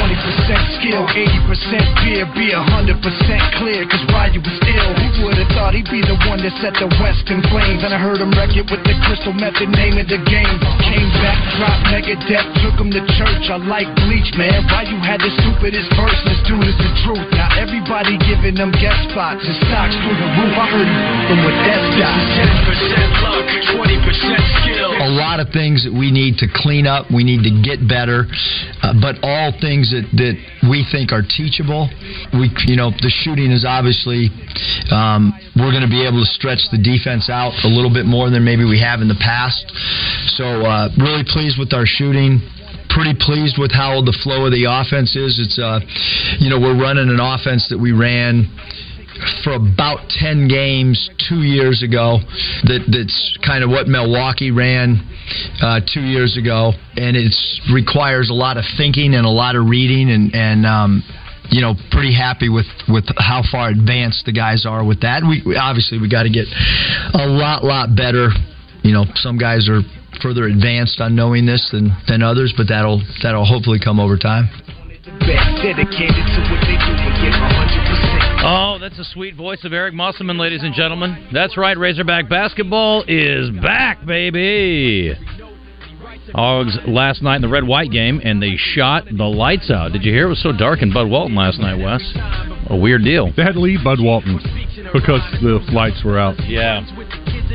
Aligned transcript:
This 0.00 0.24
is 0.24 0.40
20% 0.48 0.80
skill, 0.80 1.02
80% 1.04 2.00
fear, 2.00 2.24
be 2.32 2.56
100% 2.56 3.60
clear, 3.60 3.84
cause 3.84 4.04
Ryu 4.08 4.40
was 4.40 4.58
ill. 4.64 4.90
Who 4.96 5.28
would've 5.28 5.52
thought 5.52 5.76
he'd 5.76 5.88
be 5.92 6.00
the 6.00 6.16
one 6.24 6.40
that 6.40 6.56
set 6.64 6.72
the 6.80 6.88
West 7.04 7.28
in 7.28 7.44
flames? 7.52 7.84
And 7.84 7.92
I 7.92 8.00
heard 8.00 8.16
him 8.16 8.32
wreck 8.32 8.56
it 8.56 8.64
with 8.64 8.80
the 8.84 8.96
crystal 9.04 9.36
method, 9.36 9.68
name 9.68 10.00
of 10.00 10.08
the 10.08 10.16
game. 10.24 10.56
Came 10.80 11.10
back, 11.20 11.36
dropped 11.60 11.84
Megadef, 11.92 12.44
took 12.64 12.80
him 12.80 12.88
to 12.96 13.02
church. 13.20 13.44
I 13.52 13.60
like 13.60 13.88
Bleach, 14.08 14.32
man. 14.40 14.64
Ryu 14.72 14.96
had 15.04 15.20
the 15.20 15.28
stupidest 15.44 15.92
verse, 15.92 16.20
this 16.24 16.40
dude 16.48 16.64
is 16.64 16.78
the 16.80 16.90
truth. 17.04 17.28
Now 17.36 17.52
everybody 17.60 18.16
giving 18.24 18.56
them 18.56 18.72
guest 18.80 19.12
spots 19.12 19.44
and 19.44 19.56
stocks 19.68 19.92
through 20.00 20.16
the 20.16 20.28
roof. 20.40 20.54
I 20.56 20.66
heard 20.70 20.88
him 20.88 21.00
from 21.28 21.38
with 21.44 21.58
Death 21.68 21.86
Dot. 22.00 22.18
10% 22.40 23.24
luck, 23.24 23.46
20% 23.76 24.64
skill. 24.64 24.90
a 24.96 25.12
lot 25.12 25.40
of 25.40 25.52
things 25.52 25.84
that 25.84 25.92
we 25.92 26.10
need 26.10 26.40
to 26.40 26.48
clean 26.48 26.86
up. 26.86 27.12
We 27.12 27.24
need 27.24 27.44
to 27.44 27.52
get 27.60 27.84
better, 27.84 28.24
uh, 28.82 28.96
but 28.96 29.20
all 29.22 29.52
things 29.60 29.89
that, 29.90 30.06
that 30.16 30.34
we 30.68 30.86
think 30.90 31.12
are 31.12 31.22
teachable. 31.22 31.90
We, 32.32 32.50
you 32.66 32.76
know, 32.76 32.90
the 32.90 33.10
shooting 33.10 33.50
is 33.50 33.64
obviously 33.66 34.30
um, 34.90 35.34
we're 35.56 35.74
going 35.74 35.86
to 35.86 35.90
be 35.90 36.06
able 36.06 36.22
to 36.22 36.30
stretch 36.30 36.66
the 36.70 36.78
defense 36.78 37.28
out 37.28 37.52
a 37.64 37.70
little 37.70 37.92
bit 37.92 38.06
more 38.06 38.30
than 38.30 38.44
maybe 38.44 38.64
we 38.64 38.80
have 38.80 39.00
in 39.00 39.08
the 39.08 39.18
past. 39.18 39.66
So 40.38 40.64
uh, 40.64 40.88
really 40.98 41.24
pleased 41.26 41.58
with 41.58 41.72
our 41.72 41.86
shooting. 41.86 42.40
Pretty 42.90 43.14
pleased 43.14 43.54
with 43.54 43.70
how 43.70 44.02
the 44.02 44.16
flow 44.22 44.46
of 44.46 44.52
the 44.52 44.66
offense 44.66 45.14
is. 45.14 45.38
It's, 45.38 45.58
uh, 45.62 45.78
you 46.42 46.50
know, 46.50 46.58
we're 46.58 46.74
running 46.74 47.06
an 47.06 47.22
offense 47.22 47.70
that 47.70 47.78
we 47.78 47.92
ran 47.92 48.50
for 49.42 49.54
about 49.54 50.08
10 50.08 50.48
games 50.48 51.10
two 51.28 51.42
years 51.42 51.82
ago 51.82 52.18
that 52.64 52.84
that's 52.88 53.38
kind 53.44 53.64
of 53.64 53.70
what 53.70 53.86
Milwaukee 53.86 54.50
ran 54.50 55.00
uh, 55.60 55.80
two 55.92 56.02
years 56.02 56.36
ago. 56.36 56.72
And 56.96 57.16
it 57.16 57.34
requires 57.72 58.30
a 58.30 58.34
lot 58.34 58.56
of 58.56 58.64
thinking 58.76 59.14
and 59.14 59.26
a 59.26 59.30
lot 59.30 59.56
of 59.56 59.66
reading 59.66 60.10
and 60.10 60.34
and 60.34 60.66
um, 60.66 61.02
you 61.50 61.60
know 61.60 61.74
pretty 61.90 62.14
happy 62.14 62.48
with 62.48 62.68
with 62.88 63.04
how 63.16 63.42
far 63.50 63.68
advanced 63.68 64.26
the 64.26 64.32
guys 64.32 64.66
are 64.66 64.84
with 64.84 65.00
that. 65.02 65.22
We, 65.22 65.42
we 65.44 65.56
obviously 65.56 65.98
we 65.98 66.08
got 66.08 66.24
to 66.24 66.30
get 66.30 66.46
a 67.14 67.26
lot 67.26 67.64
lot 67.64 67.94
better. 67.96 68.30
You 68.82 68.92
know 68.92 69.04
some 69.16 69.38
guys 69.38 69.68
are 69.68 69.82
further 70.22 70.44
advanced 70.44 71.00
on 71.00 71.14
knowing 71.14 71.46
this 71.46 71.70
than 71.72 71.96
than 72.08 72.22
others 72.22 72.52
but 72.56 72.66
that'll 72.68 73.00
that'll 73.22 73.46
hopefully 73.46 73.78
come 73.82 74.00
over 74.00 74.18
time 74.18 74.50
Best 78.40 78.46
dedicated 78.46 78.46
to 78.46 78.46
what 78.46 78.46
they 78.46 78.46
do 78.46 78.46
and 78.46 78.46
give 78.46 78.46
100%. 78.46 78.46
Oh, 78.46 78.78
that's 78.78 78.98
a 78.98 79.04
sweet 79.12 79.36
voice 79.36 79.64
of 79.64 79.72
Eric 79.72 79.94
Musselman, 79.94 80.38
ladies 80.38 80.62
and 80.62 80.74
gentlemen. 80.74 81.28
That's 81.32 81.56
right, 81.56 81.76
Razorback 81.76 82.28
basketball 82.28 83.04
is 83.06 83.50
back, 83.62 84.04
baby. 84.06 85.14
Hogs 86.34 86.78
last 86.86 87.22
night 87.22 87.36
in 87.36 87.42
the 87.42 87.48
red 87.48 87.66
white 87.66 87.90
game, 87.90 88.20
and 88.22 88.40
they 88.40 88.56
shot 88.56 89.04
the 89.06 89.24
lights 89.24 89.70
out. 89.70 89.92
Did 89.92 90.04
you 90.04 90.12
hear 90.12 90.26
it 90.26 90.28
was 90.28 90.42
so 90.42 90.52
dark 90.52 90.80
in 90.80 90.92
Bud 90.92 91.08
Walton 91.08 91.34
last 91.34 91.58
night, 91.58 91.74
Wes? 91.74 92.00
A 92.68 92.76
weird 92.76 93.02
deal. 93.02 93.32
They 93.36 93.42
had 93.42 93.54
to 93.54 93.60
leave 93.60 93.82
Bud 93.82 93.98
Walton 94.00 94.38
because 94.92 95.20
the 95.42 95.58
lights 95.72 96.04
were 96.04 96.18
out. 96.18 96.36
Yeah. 96.46 96.86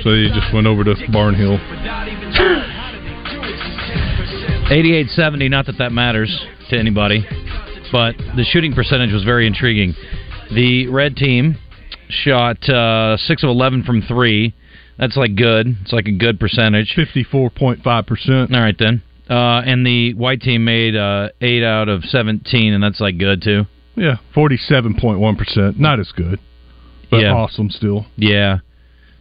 So 0.04 0.12
they 0.12 0.28
just 0.28 0.54
went 0.54 0.68
over 0.68 0.84
to 0.84 0.94
Barnhill. 1.10 1.58
88-70, 4.68 5.50
not 5.50 5.68
that 5.68 5.78
that 5.78 5.94
matters 5.94 6.46
to 6.70 6.78
anybody, 6.78 7.26
but 7.92 8.18
the 8.36 8.44
shooting 8.44 8.74
percentage 8.74 9.14
was 9.14 9.24
very 9.24 9.48
intriguing. 9.48 9.96
The 10.54 10.88
red 10.88 11.16
team 11.16 11.58
shot 12.10 12.68
uh, 12.70 13.18
6 13.18 13.44
of 13.44 13.50
11 13.50 13.84
from 13.84 14.02
3. 14.02 14.54
That's 14.98 15.18
like 15.18 15.36
good. 15.36 15.76
It's 15.82 15.92
like 15.94 16.08
a 16.08 16.12
good 16.12 16.40
percentage. 16.40 16.94
54.5%. 16.98 18.54
All 18.54 18.62
right, 18.62 18.76
then. 18.78 19.02
Uh, 19.30 19.62
and 19.66 19.86
the 19.86 20.14
white 20.14 20.40
team 20.42 20.64
made 20.66 20.96
uh, 20.96 21.30
8 21.42 21.64
out 21.64 21.90
of 21.90 22.04
17, 22.06 22.74
and 22.74 22.84
that's 22.84 23.00
like 23.02 23.18
good, 23.18 23.42
too. 23.42 23.64
Yeah, 23.96 24.18
47.1%. 24.36 25.80
Not 25.80 26.00
as 26.00 26.12
good, 26.12 26.40
but 27.10 27.18
Yeah. 27.22 27.34
awesome 27.34 27.70
still. 27.70 28.06
Yeah. 28.18 28.60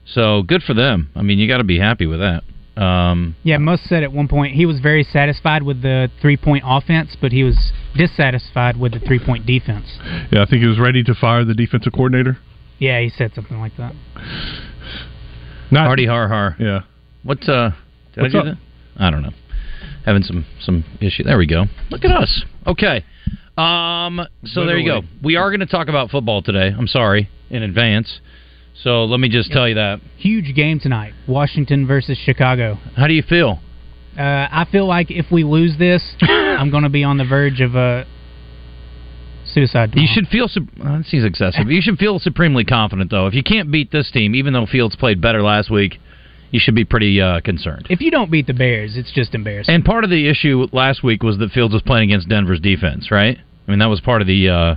So 0.05 0.43
good 0.43 0.63
for 0.63 0.75
them. 0.75 1.11
I 1.17 1.23
mean, 1.23 1.39
you 1.39 1.49
got 1.49 1.59
to 1.59 1.65
be 1.65 1.79
happy 1.79 2.07
with 2.07 2.21
that. 2.21 2.43
Um, 2.77 3.37
Yeah, 3.45 3.59
Muss 3.59 3.81
said 3.89 4.03
at 4.03 4.13
one 4.13 4.27
point 4.29 4.55
he 4.55 4.67
was 4.67 4.81
very 4.81 5.05
satisfied 5.05 5.63
with 5.63 5.83
the 5.83 6.11
three 6.21 6.37
point 6.37 6.65
offense, 6.67 7.17
but 7.21 7.31
he 7.33 7.45
was 7.45 7.73
dissatisfied 7.97 8.77
with 8.77 8.93
the 8.93 9.01
three 9.01 9.19
point 9.25 9.47
defense. 9.47 9.87
Yeah, 10.33 10.43
I 10.43 10.47
think 10.47 10.63
he 10.63 10.67
was 10.67 10.79
ready 10.81 11.03
to 11.05 11.15
fire 11.15 11.45
the 11.45 11.55
defensive 11.55 11.93
coordinator. 11.93 12.39
Yeah, 12.79 13.01
he 13.01 13.09
said 13.09 13.33
something 13.35 13.59
like 13.61 13.77
that. 13.77 13.95
Not 15.71 15.87
Hardy 15.87 16.07
har 16.07 16.29
har. 16.29 16.57
Yeah. 16.59 16.81
What's 17.23 17.49
Uh, 17.49 17.71
did 18.15 18.23
What's 18.23 18.35
I 18.35 18.43
do 18.43 18.49
up? 18.51 18.57
that? 18.57 19.03
I 19.05 19.11
don't 19.11 19.23
know. 19.23 19.33
Having 20.05 20.23
some 20.25 20.45
some 20.61 20.85
issue. 21.01 21.23
There 21.25 21.39
we 21.39 21.47
go. 21.47 21.65
Look 21.91 22.05
at 22.05 22.11
us. 22.11 22.45
Okay. 22.67 23.05
Um. 23.57 24.21
So 24.45 24.67
there 24.67 24.77
you 24.79 24.87
go. 24.87 25.03
We 25.23 25.37
are 25.37 25.51
going 25.51 25.61
to 25.61 25.67
talk 25.67 25.89
about 25.89 26.11
football 26.11 26.43
today. 26.43 26.75
I'm 26.77 26.87
sorry 26.89 27.29
in 27.51 27.63
advance. 27.63 28.21
So 28.83 29.05
let 29.05 29.21
me 29.21 29.29
just 29.29 29.51
tell 29.53 29.69
you 29.69 29.77
that. 29.77 30.01
Huge 30.17 30.55
game 30.55 30.81
tonight, 30.81 31.15
Washington 31.29 31.87
versus 31.87 32.19
Chicago. 32.19 32.75
How 32.97 33.07
do 33.07 33.15
you 33.15 33.23
feel? 33.23 33.61
Uh, 34.19 34.23
I 34.51 34.67
feel 34.71 34.87
like 34.87 35.11
if 35.11 35.27
we 35.31 35.43
lose 35.45 35.77
this, 35.79 36.03
I'm 36.23 36.71
going 36.71 36.83
to 36.85 36.89
be 36.89 37.03
on 37.05 37.17
the 37.19 37.25
verge 37.25 37.61
of 37.61 37.75
a 37.75 38.05
suicide. 39.47 39.91
You 39.95 40.07
should 40.13 40.27
feel. 40.29 40.45
uh, 40.45 40.99
That 40.99 41.05
seems 41.07 41.25
excessive. 41.25 41.71
You 41.71 41.81
should 41.83 41.99
feel 41.99 42.19
supremely 42.19 42.65
confident, 42.65 43.11
though. 43.11 43.27
If 43.27 43.35
you 43.35 43.43
can't 43.43 43.71
beat 43.71 43.91
this 43.93 44.11
team, 44.11 44.35
even 44.35 44.53
though 44.53 44.67
Fields 44.67 44.97
played 44.97 45.21
better 45.21 45.43
last 45.43 45.71
week, 45.71 45.99
you 46.51 46.61
should 46.61 46.75
be 46.75 46.85
pretty 46.85 47.21
uh, 47.21 47.41
concerned. 47.41 47.87
If 47.91 48.01
you 48.01 48.11
don't 48.11 48.31
beat 48.31 48.47
the 48.47 48.55
Bears, 48.55 48.97
it's 48.97 49.13
just 49.13 49.35
embarrassing. 49.35 49.75
And 49.75 49.85
part 49.85 50.05
of 50.05 50.11
the 50.11 50.29
issue 50.29 50.67
last 50.73 51.03
week 51.03 51.23
was 51.23 51.39
that 51.39 51.51
Fields 51.53 51.73
was 51.75 51.83
playing 51.83 52.11
against 52.11 52.29
Denver's 52.29 52.61
defense, 52.61 53.11
right? 53.11 53.39
I 53.67 53.71
mean, 53.71 53.79
that 53.81 53.87
was 53.87 54.01
part 54.01 54.21
of 54.21 54.29
the 54.29 54.49
uh, 54.49 54.75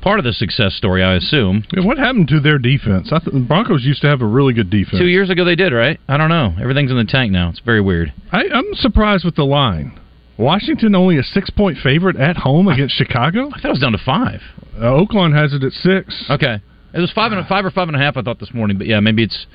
part 0.00 0.18
of 0.18 0.24
the 0.24 0.32
success 0.32 0.74
story, 0.74 1.02
I 1.02 1.14
assume. 1.14 1.64
Yeah, 1.72 1.84
what 1.84 1.98
happened 1.98 2.28
to 2.28 2.40
their 2.40 2.58
defense? 2.58 3.10
I 3.12 3.18
th- 3.18 3.32
the 3.32 3.40
Broncos 3.40 3.84
used 3.84 4.00
to 4.02 4.08
have 4.08 4.22
a 4.22 4.26
really 4.26 4.54
good 4.54 4.70
defense. 4.70 4.98
Two 4.98 5.06
years 5.06 5.30
ago 5.30 5.44
they 5.44 5.56
did, 5.56 5.72
right? 5.72 5.98
I 6.08 6.16
don't 6.16 6.28
know. 6.28 6.54
Everything's 6.60 6.90
in 6.90 6.96
the 6.96 7.04
tank 7.04 7.32
now. 7.32 7.50
It's 7.50 7.60
very 7.60 7.80
weird. 7.80 8.12
I, 8.32 8.44
I'm 8.52 8.74
surprised 8.74 9.24
with 9.24 9.36
the 9.36 9.44
line. 9.44 9.98
Washington 10.38 10.94
only 10.94 11.18
a 11.18 11.22
six 11.22 11.50
point 11.50 11.78
favorite 11.82 12.16
at 12.16 12.36
home 12.36 12.68
against 12.68 12.96
Chicago. 12.96 13.48
I 13.48 13.60
thought 13.60 13.64
it 13.64 13.70
was 13.70 13.80
down 13.80 13.92
to 13.92 13.98
five. 13.98 14.40
Uh, 14.76 14.82
Oaklawn 14.82 15.34
has 15.34 15.52
it 15.52 15.64
at 15.64 15.72
six. 15.72 16.24
Okay, 16.30 16.62
it 16.94 17.00
was 17.00 17.10
five 17.12 17.32
and 17.32 17.40
a, 17.40 17.48
five 17.48 17.64
or 17.64 17.70
five 17.70 17.88
and 17.88 17.96
a 17.96 18.00
half. 18.00 18.16
I 18.16 18.22
thought 18.22 18.38
this 18.38 18.54
morning, 18.54 18.78
but 18.78 18.86
yeah, 18.86 19.00
maybe 19.00 19.24
it's 19.24 19.46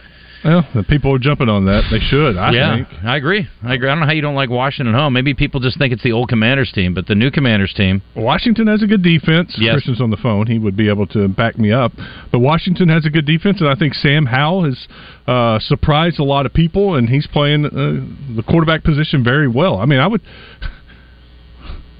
Well, 0.44 0.68
the 0.76 0.84
people 0.84 1.16
are 1.16 1.20
jumping 1.20 1.48
on 1.48 1.66
that. 1.66 1.84
They 1.90 2.00
should. 2.00 2.38
I 2.38 2.52
yeah, 2.52 2.76
think. 2.76 2.88
I 3.04 3.16
agree. 3.16 3.48
I 3.64 3.76
agree. 3.76 3.88
I 3.88 3.92
don't 3.92 4.02
know 4.02 4.06
how 4.06 4.12
you 4.12 4.22
don't 4.22 4.36
like 4.36 4.50
Washington 4.50 4.94
at 4.94 5.00
home. 5.00 5.14
Maybe 5.14 5.34
people 5.34 5.62
just 5.62 5.78
think 5.78 5.94
it's 5.94 6.04
the 6.04 6.12
old 6.12 6.28
Commanders 6.28 6.72
team, 6.74 6.94
but 6.94 7.08
the 7.08 7.16
new 7.16 7.32
Commanders 7.32 7.74
team. 7.74 8.02
Washington 8.16 8.68
has 8.68 8.84
a 8.84 8.88
good 8.88 9.04
defense. 9.04 9.56
Yes. 9.58 9.74
Christian's 9.76 10.02
on 10.02 10.10
the 10.10 10.18
phone. 10.18 10.48
He 10.48 10.60
would 10.60 10.76
be 10.76 10.90
able 10.90 11.08
to 11.08 11.30
back 11.30 11.58
me 11.58 11.72
up. 11.72 11.94
But 12.32 12.40
Washington 12.40 12.90
has 12.90 13.06
a 13.06 13.10
good 13.10 13.26
defense, 13.26 13.62
and 13.62 13.70
I 13.70 13.76
think 13.76 13.94
Sam 13.94 14.26
Howell 14.26 14.66
has 14.66 14.88
uh, 15.28 15.60
surprised 15.60 16.20
a 16.20 16.24
lot 16.24 16.46
of 16.46 16.54
people, 16.54 16.96
and 16.96 17.08
he's 17.08 17.28
playing 17.28 17.66
uh, 17.66 18.36
the 18.36 18.44
quarterback 18.44 18.84
position 18.84 19.24
very 19.24 19.48
well. 19.48 19.78
I 19.78 19.86
mean, 19.86 20.00
I 20.00 20.08
would. 20.08 20.22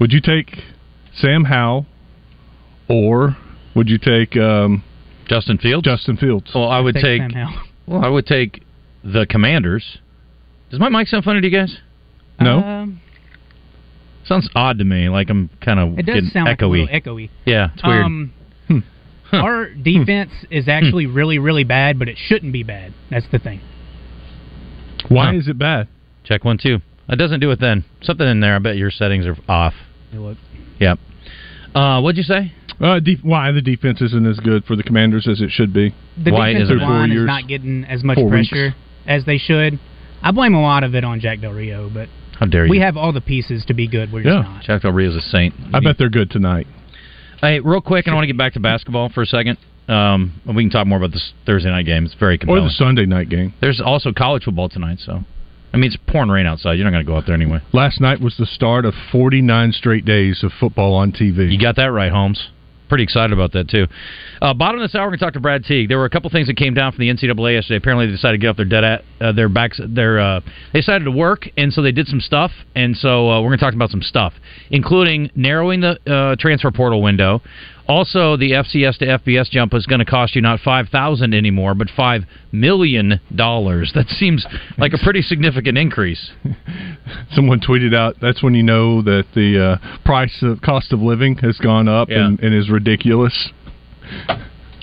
Would 0.00 0.12
you 0.12 0.20
take 0.20 0.58
Sam 1.14 1.44
Howell, 1.44 1.86
or 2.88 3.36
would 3.76 3.88
you 3.88 3.96
take 3.96 4.36
um, 4.36 4.82
Justin 5.28 5.56
Fields? 5.56 5.84
Justin 5.84 6.16
Fields? 6.16 6.50
Well, 6.54 6.68
I 6.68 6.80
would 6.80 6.94
Take 6.94 7.22
take. 7.22 7.32
Sam 7.86 7.92
Howell. 7.92 8.00
Well, 8.00 8.04
I 8.10 8.12
would 8.12 8.26
take 8.26 8.62
the 9.02 9.26
Commanders. 9.28 9.98
Does 10.70 10.80
my 10.80 10.88
mic 10.88 11.08
sound 11.08 11.24
funny 11.24 11.40
to 11.40 11.46
you 11.48 11.56
guys? 11.56 11.76
No. 12.40 12.58
Um, 12.58 13.00
Sounds 14.26 14.48
odd 14.54 14.78
to 14.78 14.84
me. 14.84 15.08
Like 15.10 15.28
I'm 15.30 15.50
kind 15.62 15.78
of 15.78 15.98
it 15.98 16.06
does 16.06 16.14
getting 16.14 16.30
sound 16.30 16.46
like 16.46 16.60
a 16.62 16.64
echoey. 16.64 16.88
little 16.90 17.16
echoey. 17.16 17.30
yeah, 17.44 17.68
it's 17.74 17.82
weird. 17.84 18.04
Um, 18.04 18.32
Hmm. 18.68 18.78
Our 19.32 19.68
defense 19.74 20.30
is 20.50 20.68
actually 20.68 21.06
really, 21.06 21.38
really 21.38 21.64
bad, 21.64 21.98
but 21.98 22.08
it 22.08 22.16
shouldn't 22.18 22.52
be 22.52 22.62
bad. 22.62 22.94
That's 23.10 23.26
the 23.32 23.38
thing. 23.38 23.60
Why 25.08 25.32
Huh. 25.32 25.38
is 25.38 25.48
it 25.48 25.58
bad? 25.58 25.88
Check 26.24 26.44
one 26.44 26.56
two. 26.56 26.78
It 27.08 27.16
doesn't 27.16 27.40
do 27.40 27.50
it 27.50 27.60
then. 27.60 27.84
Something 28.02 28.26
in 28.26 28.40
there. 28.40 28.56
I 28.56 28.58
bet 28.60 28.76
your 28.76 28.90
settings 28.90 29.26
are 29.26 29.36
off. 29.48 29.74
Hey, 30.10 30.18
look. 30.18 30.38
Yep. 30.80 30.98
Uh, 31.74 32.00
what'd 32.00 32.16
you 32.16 32.22
say? 32.22 32.52
Uh, 32.80 32.98
de- 33.00 33.16
why 33.22 33.52
the 33.52 33.62
defense 33.62 34.00
isn't 34.02 34.26
as 34.26 34.38
good 34.40 34.64
for 34.64 34.76
the 34.76 34.82
Commanders 34.82 35.26
as 35.28 35.40
it 35.40 35.50
should 35.50 35.72
be? 35.72 35.94
The 36.22 36.32
Why 36.32 36.52
defensive 36.52 36.76
isn't 36.76 36.88
line 36.88 37.10
Four 37.10 37.18
is 37.20 37.26
not 37.26 37.46
getting 37.48 37.84
as 37.84 38.02
much 38.02 38.16
Four 38.16 38.28
pressure 38.30 38.64
weeks. 38.66 38.76
as 39.06 39.24
they 39.24 39.38
should. 39.38 39.78
I 40.22 40.30
blame 40.32 40.54
a 40.54 40.62
lot 40.62 40.84
of 40.84 40.94
it 40.94 41.04
on 41.04 41.20
Jack 41.20 41.40
Del 41.40 41.52
Rio, 41.52 41.88
but 41.92 42.08
How 42.38 42.46
dare 42.46 42.64
you? 42.66 42.70
we 42.70 42.80
have 42.80 42.96
all 42.96 43.12
the 43.12 43.20
pieces 43.20 43.64
to 43.66 43.74
be 43.74 43.86
good. 43.86 44.10
We're 44.12 44.22
Yeah. 44.22 44.38
just 44.40 44.48
not. 44.48 44.62
Jack 44.64 44.82
Del 44.82 44.92
Rio's 44.92 45.14
a 45.16 45.20
saint. 45.20 45.54
I 45.72 45.80
bet 45.80 45.98
they're 45.98 46.08
good 46.10 46.30
tonight. 46.30 46.66
Hey, 47.40 47.60
real 47.60 47.80
quick, 47.80 48.06
and 48.06 48.12
I 48.12 48.14
want 48.14 48.24
to 48.24 48.26
get 48.28 48.38
back 48.38 48.54
to 48.54 48.60
basketball 48.60 49.08
for 49.10 49.22
a 49.22 49.26
second. 49.26 49.58
Um, 49.86 50.32
and 50.46 50.56
we 50.56 50.62
can 50.62 50.70
talk 50.70 50.86
more 50.86 50.96
about 50.96 51.12
this 51.12 51.32
Thursday 51.44 51.70
night 51.70 51.84
game. 51.84 52.06
It's 52.06 52.14
very 52.14 52.38
compelling. 52.38 52.62
Or 52.62 52.68
the 52.68 52.72
Sunday 52.72 53.04
night 53.04 53.28
game. 53.28 53.52
There's 53.60 53.80
also 53.82 54.12
college 54.12 54.44
football 54.44 54.70
tonight, 54.70 54.98
so 55.00 55.22
I 55.74 55.76
mean 55.76 55.88
it's 55.88 55.96
pouring 56.06 56.30
rain 56.30 56.46
outside. 56.46 56.74
You're 56.74 56.84
not 56.84 56.92
going 56.92 57.04
to 57.04 57.10
go 57.10 57.16
out 57.18 57.26
there 57.26 57.34
anyway. 57.34 57.60
Last 57.72 58.00
night 58.00 58.18
was 58.20 58.34
the 58.38 58.46
start 58.46 58.86
of 58.86 58.94
49 59.12 59.72
straight 59.72 60.06
days 60.06 60.42
of 60.42 60.52
football 60.58 60.94
on 60.94 61.12
TV. 61.12 61.52
You 61.52 61.58
got 61.60 61.76
that 61.76 61.92
right, 61.92 62.10
Holmes. 62.10 62.48
Pretty 62.88 63.04
excited 63.04 63.32
about 63.32 63.52
that 63.52 63.68
too. 63.68 63.86
Uh, 64.42 64.52
bottom 64.52 64.80
of 64.80 64.84
this 64.84 64.94
hour, 64.94 65.06
we're 65.06 65.10
going 65.10 65.18
to 65.18 65.24
talk 65.24 65.32
to 65.34 65.40
Brad 65.40 65.64
Teague. 65.64 65.88
There 65.88 65.96
were 65.96 66.04
a 66.04 66.10
couple 66.10 66.28
things 66.28 66.48
that 66.48 66.56
came 66.56 66.74
down 66.74 66.92
from 66.92 67.00
the 67.00 67.08
NCAA 67.08 67.54
yesterday. 67.54 67.78
Apparently, 67.78 68.06
they 68.06 68.12
decided 68.12 68.38
to 68.38 68.40
get 68.42 68.48
off 68.48 68.56
their 68.56 68.66
dead 68.66 68.84
at 68.84 69.04
uh, 69.20 69.32
their 69.32 69.48
backs. 69.48 69.80
Their 69.82 70.20
uh, 70.20 70.40
they 70.72 70.80
decided 70.80 71.04
to 71.04 71.10
work, 71.10 71.48
and 71.56 71.72
so 71.72 71.80
they 71.80 71.92
did 71.92 72.06
some 72.08 72.20
stuff. 72.20 72.50
And 72.74 72.94
so 72.94 73.30
uh, 73.30 73.40
we're 73.40 73.48
going 73.48 73.58
to 73.58 73.64
talk 73.64 73.74
about 73.74 73.90
some 73.90 74.02
stuff, 74.02 74.34
including 74.70 75.30
narrowing 75.34 75.80
the 75.80 75.98
uh, 76.12 76.36
transfer 76.38 76.70
portal 76.70 77.00
window. 77.02 77.40
Also, 77.86 78.36
the 78.36 78.52
FCS 78.52 78.96
to 78.98 79.06
FBS 79.18 79.50
jump 79.50 79.74
is 79.74 79.84
going 79.84 79.98
to 79.98 80.04
cost 80.06 80.34
you 80.34 80.40
not 80.40 80.58
five 80.60 80.88
thousand 80.88 81.34
anymore, 81.34 81.74
but 81.74 81.88
five 81.94 82.22
million 82.50 83.20
dollars. 83.34 83.92
That 83.94 84.08
seems 84.08 84.46
like 84.78 84.92
a 84.94 84.98
pretty 84.98 85.20
significant 85.20 85.76
increase. 85.76 86.30
Someone 87.34 87.60
tweeted 87.60 87.94
out 87.94 88.16
that's 88.22 88.42
when 88.42 88.54
you 88.54 88.62
know 88.62 89.02
that 89.02 89.24
the 89.34 89.78
uh, 89.82 89.98
price 90.04 90.38
of 90.42 90.62
cost 90.62 90.92
of 90.92 91.00
living 91.00 91.36
has 91.38 91.58
gone 91.58 91.86
up 91.88 92.08
Yeah. 92.08 92.24
and, 92.26 92.40
and 92.40 92.54
is 92.54 92.70
ridiculous. 92.70 93.50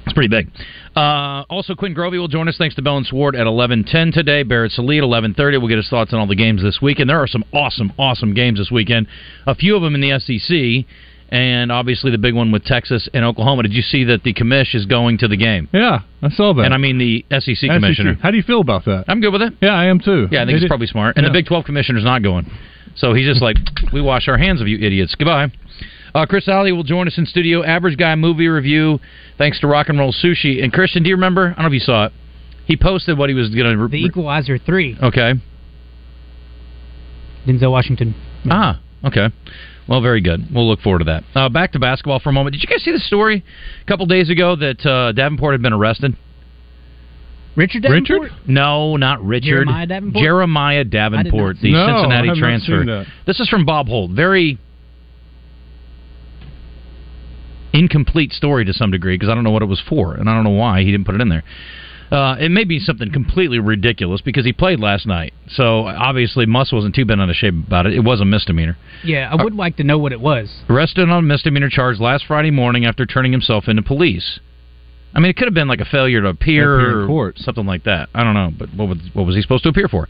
It's 0.06 0.13
pretty 0.13 0.30
big. 0.30 0.50
Uh, 0.95 1.44
also, 1.50 1.74
Quinn 1.74 1.95
Grovey 1.95 2.19
will 2.19 2.27
join 2.27 2.48
us 2.50 2.57
thanks 2.57 2.75
to 2.75 2.81
Bell 2.81 2.98
and 2.98 3.06
Sword 3.06 3.36
at 3.36 3.48
11:10 3.48 4.13
today. 4.13 4.44
Barrett 4.44 4.74
Sallee 4.74 4.98
at 4.98 5.03
11:30. 5.03 5.57
We'll 5.59 5.68
get 5.69 5.77
his 5.77 5.89
thoughts 5.89 6.13
on 6.13 6.19
all 6.19 6.27
the 6.27 6.36
games 6.36 6.62
this 6.62 6.81
weekend. 6.81 7.09
There 7.09 7.19
are 7.19 7.27
some 7.27 7.44
awesome, 7.53 7.94
awesome 7.98 8.33
games 8.33 8.59
this 8.59 8.69
weekend. 8.71 9.07
A 9.48 9.56
few 9.56 9.75
of 9.75 9.81
them 9.81 9.95
in 9.95 10.01
the 10.01 10.19
SEC, 10.19 10.86
and 11.31 11.71
obviously 11.71 12.11
the 12.11 12.17
big 12.17 12.33
one 12.35 12.51
with 12.51 12.63
Texas 12.65 13.07
and 13.13 13.23
Oklahoma. 13.25 13.63
Did 13.63 13.73
you 13.73 13.81
see 13.81 14.03
that 14.05 14.23
the 14.23 14.33
commish 14.33 14.75
is 14.75 14.85
going 14.85 15.17
to 15.19 15.27
the 15.27 15.37
game? 15.37 15.69
Yeah, 15.73 15.99
I 16.21 16.29
saw 16.29 16.53
that. 16.53 16.63
And 16.65 16.73
I 16.73 16.77
mean 16.77 16.97
the 16.97 17.25
SEC 17.31 17.55
SEC. 17.57 17.69
commissioner. 17.69 18.17
How 18.21 18.31
do 18.31 18.37
you 18.37 18.43
feel 18.43 18.59
about 18.61 18.85
that? 18.85 19.05
I'm 19.07 19.21
good 19.21 19.31
with 19.33 19.41
it. 19.41 19.53
Yeah, 19.61 19.73
I 19.73 19.85
am 19.85 19.99
too. 19.99 20.27
Yeah, 20.31 20.41
I 20.41 20.45
think 20.45 20.47
They 20.49 20.53
it's 20.55 20.61
did- 20.63 20.67
probably 20.69 20.87
smart. 20.87 21.17
And 21.17 21.25
the 21.25 21.31
Big 21.31 21.45
12 21.47 21.65
commissioner's 21.65 22.03
not 22.03 22.21
going. 22.21 22.49
So 22.95 23.13
he's 23.13 23.25
just 23.25 23.41
like, 23.41 23.55
we 23.93 24.01
wash 24.01 24.27
our 24.27 24.37
hands 24.37 24.59
of 24.59 24.67
you 24.67 24.77
idiots. 24.77 25.15
Goodbye. 25.15 25.51
Uh, 26.13 26.25
Chris 26.25 26.49
Alley 26.49 26.73
will 26.73 26.83
join 26.83 27.07
us 27.07 27.17
in 27.17 27.25
studio. 27.25 27.63
Average 27.63 27.97
Guy 27.97 28.13
movie 28.15 28.49
review, 28.49 28.99
thanks 29.37 29.61
to 29.61 29.67
Rock 29.67 29.87
and 29.87 29.97
Roll 29.97 30.11
Sushi. 30.11 30.61
And 30.61 30.73
Christian, 30.73 31.03
do 31.03 31.09
you 31.09 31.15
remember? 31.15 31.51
I 31.57 31.61
don't 31.61 31.61
know 31.61 31.67
if 31.67 31.73
you 31.73 31.79
saw 31.79 32.07
it. 32.07 32.13
He 32.65 32.75
posted 32.75 33.17
what 33.17 33.29
he 33.29 33.33
was 33.35 33.49
going 33.49 33.77
to. 33.77 33.87
The 33.87 34.03
Equalizer 34.03 34.57
three. 34.57 34.97
Okay. 35.01 35.33
Denzel 37.47 37.71
Washington. 37.71 38.13
Ah, 38.49 38.79
okay. 39.05 39.29
Well, 39.91 39.99
very 39.99 40.21
good. 40.21 40.47
We'll 40.55 40.69
look 40.69 40.79
forward 40.79 40.99
to 40.99 41.05
that. 41.05 41.23
Uh, 41.35 41.49
back 41.49 41.73
to 41.73 41.79
basketball 41.79 42.21
for 42.21 42.29
a 42.29 42.31
moment. 42.31 42.53
Did 42.53 42.63
you 42.63 42.69
guys 42.69 42.81
see 42.81 42.93
the 42.93 42.99
story 42.99 43.43
a 43.81 43.85
couple 43.85 44.05
days 44.05 44.29
ago 44.29 44.55
that 44.55 44.85
uh, 44.85 45.11
Davenport 45.11 45.53
had 45.53 45.61
been 45.61 45.73
arrested? 45.73 46.15
Richard 47.57 47.81
Davenport? 47.81 48.21
Richard? 48.21 48.47
No, 48.47 48.95
not 48.95 49.21
Richard. 49.21 49.65
Jeremiah 49.65 49.85
Davenport? 49.85 50.23
Jeremiah 50.23 50.83
Davenport, 50.85 51.57
the 51.61 51.73
No, 51.73 51.88
Cincinnati 51.88 52.39
transfer. 52.39 53.05
This 53.27 53.41
is 53.41 53.49
from 53.49 53.65
Bob 53.65 53.89
Holt. 53.89 54.11
Very 54.11 54.59
incomplete 57.73 58.31
story 58.31 58.63
to 58.63 58.71
some 58.71 58.91
degree 58.91 59.15
because 59.15 59.27
I 59.27 59.35
don't 59.35 59.43
know 59.43 59.51
what 59.51 59.61
it 59.61 59.67
was 59.67 59.81
for 59.89 60.13
and 60.15 60.29
I 60.29 60.33
don't 60.33 60.45
know 60.45 60.51
why 60.51 60.83
he 60.83 60.91
didn't 60.91 61.05
put 61.05 61.15
it 61.15 61.21
in 61.21 61.27
there. 61.27 61.43
Uh, 62.11 62.35
it 62.39 62.49
may 62.51 62.65
be 62.65 62.77
something 62.77 63.09
completely 63.11 63.57
ridiculous 63.57 64.19
because 64.19 64.43
he 64.43 64.51
played 64.51 64.81
last 64.81 65.05
night, 65.07 65.33
so 65.47 65.87
obviously 65.87 66.45
Muss 66.45 66.69
wasn't 66.73 66.93
too 66.93 67.05
bent 67.05 67.21
out 67.21 67.29
of 67.29 67.35
shape 67.37 67.53
about 67.53 67.85
it. 67.85 67.93
It 67.93 68.03
was 68.03 68.19
a 68.19 68.25
misdemeanor. 68.25 68.77
Yeah, 69.05 69.29
I 69.31 69.41
would 69.41 69.55
like 69.55 69.77
to 69.77 69.85
know 69.85 69.97
what 69.97 70.11
it 70.11 70.19
was. 70.19 70.49
Arrested 70.69 71.09
on 71.09 71.19
a 71.19 71.21
misdemeanor 71.21 71.69
charge 71.69 71.99
last 71.99 72.25
Friday 72.25 72.51
morning 72.51 72.85
after 72.85 73.05
turning 73.05 73.31
himself 73.31 73.69
into 73.69 73.81
police. 73.81 74.41
I 75.13 75.19
mean, 75.21 75.29
it 75.29 75.37
could 75.37 75.45
have 75.47 75.53
been 75.53 75.69
like 75.69 75.79
a 75.79 75.85
failure 75.85 76.21
to 76.21 76.27
appear, 76.27 76.79
Appear 76.79 76.89
in 76.91 77.03
or 77.03 77.07
court. 77.07 77.37
something 77.37 77.65
like 77.65 77.83
that. 77.85 78.09
I 78.13 78.23
don't 78.25 78.33
know, 78.33 78.51
but 78.57 78.73
what 78.73 78.89
was, 78.89 78.97
what 79.13 79.25
was 79.25 79.35
he 79.37 79.41
supposed 79.41 79.63
to 79.63 79.69
appear 79.69 79.87
for? 79.87 80.09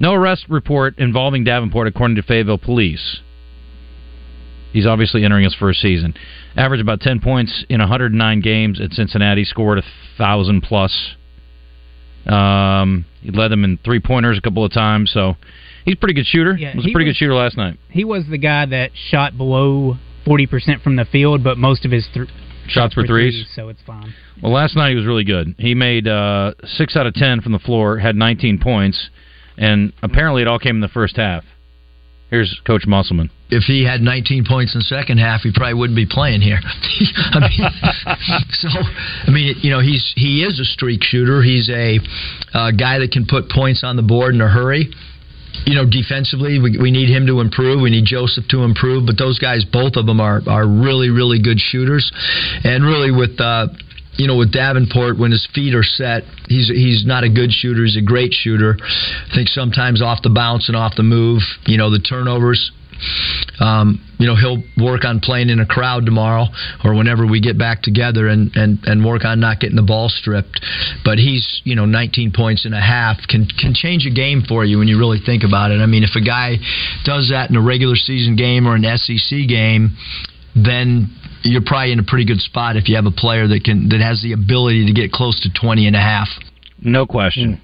No 0.00 0.14
arrest 0.14 0.46
report 0.48 0.98
involving 0.98 1.44
Davenport, 1.44 1.86
according 1.86 2.16
to 2.16 2.22
Fayetteville 2.22 2.58
Police. 2.58 3.20
He's 4.72 4.86
obviously 4.86 5.22
entering 5.22 5.44
his 5.44 5.54
first 5.54 5.80
season. 5.82 6.14
Averaged 6.56 6.80
about 6.80 7.00
10 7.00 7.20
points 7.20 7.64
in 7.68 7.80
109 7.80 8.40
games 8.40 8.80
at 8.80 8.92
Cincinnati, 8.92 9.44
scored 9.44 9.78
a 9.78 9.82
thousand 10.16 10.62
plus. 10.62 11.14
Um, 12.26 13.04
he 13.20 13.30
led 13.30 13.48
them 13.50 13.64
in 13.64 13.78
three 13.84 14.00
pointers 14.00 14.38
a 14.38 14.40
couple 14.40 14.64
of 14.64 14.72
times, 14.72 15.10
so 15.12 15.36
he's 15.84 15.94
a 15.94 15.98
pretty 15.98 16.14
good 16.14 16.26
shooter. 16.26 16.56
Yeah, 16.56 16.76
was 16.76 16.84
a 16.86 16.90
pretty 16.92 17.06
was- 17.08 17.14
good 17.14 17.18
shooter 17.18 17.34
last 17.34 17.56
night. 17.56 17.78
He 17.90 18.04
was 18.04 18.24
the 18.30 18.38
guy 18.38 18.66
that 18.66 18.90
shot 19.10 19.36
below 19.36 19.98
40% 20.26 20.82
from 20.82 20.96
the 20.96 21.04
field, 21.04 21.42
but 21.42 21.58
most 21.58 21.84
of 21.84 21.90
his 21.90 22.06
th- 22.14 22.28
Shots 22.68 22.94
were 22.94 23.04
threes. 23.06 23.44
so 23.56 23.68
it's 23.68 23.82
fine. 23.84 24.14
Well, 24.40 24.52
last 24.52 24.76
night 24.76 24.90
he 24.90 24.94
was 24.94 25.04
really 25.04 25.24
good. 25.24 25.54
He 25.58 25.74
made 25.74 26.06
uh, 26.06 26.52
six 26.64 26.96
out 26.96 27.06
of 27.06 27.14
ten 27.14 27.40
from 27.40 27.50
the 27.52 27.58
floor, 27.58 27.98
had 27.98 28.14
19 28.14 28.58
points, 28.58 29.10
and 29.58 29.92
apparently 30.02 30.42
it 30.42 30.48
all 30.48 30.60
came 30.60 30.76
in 30.76 30.80
the 30.80 30.88
first 30.88 31.16
half. 31.16 31.44
Here's 32.32 32.58
Coach 32.66 32.86
Musselman. 32.86 33.28
if 33.50 33.64
he 33.64 33.84
had 33.84 34.00
19 34.00 34.46
points 34.48 34.74
in 34.74 34.78
the 34.78 34.88
second 34.88 35.18
half, 35.18 35.42
he 35.42 35.52
probably 35.52 35.74
wouldn't 35.74 35.96
be 35.96 36.06
playing 36.08 36.40
here. 36.40 36.56
I 36.64 37.40
mean, 37.44 37.60
so 38.52 38.68
I 38.72 39.30
mean, 39.30 39.56
you 39.60 39.68
know, 39.68 39.80
he's 39.80 40.14
he 40.16 40.42
is 40.42 40.58
a 40.58 40.64
streak 40.64 41.04
shooter. 41.04 41.42
He's 41.42 41.68
a 41.68 42.00
uh, 42.54 42.70
guy 42.70 43.00
that 43.00 43.12
can 43.12 43.26
put 43.26 43.50
points 43.50 43.84
on 43.84 43.96
the 43.96 44.02
board 44.02 44.34
in 44.34 44.40
a 44.40 44.48
hurry. 44.48 44.88
You 45.66 45.74
know, 45.74 45.84
defensively, 45.84 46.58
we, 46.58 46.78
we 46.80 46.90
need 46.90 47.12
him 47.12 47.26
to 47.26 47.40
improve. 47.40 47.82
We 47.82 47.90
need 47.90 48.06
Joseph 48.06 48.48
to 48.48 48.64
improve. 48.64 49.04
But 49.04 49.18
those 49.18 49.38
guys, 49.38 49.66
both 49.66 49.96
of 49.96 50.06
them, 50.06 50.18
are 50.18 50.40
are 50.48 50.66
really 50.66 51.10
really 51.10 51.42
good 51.42 51.60
shooters, 51.60 52.10
and 52.64 52.82
really 52.82 53.12
with. 53.12 53.38
Uh, 53.38 53.68
you 54.14 54.26
know, 54.26 54.36
with 54.36 54.52
Davenport, 54.52 55.18
when 55.18 55.30
his 55.30 55.46
feet 55.54 55.74
are 55.74 55.82
set, 55.82 56.24
he's 56.48 56.68
he's 56.68 57.04
not 57.06 57.24
a 57.24 57.30
good 57.30 57.50
shooter. 57.50 57.84
He's 57.84 57.96
a 57.96 58.04
great 58.04 58.32
shooter. 58.32 58.76
I 58.78 59.34
think 59.34 59.48
sometimes 59.48 60.02
off 60.02 60.22
the 60.22 60.30
bounce 60.30 60.68
and 60.68 60.76
off 60.76 60.94
the 60.96 61.02
move, 61.02 61.42
you 61.66 61.78
know, 61.78 61.90
the 61.90 61.98
turnovers 61.98 62.72
um, 63.60 64.00
you 64.18 64.26
know, 64.26 64.36
he'll 64.36 64.62
work 64.78 65.04
on 65.04 65.20
playing 65.20 65.50
in 65.50 65.60
a 65.60 65.66
crowd 65.66 66.06
tomorrow 66.06 66.46
or 66.84 66.94
whenever 66.94 67.26
we 67.26 67.40
get 67.40 67.58
back 67.58 67.82
together 67.82 68.28
and, 68.28 68.54
and, 68.54 68.78
and 68.84 69.04
work 69.04 69.24
on 69.24 69.40
not 69.40 69.60
getting 69.60 69.76
the 69.76 69.82
ball 69.82 70.08
stripped. 70.08 70.60
But 71.04 71.18
he's, 71.18 71.60
you 71.64 71.74
know, 71.74 71.84
19 71.84 72.32
points 72.32 72.64
and 72.64 72.74
a 72.74 72.80
half 72.80 73.18
can 73.28 73.46
can 73.46 73.74
change 73.74 74.06
a 74.06 74.10
game 74.10 74.42
for 74.48 74.64
you 74.64 74.78
when 74.78 74.88
you 74.88 74.98
really 74.98 75.18
think 75.24 75.42
about 75.44 75.70
it. 75.70 75.80
I 75.80 75.86
mean, 75.86 76.02
if 76.02 76.14
a 76.16 76.20
guy 76.24 76.56
does 77.04 77.30
that 77.30 77.50
in 77.50 77.56
a 77.56 77.62
regular 77.62 77.96
season 77.96 78.36
game 78.36 78.66
or 78.66 78.74
an 78.74 78.84
SEC 78.98 79.48
game, 79.48 79.96
then 80.54 81.10
you're 81.44 81.62
probably 81.64 81.92
in 81.92 81.98
a 81.98 82.04
pretty 82.04 82.24
good 82.24 82.40
spot 82.40 82.76
if 82.76 82.88
you 82.88 82.96
have 82.96 83.06
a 83.06 83.10
player 83.10 83.46
that 83.48 83.64
can 83.64 83.88
that 83.88 84.00
has 84.00 84.22
the 84.22 84.32
ability 84.32 84.86
to 84.86 84.92
get 84.92 85.12
close 85.12 85.40
to 85.40 85.50
20 85.52 85.86
and 85.86 85.96
a 85.96 86.00
half. 86.00 86.28
No 86.80 87.06
question. 87.06 87.56
Hmm. 87.56 87.62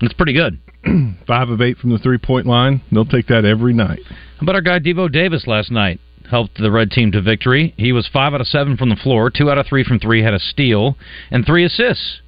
That's 0.00 0.14
pretty 0.14 0.32
good. 0.32 0.58
Five 1.26 1.50
of 1.50 1.60
eight 1.60 1.76
from 1.78 1.90
the 1.90 1.98
three 1.98 2.18
point 2.18 2.46
line. 2.46 2.82
They'll 2.90 3.04
take 3.04 3.26
that 3.28 3.44
every 3.44 3.74
night. 3.74 4.00
How 4.08 4.42
about 4.42 4.54
our 4.54 4.62
guy 4.62 4.78
Devo 4.78 5.10
Davis 5.10 5.46
last 5.46 5.70
night? 5.70 6.00
Helped 6.30 6.58
the 6.58 6.70
red 6.70 6.90
team 6.90 7.12
to 7.12 7.20
victory. 7.20 7.74
He 7.76 7.92
was 7.92 8.08
five 8.12 8.32
out 8.34 8.40
of 8.40 8.46
seven 8.46 8.76
from 8.76 8.88
the 8.88 8.96
floor, 8.96 9.30
two 9.30 9.50
out 9.50 9.58
of 9.58 9.66
three 9.66 9.84
from 9.84 9.98
three, 9.98 10.22
had 10.22 10.32
a 10.32 10.38
steal, 10.38 10.96
and 11.30 11.44
three 11.44 11.64
assists. 11.64 12.20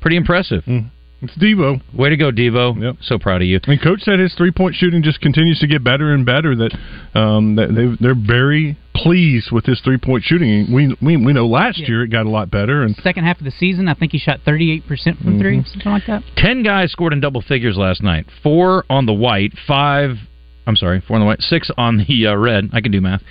Pretty 0.00 0.16
impressive. 0.16 0.64
Hmm. 0.64 0.78
It's 1.24 1.36
Devo. 1.38 1.80
Way 1.94 2.10
to 2.10 2.16
go, 2.16 2.30
Devo. 2.30 2.80
Yep. 2.80 2.96
So 3.02 3.18
proud 3.18 3.42
of 3.42 3.48
you. 3.48 3.58
And 3.66 3.80
coach 3.82 4.00
said 4.02 4.18
his 4.18 4.34
three 4.34 4.50
point 4.50 4.74
shooting 4.74 5.02
just 5.02 5.20
continues 5.20 5.58
to 5.60 5.66
get 5.66 5.82
better 5.82 6.12
and 6.12 6.24
better. 6.26 6.54
That 6.54 6.72
um, 7.14 7.56
that 7.56 7.68
they 7.74 7.96
they're 8.02 8.14
very 8.14 8.76
pleased 8.94 9.50
with 9.50 9.64
his 9.66 9.80
three 9.80 9.98
point 9.98 10.22
shooting. 10.24 10.72
We, 10.72 10.96
we 11.02 11.16
we 11.16 11.32
know 11.32 11.46
last 11.46 11.78
Yeah. 11.78 11.88
year 11.88 12.04
it 12.04 12.08
got 12.08 12.26
a 12.26 12.30
lot 12.30 12.50
better, 12.50 12.82
and 12.82 12.94
Second 12.96 13.24
half 13.24 13.38
of 13.38 13.44
the 13.44 13.50
season, 13.50 13.88
I 13.88 13.94
think 13.94 14.12
he 14.12 14.18
shot 14.18 14.40
38% 14.46 14.84
from 15.22 15.38
three, 15.40 15.58
Mhm. 15.58 15.68
something 15.68 15.92
like 15.92 16.06
that. 16.06 16.22
Ten 16.36 16.62
guys 16.62 16.92
scored 16.92 17.12
in 17.12 17.20
double 17.20 17.40
figures 17.42 17.76
last 17.76 18.02
night. 18.02 18.26
Four 18.42 18.84
on 18.88 19.06
the 19.06 19.12
white, 19.12 19.52
five. 19.66 20.16
I'm 20.66 20.76
sorry, 20.76 21.00
four 21.06 21.16
on 21.16 21.20
the 21.20 21.26
white, 21.26 21.42
six 21.42 21.70
on 21.76 22.04
the 22.08 22.26
uh, 22.28 22.34
red. 22.36 22.70
I 22.72 22.80
can 22.80 22.90
do 22.92 23.00
math, 23.00 23.22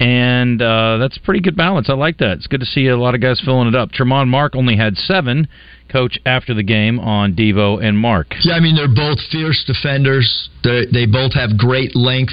and 0.00 0.62
uh, 0.62 0.96
that's 0.96 1.18
a 1.18 1.20
pretty 1.20 1.40
good 1.40 1.56
balance. 1.56 1.90
I 1.90 1.92
like 1.92 2.16
that. 2.18 2.38
It's 2.38 2.46
good 2.46 2.60
to 2.60 2.66
see 2.66 2.88
a 2.88 2.96
lot 2.96 3.14
of 3.14 3.20
guys 3.20 3.38
filling 3.44 3.68
it 3.68 3.74
up. 3.74 3.90
Tramon 3.92 4.28
Mark 4.28 4.56
only 4.56 4.76
had 4.76 4.96
seven. 4.96 5.46
Coach 5.92 6.18
after 6.24 6.54
the 6.54 6.62
game 6.62 6.98
on 6.98 7.34
Devo 7.34 7.82
and 7.82 7.98
Mark. 7.98 8.34
Yeah, 8.42 8.54
I 8.54 8.60
mean 8.60 8.76
they're 8.76 8.88
both 8.88 9.18
fierce 9.30 9.62
defenders. 9.66 10.48
They 10.64 10.86
they 10.90 11.06
both 11.06 11.34
have 11.34 11.58
great 11.58 11.94
length. 11.94 12.32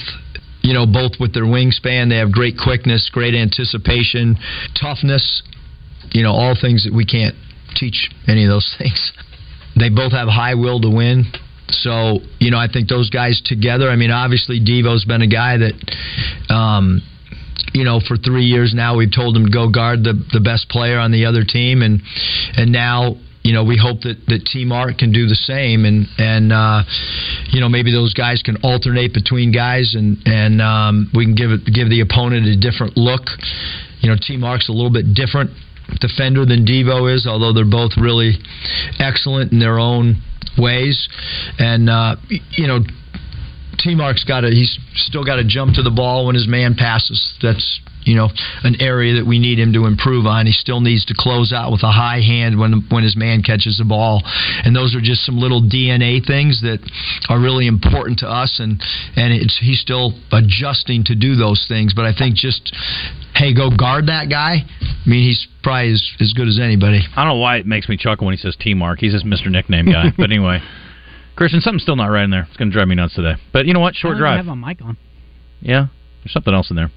You 0.62 0.74
know, 0.74 0.86
both 0.86 1.13
with 1.19 1.33
their 1.33 1.45
wingspan, 1.45 2.09
they 2.09 2.17
have 2.17 2.31
great 2.31 2.55
quickness, 2.57 3.09
great 3.12 3.33
anticipation, 3.33 4.38
toughness. 4.79 5.43
You 6.12 6.24
know, 6.24 6.31
all 6.31 6.55
things 6.59 6.86
that 6.86 6.93
we 6.93 7.05
can't 7.05 7.36
teach 7.75 8.09
any 8.27 8.45
of 8.45 8.50
those 8.50 8.75
things. 8.77 9.12
They 9.77 9.89
both 9.89 10.13
have 10.13 10.29
high 10.29 10.55
will 10.55 10.79
to 10.81 10.89
win. 10.89 11.25
So, 11.69 12.19
you 12.39 12.50
know, 12.50 12.57
I 12.57 12.67
think 12.71 12.88
those 12.88 13.09
guys 13.09 13.41
together. 13.43 13.89
I 13.89 13.97
mean, 13.97 14.12
obviously 14.12 14.59
Devo's 14.62 15.03
been 15.03 15.21
a 15.21 15.27
guy 15.27 15.57
that. 15.57 16.53
Um, 16.53 17.01
you 17.74 17.83
know, 17.83 18.00
for 18.00 18.17
three 18.17 18.45
years 18.45 18.74
now, 18.74 18.97
we've 18.97 19.12
told 19.13 19.36
him 19.36 19.45
to 19.45 19.51
go 19.51 19.69
guard 19.69 20.03
the 20.03 20.13
the 20.33 20.39
best 20.39 20.69
player 20.69 21.00
on 21.00 21.12
the 21.12 21.25
other 21.25 21.43
team, 21.43 21.81
and 21.81 22.01
and 22.55 22.71
now 22.71 23.15
you 23.43 23.53
know 23.53 23.63
we 23.63 23.77
hope 23.77 24.01
that 24.01 24.17
that 24.27 24.45
T 24.45 24.65
Mark 24.65 24.97
can 24.97 25.12
do 25.12 25.27
the 25.27 25.36
same, 25.36 25.86
and 25.86 26.07
and 26.17 26.51
uh, 26.51 26.83
you 27.51 27.59
know 27.62 27.69
maybe 27.69 27.91
those 27.91 28.13
guys 28.13 28.41
can 28.41 28.57
alternate 28.63 29.13
between 29.13 29.51
guys, 29.51 29.95
and 29.95 30.17
and 30.25 30.62
um, 30.62 31.09
we 31.13 31.25
can 31.25 31.36
give 31.36 31.51
it 31.51 31.65
give 31.65 31.89
the 31.89 32.01
opponent 32.01 32.47
a 32.47 32.57
different 32.57 32.97
look. 32.97 33.24
You 34.00 34.09
know, 34.09 34.17
T 34.19 34.38
Mark's 34.38 34.69
a 34.69 34.74
little 34.74 34.91
bit 34.91 35.13
different 35.13 35.51
defender 36.00 36.45
than 36.45 36.65
Devo 36.65 37.13
is, 37.13 37.25
although 37.25 37.53
they're 37.53 37.69
both 37.69 37.91
really 37.97 38.36
excellent 39.00 39.51
in 39.51 39.59
their 39.59 39.79
own 39.79 40.21
ways, 40.57 41.07
and 41.59 41.89
uh, 41.89 42.15
you 42.29 42.67
know. 42.67 42.79
T 43.77 43.96
Mark's 43.96 44.24
got 44.24 44.41
to 44.41 44.50
he's 44.50 44.77
still 44.96 45.24
got 45.24 45.36
to 45.38 45.43
jump 45.43 45.75
to 45.75 45.84
the 45.84 45.91
ball 45.91 46.25
when 46.25 46.36
his 46.36 46.48
man 46.48 46.75
passes. 46.75 47.36
That's 47.41 47.79
you 48.03 48.15
know 48.15 48.29
an 48.63 48.81
area 48.81 49.15
that 49.15 49.27
we 49.27 49.39
need 49.39 49.60
him 49.60 49.74
to 49.74 49.86
improve 49.86 50.25
on. 50.25 50.46
He 50.46 50.51
still 50.51 50.81
needs 50.81 51.05
to 51.05 51.15
close 51.17 51.51
out 51.53 51.72
with 51.72 51.84
a 51.84 51.91
high 51.91 52.22
hand 52.22 52.60
when 52.60 52.86
when 52.89 53.03
his 53.03 53.15
man 53.15 53.43
catches 53.43 53.77
the 53.77 53.86
ball. 53.86 54.24
And 54.63 54.75
those 54.75 54.96
are 54.96 55.01
just 55.01 55.25
some 55.25 55.38
little 55.38 55.62
DNA 55.62 56.25
things 56.25 56.62
that 56.62 56.79
are 57.29 57.39
really 57.39 57.67
important 57.67 58.19
to 58.19 58.27
us 58.27 58.60
and 58.60 58.81
and 59.15 59.34
it's 59.34 59.60
he's 59.60 59.79
still 59.79 60.13
adjusting 60.31 61.03
to 61.05 61.15
do 61.15 61.36
those 61.36 61.65
things, 61.67 61.93
but 61.93 62.05
I 62.05 62.13
think 62.17 62.36
just 62.36 62.74
hey, 63.36 63.53
go 63.53 63.69
guard 63.69 64.07
that 64.07 64.29
guy. 64.29 64.65
I 64.65 65.10
mean, 65.10 65.24
he's 65.24 65.48
probably 65.62 65.93
as, 65.93 66.12
as 66.19 66.34
good 66.34 66.48
as 66.48 66.60
anybody. 66.60 67.01
I 67.15 67.24
don't 67.24 67.36
know 67.36 67.39
why 67.39 67.57
it 67.57 67.65
makes 67.65 67.88
me 67.88 67.98
chuckle 67.98 68.25
when 68.25 68.36
he 68.36 68.41
says 68.41 68.57
T 68.60 68.74
Mark. 68.74 69.00
He's 69.00 69.13
just 69.13 69.25
Mr. 69.25 69.51
Nickname 69.51 69.86
guy. 69.86 70.12
but 70.17 70.31
anyway, 70.31 70.60
Christian, 71.38 71.62
something's 71.62 71.84
still 71.84 71.96
not 71.96 72.08
right 72.08 72.24
in 72.24 72.32
there. 72.32 72.48
It's 72.50 72.58
going 72.58 72.72
to 72.72 72.74
drive 72.74 72.88
me 72.88 72.96
nuts 72.96 73.13
today. 73.13 73.36
But 73.53 73.67
you 73.67 73.74
know 73.74 73.79
what? 73.79 73.96
Short 73.96 74.17
drive. 74.17 74.34
I 74.34 74.38
have 74.38 74.58
my 74.58 74.70
mic 74.70 74.82
on. 74.82 74.98
Yeah, 75.62 75.88
there's 76.24 76.34
something 76.34 76.53
else 76.53 76.70
in 76.70 76.75
there. 76.75 76.91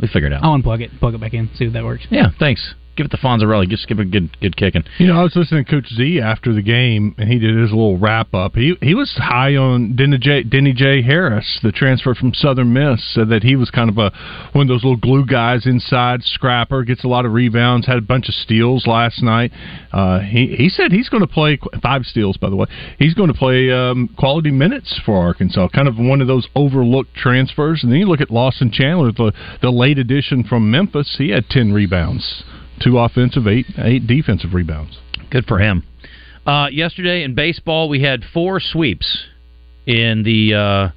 We 0.00 0.08
figured 0.08 0.32
it 0.32 0.36
out. 0.36 0.42
I'll 0.42 0.58
unplug 0.58 0.80
it, 0.80 0.90
plug 0.98 1.14
it 1.14 1.20
back 1.20 1.34
in, 1.34 1.50
see 1.54 1.66
if 1.66 1.74
that 1.74 1.84
works. 1.84 2.06
Yeah, 2.10 2.30
thanks. 2.38 2.74
Give 2.96 3.06
it 3.06 3.10
to 3.10 3.16
Fonzarelli. 3.16 3.68
Just 3.68 3.88
give 3.88 3.98
it 3.98 4.02
a 4.02 4.10
good, 4.10 4.38
good 4.40 4.56
kicking. 4.56 4.84
You 4.98 5.08
know, 5.08 5.18
I 5.18 5.22
was 5.22 5.34
listening 5.34 5.64
to 5.64 5.70
Coach 5.70 5.88
Z 5.88 6.20
after 6.20 6.54
the 6.54 6.62
game, 6.62 7.14
and 7.18 7.28
he 7.28 7.38
did 7.38 7.56
his 7.56 7.70
little 7.70 7.98
wrap 7.98 8.34
up. 8.34 8.54
He 8.54 8.76
he 8.80 8.94
was 8.94 9.12
high 9.16 9.56
on 9.56 9.94
Denijay, 9.94 10.48
Denijay 10.48 11.04
Harris, 11.04 11.58
the 11.62 11.72
transfer 11.72 12.14
from 12.14 12.32
Southern 12.34 12.72
Miss, 12.72 13.02
said 13.14 13.28
that 13.30 13.42
he 13.42 13.56
was 13.56 13.70
kind 13.70 13.90
of 13.90 13.98
a 13.98 14.12
one 14.52 14.62
of 14.62 14.68
those 14.68 14.84
little 14.84 14.96
glue 14.96 15.26
guys 15.26 15.66
inside, 15.66 16.22
scrapper, 16.22 16.84
gets 16.84 17.04
a 17.04 17.08
lot 17.08 17.26
of 17.26 17.32
rebounds, 17.32 17.86
had 17.86 17.98
a 17.98 18.02
bunch 18.02 18.28
of 18.28 18.34
steals 18.34 18.86
last 18.86 19.22
night. 19.22 19.52
Uh, 19.92 20.20
he 20.20 20.54
he 20.56 20.68
said 20.68 20.92
he's 20.92 21.08
going 21.08 21.22
to 21.22 21.26
play 21.26 21.58
five 21.82 22.04
steals, 22.04 22.36
by 22.36 22.48
the 22.48 22.56
way. 22.56 22.66
He's 22.98 23.14
going 23.14 23.32
to 23.32 23.38
play 23.38 23.70
um, 23.70 24.08
quality 24.16 24.50
minutes 24.50 25.00
for 25.04 25.16
Arkansas, 25.16 25.68
kind 25.74 25.88
of 25.88 25.96
one 25.98 26.20
of 26.20 26.28
those 26.28 26.46
overlooked 26.54 27.14
transfers. 27.14 27.82
And 27.82 27.90
then 27.90 27.98
you 27.98 28.06
look 28.06 28.20
at 28.20 28.30
Lawson 28.30 28.70
Chandler, 28.70 29.10
the 29.12 29.32
the 29.62 29.70
late 29.70 29.98
addition 29.98 30.44
from 30.44 30.70
Memphis. 30.70 31.16
He 31.18 31.30
had 31.30 31.48
ten 31.48 31.72
rebounds 31.72 32.44
two 32.80 32.98
offensive, 32.98 33.46
eight 33.46 33.66
eight 33.78 34.06
defensive 34.06 34.54
rebounds. 34.54 34.98
Good 35.30 35.46
for 35.46 35.58
him. 35.58 35.84
Uh, 36.46 36.68
yesterday 36.70 37.22
in 37.22 37.34
baseball, 37.34 37.88
we 37.88 38.02
had 38.02 38.22
four 38.32 38.60
sweeps 38.60 39.24
in 39.86 40.22
the 40.22 40.54
uh, 40.54 40.88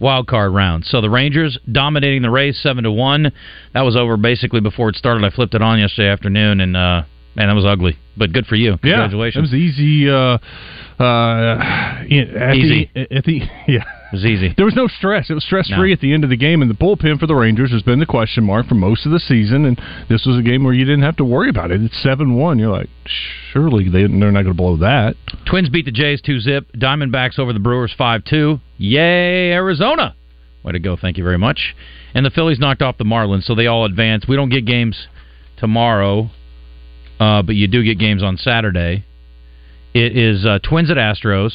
wild 0.00 0.26
card 0.26 0.52
round. 0.52 0.84
So 0.86 1.00
the 1.00 1.10
Rangers 1.10 1.58
dominating 1.70 2.22
the 2.22 2.30
race 2.30 2.60
seven 2.62 2.84
to 2.84 2.92
one. 2.92 3.32
That 3.74 3.82
was 3.82 3.96
over 3.96 4.16
basically 4.16 4.60
before 4.60 4.88
it 4.88 4.96
started. 4.96 5.24
I 5.24 5.30
flipped 5.30 5.54
it 5.54 5.62
on 5.62 5.78
yesterday 5.78 6.08
afternoon, 6.08 6.60
and 6.60 6.76
uh, 6.76 7.02
man, 7.36 7.48
that 7.48 7.54
was 7.54 7.64
ugly. 7.64 7.96
But 8.16 8.32
good 8.32 8.46
for 8.46 8.54
you. 8.56 8.72
Yeah, 8.72 8.76
Congratulations. 9.02 9.52
it 9.52 9.54
was 9.54 9.54
easy. 9.54 10.08
Uh, 10.10 10.38
uh, 11.02 11.58
at 11.60 12.54
Easy. 12.54 12.90
The, 12.94 13.12
at 13.16 13.24
the 13.24 13.40
yeah. 13.68 13.82
It 14.12 14.18
was 14.18 14.24
easy. 14.26 14.54
There 14.56 14.64
was 14.64 14.76
no 14.76 14.86
stress. 14.86 15.28
It 15.28 15.34
was 15.34 15.42
stress 15.42 15.66
free 15.68 15.88
No. 15.88 15.92
at 15.94 16.00
the 16.00 16.12
end 16.12 16.22
of 16.22 16.30
the 16.30 16.36
game, 16.36 16.62
and 16.62 16.70
the 16.70 16.74
bullpen 16.76 17.18
for 17.18 17.26
the 17.26 17.34
Rangers 17.34 17.72
has 17.72 17.82
been 17.82 17.98
the 17.98 18.06
question 18.06 18.44
mark 18.44 18.66
for 18.68 18.76
most 18.76 19.04
of 19.06 19.10
the 19.10 19.18
season. 19.18 19.64
And 19.64 19.76
this 20.08 20.24
was 20.24 20.38
a 20.38 20.42
game 20.42 20.62
where 20.62 20.72
you 20.72 20.84
didn't 20.84 21.02
have 21.02 21.16
to 21.16 21.24
worry 21.24 21.48
about 21.48 21.72
it. 21.72 21.82
It's 21.82 22.00
seven 22.00 22.36
one. 22.36 22.60
You're 22.60 22.70
like, 22.70 22.88
surely 23.52 23.88
they, 23.88 24.02
they're 24.02 24.08
not 24.30 24.42
going 24.42 24.46
to 24.46 24.54
blow 24.54 24.76
that. 24.76 25.16
Twins 25.46 25.68
beat 25.68 25.84
the 25.86 25.90
Jays 25.90 26.20
2 26.22 26.38
zip. 26.38 26.70
Diamondbacks 26.76 27.40
over 27.40 27.52
the 27.52 27.58
Brewers 27.58 27.92
5 27.98 28.22
2. 28.24 28.60
Yay, 28.78 29.50
Arizona. 29.52 30.14
Way 30.62 30.72
to 30.72 30.78
go. 30.78 30.96
Thank 30.96 31.18
you 31.18 31.24
very 31.24 31.38
much. 31.38 31.74
And 32.14 32.24
the 32.24 32.30
Phillies 32.30 32.60
knocked 32.60 32.82
off 32.82 32.96
the 32.98 33.04
Marlins, 33.04 33.42
so 33.42 33.56
they 33.56 33.66
all 33.66 33.84
advance. 33.84 34.26
We 34.28 34.36
don't 34.36 34.48
get 34.48 34.64
games 34.64 35.08
tomorrow, 35.56 36.30
uh, 37.20 37.42
but 37.42 37.54
you 37.54 37.66
do 37.68 37.82
get 37.82 37.98
games 37.98 38.22
on 38.22 38.36
Saturday. 38.36 39.04
It 39.94 40.16
is 40.16 40.44
uh, 40.44 40.58
Twins 40.62 40.90
at 40.90 40.96
Astros. 40.96 41.52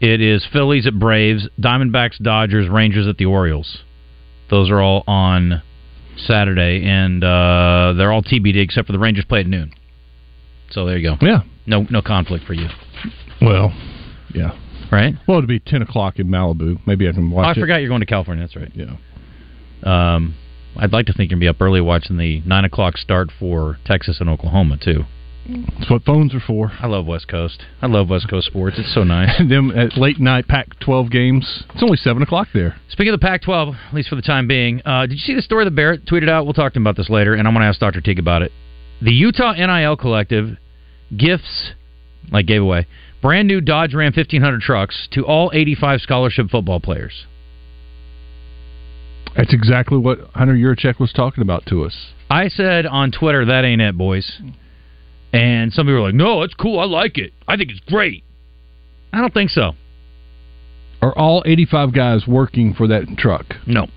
It 0.00 0.20
is 0.20 0.44
Phillies 0.52 0.86
at 0.86 0.98
Braves, 0.98 1.48
Diamondbacks, 1.60 2.18
Dodgers, 2.22 2.68
Rangers 2.68 3.06
at 3.06 3.16
the 3.18 3.24
Orioles. 3.26 3.78
Those 4.50 4.70
are 4.70 4.80
all 4.80 5.04
on 5.06 5.62
Saturday, 6.16 6.84
and 6.84 7.22
uh, 7.22 7.94
they're 7.96 8.12
all 8.12 8.22
TBD 8.22 8.56
except 8.62 8.86
for 8.86 8.92
the 8.92 8.98
Rangers 8.98 9.24
play 9.24 9.40
at 9.40 9.46
noon. 9.46 9.72
So 10.70 10.84
there 10.86 10.98
you 10.98 11.08
go. 11.10 11.16
Yeah. 11.24 11.42
No, 11.66 11.86
no 11.90 12.02
conflict 12.02 12.44
for 12.44 12.52
you. 12.54 12.68
Well, 13.40 13.72
yeah. 14.34 14.58
Right? 14.90 15.14
Well, 15.26 15.38
it'll 15.38 15.48
be 15.48 15.60
ten 15.60 15.80
o'clock 15.82 16.18
in 16.18 16.26
Malibu. 16.28 16.78
Maybe 16.86 17.08
I 17.08 17.12
can 17.12 17.30
watch 17.30 17.44
Oh, 17.46 17.48
I 17.48 17.52
it. 17.52 17.58
forgot 17.60 17.76
you're 17.76 17.88
going 17.88 18.00
to 18.00 18.06
California. 18.06 18.44
That's 18.44 18.56
right. 18.56 18.72
Yeah. 18.74 18.96
Um, 19.84 20.34
I'd 20.76 20.92
like 20.92 21.06
to 21.06 21.12
think 21.12 21.30
you'll 21.30 21.40
be 21.40 21.48
up 21.48 21.60
early 21.60 21.80
watching 21.80 22.16
the 22.16 22.40
nine 22.46 22.64
o'clock 22.64 22.96
start 22.96 23.30
for 23.38 23.78
Texas 23.84 24.20
and 24.20 24.28
Oklahoma 24.28 24.78
too. 24.82 25.04
That's 25.46 25.90
what 25.90 26.04
phones 26.04 26.34
are 26.34 26.40
for. 26.40 26.70
I 26.80 26.86
love 26.86 27.06
West 27.06 27.26
Coast. 27.26 27.64
I 27.80 27.88
love 27.88 28.08
West 28.08 28.28
Coast 28.28 28.46
sports. 28.46 28.78
It's 28.78 28.94
so 28.94 29.02
nice. 29.02 29.36
Them 29.48 29.72
at 29.72 29.96
late 29.96 30.20
night 30.20 30.46
Pac-12 30.46 31.10
games. 31.10 31.64
It's 31.74 31.82
only 31.82 31.96
seven 31.96 32.22
o'clock 32.22 32.48
there. 32.54 32.76
Speaking 32.88 33.12
of 33.12 33.20
the 33.20 33.26
Pac-12, 33.26 33.74
at 33.88 33.94
least 33.94 34.08
for 34.08 34.14
the 34.14 34.22
time 34.22 34.46
being, 34.46 34.80
uh, 34.84 35.06
did 35.06 35.14
you 35.14 35.18
see 35.18 35.34
the 35.34 35.42
story 35.42 35.64
that 35.64 35.74
Barrett 35.74 36.06
tweeted 36.06 36.28
out? 36.28 36.44
We'll 36.44 36.54
talk 36.54 36.72
to 36.74 36.76
him 36.76 36.84
about 36.84 36.96
this 36.96 37.10
later, 37.10 37.34
and 37.34 37.48
I'm 37.48 37.54
going 37.54 37.62
to 37.62 37.68
ask 37.68 37.80
Dr. 37.80 38.00
Teague 38.00 38.20
about 38.20 38.42
it. 38.42 38.52
The 39.00 39.12
Utah 39.12 39.54
NIL 39.54 39.96
Collective 39.96 40.56
gifts, 41.16 41.72
like 42.30 42.46
gave 42.46 42.62
away, 42.62 42.86
brand 43.20 43.48
new 43.48 43.60
Dodge 43.60 43.94
Ram 43.94 44.12
1500 44.14 44.60
trucks 44.60 45.08
to 45.12 45.26
all 45.26 45.50
85 45.52 46.00
scholarship 46.02 46.50
football 46.50 46.78
players. 46.78 47.26
That's 49.36 49.54
exactly 49.54 49.98
what 49.98 50.18
Hunter 50.34 50.54
Yurachek 50.54 51.00
was 51.00 51.12
talking 51.12 51.42
about 51.42 51.64
to 51.66 51.84
us. 51.84 52.12
I 52.30 52.48
said 52.48 52.86
on 52.86 53.10
Twitter, 53.10 53.44
that 53.46 53.64
ain't 53.64 53.80
it, 53.80 53.96
boys. 53.96 54.40
And 55.32 55.72
some 55.72 55.86
people 55.86 56.00
were 56.00 56.06
like, 56.08 56.14
no, 56.14 56.42
it's 56.42 56.54
cool. 56.54 56.78
I 56.78 56.84
like 56.84 57.16
it. 57.16 57.32
I 57.48 57.56
think 57.56 57.70
it's 57.70 57.80
great. 57.80 58.24
I 59.12 59.20
don't 59.20 59.32
think 59.32 59.50
so. 59.50 59.72
Are 61.00 61.16
all 61.16 61.42
eighty-five 61.46 61.92
guys 61.92 62.26
working 62.26 62.74
for 62.74 62.86
that 62.88 63.16
truck? 63.18 63.54
No. 63.66 63.88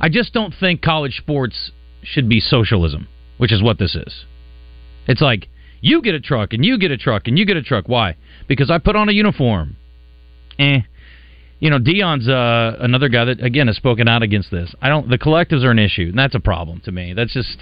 I 0.00 0.08
just 0.08 0.32
don't 0.32 0.54
think 0.58 0.80
college 0.80 1.16
sports 1.16 1.72
should 2.02 2.28
be 2.28 2.40
socialism, 2.40 3.06
which 3.38 3.52
is 3.52 3.62
what 3.62 3.78
this 3.78 3.94
is. 3.94 4.24
It's 5.06 5.20
like, 5.20 5.48
you 5.80 6.00
get 6.00 6.14
a 6.14 6.20
truck, 6.20 6.52
and 6.52 6.64
you 6.64 6.78
get 6.78 6.90
a 6.90 6.96
truck, 6.96 7.26
and 7.26 7.38
you 7.38 7.44
get 7.44 7.56
a 7.56 7.62
truck. 7.62 7.88
Why? 7.88 8.16
Because 8.48 8.70
I 8.70 8.78
put 8.78 8.96
on 8.96 9.08
a 9.08 9.12
uniform. 9.12 9.76
Eh. 10.58 10.80
You 11.62 11.70
know, 11.70 11.78
Deion's 11.78 12.28
uh, 12.28 12.76
another 12.80 13.08
guy 13.08 13.24
that, 13.26 13.40
again, 13.40 13.68
has 13.68 13.76
spoken 13.76 14.08
out 14.08 14.24
against 14.24 14.50
this. 14.50 14.74
I 14.82 14.88
don't. 14.88 15.08
The 15.08 15.16
collectives 15.16 15.62
are 15.62 15.70
an 15.70 15.78
issue, 15.78 16.08
and 16.08 16.18
that's 16.18 16.34
a 16.34 16.40
problem 16.40 16.80
to 16.86 16.90
me. 16.90 17.12
That's 17.14 17.32
just. 17.32 17.56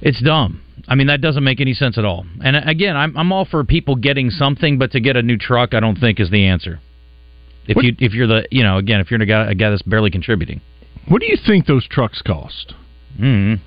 It's 0.00 0.22
dumb. 0.22 0.62
I 0.86 0.94
mean, 0.94 1.08
that 1.08 1.20
doesn't 1.20 1.42
make 1.42 1.60
any 1.60 1.74
sense 1.74 1.98
at 1.98 2.04
all. 2.04 2.24
And 2.44 2.54
uh, 2.54 2.60
again, 2.64 2.96
I'm 2.96 3.16
I'm 3.16 3.32
all 3.32 3.44
for 3.44 3.64
people 3.64 3.96
getting 3.96 4.30
something, 4.30 4.78
but 4.78 4.92
to 4.92 5.00
get 5.00 5.16
a 5.16 5.22
new 5.22 5.36
truck, 5.36 5.74
I 5.74 5.80
don't 5.80 5.98
think 5.98 6.20
is 6.20 6.30
the 6.30 6.44
answer. 6.46 6.78
If 7.66 7.74
What- 7.74 7.84
you 7.86 7.96
if 7.98 8.12
you're 8.12 8.28
the 8.28 8.46
you 8.52 8.62
know 8.62 8.76
again 8.76 9.00
if 9.00 9.10
you're 9.10 9.20
a 9.20 9.26
guy, 9.26 9.50
a 9.50 9.54
guy 9.56 9.70
that's 9.70 9.82
barely 9.82 10.12
contributing. 10.12 10.60
What 11.08 11.20
do 11.20 11.26
you 11.26 11.36
think 11.44 11.66
those 11.66 11.88
trucks 11.88 12.22
cost? 12.22 12.72
Mm. 13.20 13.58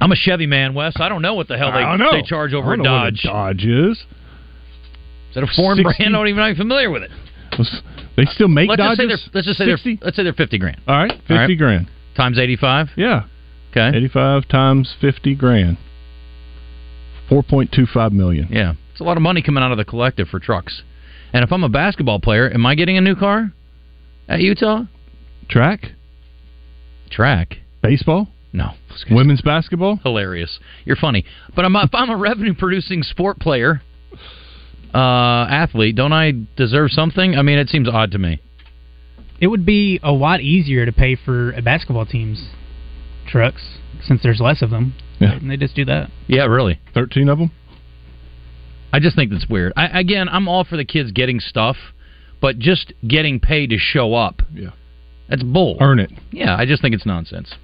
I'm 0.00 0.10
a 0.10 0.16
Chevy 0.16 0.46
man, 0.46 0.72
Wes. 0.72 0.94
I 0.98 1.10
don't 1.10 1.20
know 1.20 1.34
what 1.34 1.48
the 1.48 1.58
hell 1.58 1.70
they 1.70 1.82
they 2.22 2.22
charge 2.22 2.54
over 2.54 2.72
I 2.72 2.76
don't 2.76 2.84
know 2.84 2.92
what 2.92 3.08
a 3.08 3.10
Dodge. 3.10 3.22
Dodge 3.24 3.64
is. 3.66 3.98
Is 3.98 5.34
that 5.34 5.44
a 5.44 5.52
foreign 5.54 5.76
60? 5.76 5.82
brand? 5.82 6.16
I 6.16 6.18
don't 6.18 6.28
even 6.28 6.38
know. 6.38 6.44
I'm 6.44 6.56
familiar 6.56 6.90
with 6.90 7.02
it. 7.02 7.10
They 8.16 8.24
still 8.26 8.48
make 8.48 8.68
let's 8.68 8.80
just 8.82 8.96
say 8.98 9.06
let's 9.34 9.46
just 9.46 9.58
say 9.58 9.64
they're 9.66 9.76
60? 9.76 9.98
let's 10.02 10.16
say 10.16 10.22
they're 10.22 10.32
fifty 10.34 10.58
grand 10.58 10.80
All 10.86 10.96
right, 10.96 11.12
fifty 11.12 11.32
All 11.34 11.38
right. 11.40 11.58
grand. 11.58 11.90
times 12.16 12.38
eighty 12.38 12.56
five. 12.56 12.88
Yeah, 12.96 13.24
Okay. 13.70 13.96
eighty-five 13.96 14.48
times 14.48 14.94
fifty 15.00 15.34
grand. 15.34 15.78
Four 17.28 17.42
point 17.42 17.72
two 17.72 17.86
five 17.86 18.12
million. 18.12 18.48
Yeah, 18.50 18.74
it's 18.92 19.00
a 19.00 19.04
lot 19.04 19.16
of 19.16 19.22
money 19.22 19.40
coming 19.42 19.62
out 19.64 19.72
of 19.72 19.78
the 19.78 19.84
collective 19.84 20.28
for 20.28 20.38
trucks. 20.38 20.82
And 21.32 21.42
if 21.42 21.50
I'm 21.52 21.64
a 21.64 21.68
basketball 21.70 22.20
player, 22.20 22.50
am 22.52 22.66
I 22.66 22.74
getting 22.74 22.98
a 22.98 23.00
new 23.00 23.16
car 23.16 23.52
at 24.28 24.40
Utah? 24.40 24.82
Track, 25.48 25.92
Track? 27.10 27.56
baseball, 27.82 28.28
No. 28.52 28.72
women's 29.10 29.40
basketball. 29.40 29.96
Hilarious. 30.02 30.58
You're 30.84 30.96
funny. 30.96 31.24
But 31.56 31.64
I'm, 31.64 31.74
if 31.76 31.90
I'm 31.94 32.10
a 32.10 32.16
revenue 32.16 32.54
producing 32.54 33.02
sport 33.02 33.38
player, 33.40 33.80
uh, 34.94 35.46
athlete, 35.50 35.96
don't 35.96 36.12
I 36.12 36.32
deserve 36.56 36.90
something? 36.90 37.34
I 37.34 37.42
mean, 37.42 37.58
it 37.58 37.68
seems 37.68 37.88
odd 37.88 38.12
to 38.12 38.18
me. 38.18 38.40
It 39.40 39.48
would 39.48 39.66
be 39.66 39.98
a 40.02 40.12
lot 40.12 40.40
easier 40.40 40.86
to 40.86 40.92
pay 40.92 41.16
for 41.16 41.52
a 41.52 41.62
basketball 41.62 42.06
team's 42.06 42.50
trucks 43.26 43.78
since 44.02 44.22
there's 44.22 44.40
less 44.40 44.62
of 44.62 44.70
them. 44.70 44.94
Yeah. 45.20 45.32
And 45.32 45.50
they 45.50 45.56
just 45.56 45.74
do 45.74 45.84
that. 45.86 46.10
Yeah, 46.26 46.44
really. 46.44 46.80
Thirteen 46.94 47.28
of 47.28 47.38
them. 47.38 47.50
I 48.92 49.00
just 49.00 49.16
think 49.16 49.30
that's 49.30 49.48
weird. 49.48 49.72
I, 49.76 50.00
again, 50.00 50.28
I'm 50.28 50.48
all 50.48 50.64
for 50.64 50.76
the 50.76 50.84
kids 50.84 51.12
getting 51.12 51.40
stuff, 51.40 51.76
but 52.40 52.58
just 52.58 52.92
getting 53.06 53.40
paid 53.40 53.70
to 53.70 53.78
show 53.78 54.14
up. 54.14 54.42
Yeah. 54.52 54.70
That's 55.28 55.42
bull. 55.42 55.78
Earn 55.80 55.98
it. 55.98 56.12
Yeah, 56.30 56.54
I 56.56 56.66
just 56.66 56.82
think 56.82 56.94
it's 56.94 57.06
nonsense. 57.06 57.54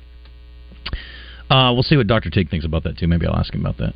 Uh, 1.50 1.73
we'll 1.75 1.82
see 1.82 1.97
what 1.97 2.06
Dr. 2.06 2.30
Teague 2.30 2.50
thinks 2.50 2.64
about 2.64 2.85
that 2.85 2.99
too. 2.99 3.06
Maybe 3.06 3.26
I'll 3.26 3.37
ask 3.37 3.54
him 3.54 3.61
about 3.61 3.78
that. 3.78 3.94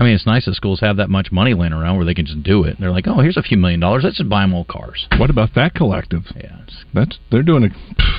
I 0.00 0.04
mean, 0.04 0.14
it's 0.14 0.26
nice 0.26 0.44
that 0.44 0.54
schools 0.54 0.78
have 0.80 0.96
that 0.98 1.10
much 1.10 1.32
money 1.32 1.54
laying 1.54 1.72
around 1.72 1.96
where 1.96 2.04
they 2.06 2.14
can 2.14 2.24
just 2.24 2.42
do 2.44 2.62
it. 2.62 2.76
They're 2.78 2.92
like, 2.92 3.06
oh, 3.08 3.20
here's 3.20 3.36
a 3.36 3.42
few 3.42 3.56
million 3.56 3.80
dollars. 3.80 4.04
Let's 4.04 4.18
just 4.18 4.28
buy 4.28 4.42
them 4.42 4.54
old 4.54 4.68
cars. 4.68 5.06
What 5.18 5.28
about 5.28 5.54
that 5.56 5.74
collective? 5.74 6.22
Yeah, 6.36 6.58
it's, 6.62 6.84
That's 6.94 7.18
they're 7.32 7.42
doing 7.42 7.64
a 7.64 7.70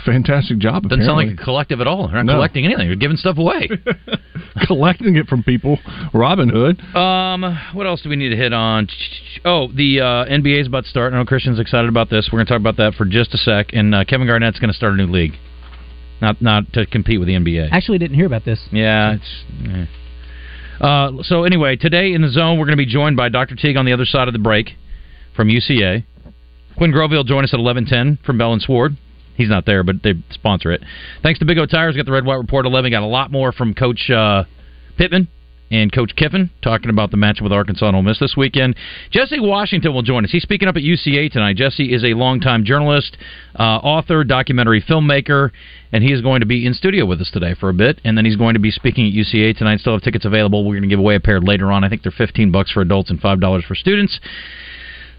fantastic 0.05 0.57
job. 0.59 0.83
doesn't 0.89 1.05
sound 1.05 1.15
like 1.17 1.39
a 1.39 1.41
collective 1.41 1.79
at 1.79 1.87
all. 1.87 2.07
They're 2.07 2.17
not 2.17 2.25
No. 2.25 2.33
collecting 2.33 2.65
anything. 2.65 2.87
They're 2.87 2.95
giving 2.97 3.15
stuff 3.17 3.37
away. 3.37 3.69
collecting 4.67 5.15
it 5.15 5.27
from 5.27 5.43
people. 5.43 5.79
Robin 6.13 6.49
Hood. 6.49 6.81
Um, 6.95 7.57
what 7.73 7.87
else 7.87 8.01
do 8.01 8.09
we 8.09 8.15
need 8.15 8.29
to 8.29 8.35
hit 8.35 8.51
on? 8.53 8.87
Oh, 9.45 9.67
the 9.73 10.01
uh, 10.01 10.25
NBA 10.25 10.61
is 10.61 10.67
about 10.67 10.83
to 10.83 10.89
start. 10.89 11.13
I 11.13 11.17
know 11.17 11.25
Christian's 11.25 11.59
excited 11.59 11.87
about 11.89 12.09
this. 12.09 12.29
We're 12.31 12.37
going 12.39 12.47
to 12.47 12.53
talk 12.53 12.59
about 12.59 12.77
that 12.77 12.95
for 12.95 13.05
just 13.05 13.33
a 13.33 13.37
sec. 13.37 13.67
And 13.73 13.95
uh, 13.95 14.03
Kevin 14.05 14.27
Garnett's 14.27 14.59
going 14.59 14.71
to 14.71 14.75
start 14.77 14.93
a 14.93 14.97
new 14.97 15.07
league, 15.07 15.33
not 16.21 16.41
not 16.41 16.71
to 16.73 16.85
compete 16.85 17.19
with 17.19 17.27
the 17.27 17.35
NBA. 17.35 17.69
Actually, 17.71 17.99
didn't 17.99 18.15
hear 18.15 18.25
about 18.25 18.43
this. 18.45 18.59
Yeah, 18.71 19.13
it's. 19.15 19.43
eh. 19.65 19.85
Uh, 20.79 21.23
so 21.23 21.43
anyway, 21.43 21.75
today 21.75 22.13
in 22.13 22.21
the 22.21 22.29
zone, 22.29 22.57
we're 22.57 22.65
going 22.65 22.77
to 22.77 22.83
be 22.83 22.85
joined 22.85 23.17
by 23.17 23.29
Dr. 23.29 23.55
Teague 23.55 23.77
on 23.77 23.85
the 23.85 23.93
other 23.93 24.05
side 24.05 24.27
of 24.27 24.33
the 24.33 24.39
break 24.39 24.71
from 25.35 25.49
UCA. 25.49 26.05
Quinn 26.77 26.91
Grovey 26.91 27.11
will 27.11 27.23
join 27.23 27.43
us 27.43 27.53
at 27.53 27.59
eleven 27.59 27.85
ten 27.85 28.17
from 28.25 28.37
Bell 28.37 28.53
and 28.53 28.61
Sword. 28.61 28.97
He's 29.35 29.49
not 29.49 29.65
there, 29.65 29.83
but 29.83 30.03
they 30.03 30.13
sponsor 30.31 30.71
it. 30.71 30.81
Thanks 31.23 31.39
to 31.39 31.45
Big 31.45 31.57
O 31.57 31.65
Tires, 31.65 31.95
got 31.95 32.05
the 32.05 32.11
Red 32.11 32.25
White 32.25 32.35
Report 32.35 32.65
eleven. 32.65 32.91
Got 32.91 33.03
a 33.03 33.05
lot 33.05 33.31
more 33.31 33.51
from 33.51 33.73
Coach 33.73 34.09
uh, 34.09 34.45
Pittman 34.97 35.27
and 35.71 35.91
Coach 35.91 36.15
Kiffin 36.15 36.49
talking 36.61 36.89
about 36.89 37.11
the 37.11 37.17
matchup 37.17 37.41
with 37.41 37.51
Arkansas 37.51 37.87
and 37.87 37.95
Ole 37.95 38.01
Miss 38.01 38.19
this 38.19 38.35
weekend. 38.35 38.75
Jesse 39.11 39.39
Washington 39.39 39.93
will 39.93 40.01
join 40.01 40.25
us. 40.25 40.31
He's 40.31 40.43
speaking 40.43 40.67
up 40.67 40.75
at 40.75 40.83
UCA 40.83 41.31
tonight. 41.31 41.55
Jesse 41.55 41.93
is 41.93 42.03
a 42.03 42.13
longtime 42.13 42.65
journalist, 42.65 43.17
uh, 43.57 43.63
author, 43.63 44.23
documentary 44.23 44.81
filmmaker, 44.81 45.51
and 45.91 46.03
he 46.03 46.11
is 46.11 46.21
going 46.21 46.39
to 46.41 46.45
be 46.45 46.65
in 46.65 46.73
studio 46.73 47.05
with 47.05 47.21
us 47.21 47.29
today 47.31 47.55
for 47.59 47.69
a 47.69 47.73
bit. 47.73 47.99
And 48.03 48.17
then 48.17 48.25
he's 48.25 48.35
going 48.35 48.53
to 48.53 48.59
be 48.59 48.71
speaking 48.71 49.07
at 49.07 49.13
UCA 49.13 49.57
tonight. 49.57 49.79
Still 49.79 49.93
have 49.93 50.01
tickets 50.01 50.25
available. 50.25 50.63
We're 50.65 50.75
going 50.75 50.83
to 50.83 50.89
give 50.89 50.99
away 50.99 51.15
a 51.15 51.19
pair 51.19 51.39
later 51.39 51.71
on. 51.71 51.83
I 51.83 51.89
think 51.89 52.03
they're 52.03 52.11
fifteen 52.11 52.51
bucks 52.51 52.71
for 52.71 52.81
adults 52.81 53.09
and 53.09 53.19
five 53.19 53.39
dollars 53.39 53.63
for 53.67 53.75
students. 53.75 54.19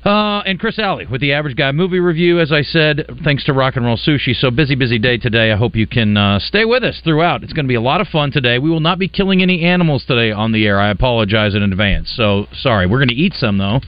Uh, 0.04 0.40
and 0.47 0.59
Chris 0.59 0.78
Alley 0.78 1.07
with 1.07 1.21
the 1.21 1.33
Average 1.33 1.57
Guy 1.57 1.73
movie 1.73 2.00
review, 2.00 2.40
as 2.40 2.52
I 2.52 2.62
said, 2.62 3.04
thanks 3.23 3.45
to 3.45 3.52
Rock 3.52 3.76
and 3.76 3.85
Roll 3.85 3.99
Sushi. 3.99 4.35
So 4.35 4.50
busy, 4.50 4.75
busy 4.75 4.99
day 4.99 5.19
today. 5.19 5.52
I 5.52 5.57
hope 5.57 5.76
you 5.76 5.87
can 5.87 6.16
uh, 6.16 6.38
stay 6.38 6.64
with 6.64 6.83
us 6.83 7.00
throughout. 7.04 7.42
It's 7.42 7.52
going 7.52 7.66
to 7.66 7.69
be 7.69 7.75
a 7.75 7.83
lot 7.83 8.00
of 8.00 8.09
fun 8.09 8.30
today. 8.30 8.59
We 8.59 8.71
will 8.71 8.80
not 8.80 8.99
be 8.99 9.09
killing 9.09 9.42
any 9.42 9.62
animals 9.64 10.05
today 10.07 10.33
on 10.33 10.53
the 10.53 10.66
air. 10.66 10.81
I 10.81 10.88
apologize 10.88 11.55
in 11.55 11.62
advance. 11.62 12.11
So 12.16 12.46
sorry. 12.53 12.87
We're 12.87 12.98
going 12.98 13.09
to 13.09 13.14
eat 13.14 13.35
some 13.35 13.59
though. 13.59 13.81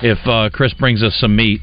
If 0.00 0.18
uh, 0.26 0.50
Chris 0.52 0.72
brings 0.74 1.02
us 1.02 1.16
some 1.18 1.34
meat, 1.34 1.60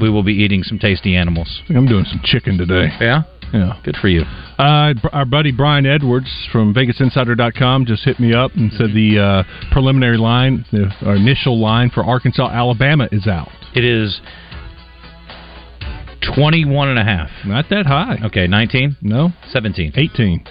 we 0.00 0.10
will 0.10 0.22
be 0.22 0.34
eating 0.34 0.62
some 0.62 0.78
tasty 0.78 1.16
animals. 1.16 1.60
I 1.64 1.68
think 1.68 1.78
I'm 1.78 1.86
doing 1.86 2.04
some 2.04 2.20
chicken 2.22 2.58
today. 2.58 2.88
Yeah, 3.00 3.22
Yeah. 3.52 3.74
good 3.84 3.96
for 3.96 4.08
you. 4.08 4.22
Uh, 4.58 4.94
our 5.12 5.24
buddy 5.24 5.50
Brian 5.52 5.86
Edwards 5.86 6.30
from 6.52 6.72
VegasInsider.com 6.74 7.86
just 7.86 8.04
hit 8.04 8.20
me 8.20 8.32
up 8.34 8.52
and 8.54 8.72
said 8.72 8.90
the 8.94 9.18
uh, 9.18 9.70
preliminary 9.72 10.18
line, 10.18 10.64
the 10.70 10.92
our 11.04 11.16
initial 11.16 11.58
line 11.60 11.90
for 11.90 12.04
Arkansas, 12.04 12.48
Alabama 12.50 13.08
is 13.10 13.26
out. 13.26 13.48
It 13.74 13.84
is 13.84 14.20
21 16.36 16.88
and 16.90 16.98
a 16.98 17.04
half. 17.04 17.30
Not 17.46 17.66
that 17.70 17.86
high. 17.86 18.18
Okay, 18.26 18.46
19, 18.46 18.96
No, 19.02 19.30
17. 19.50 19.92
18. 19.96 20.44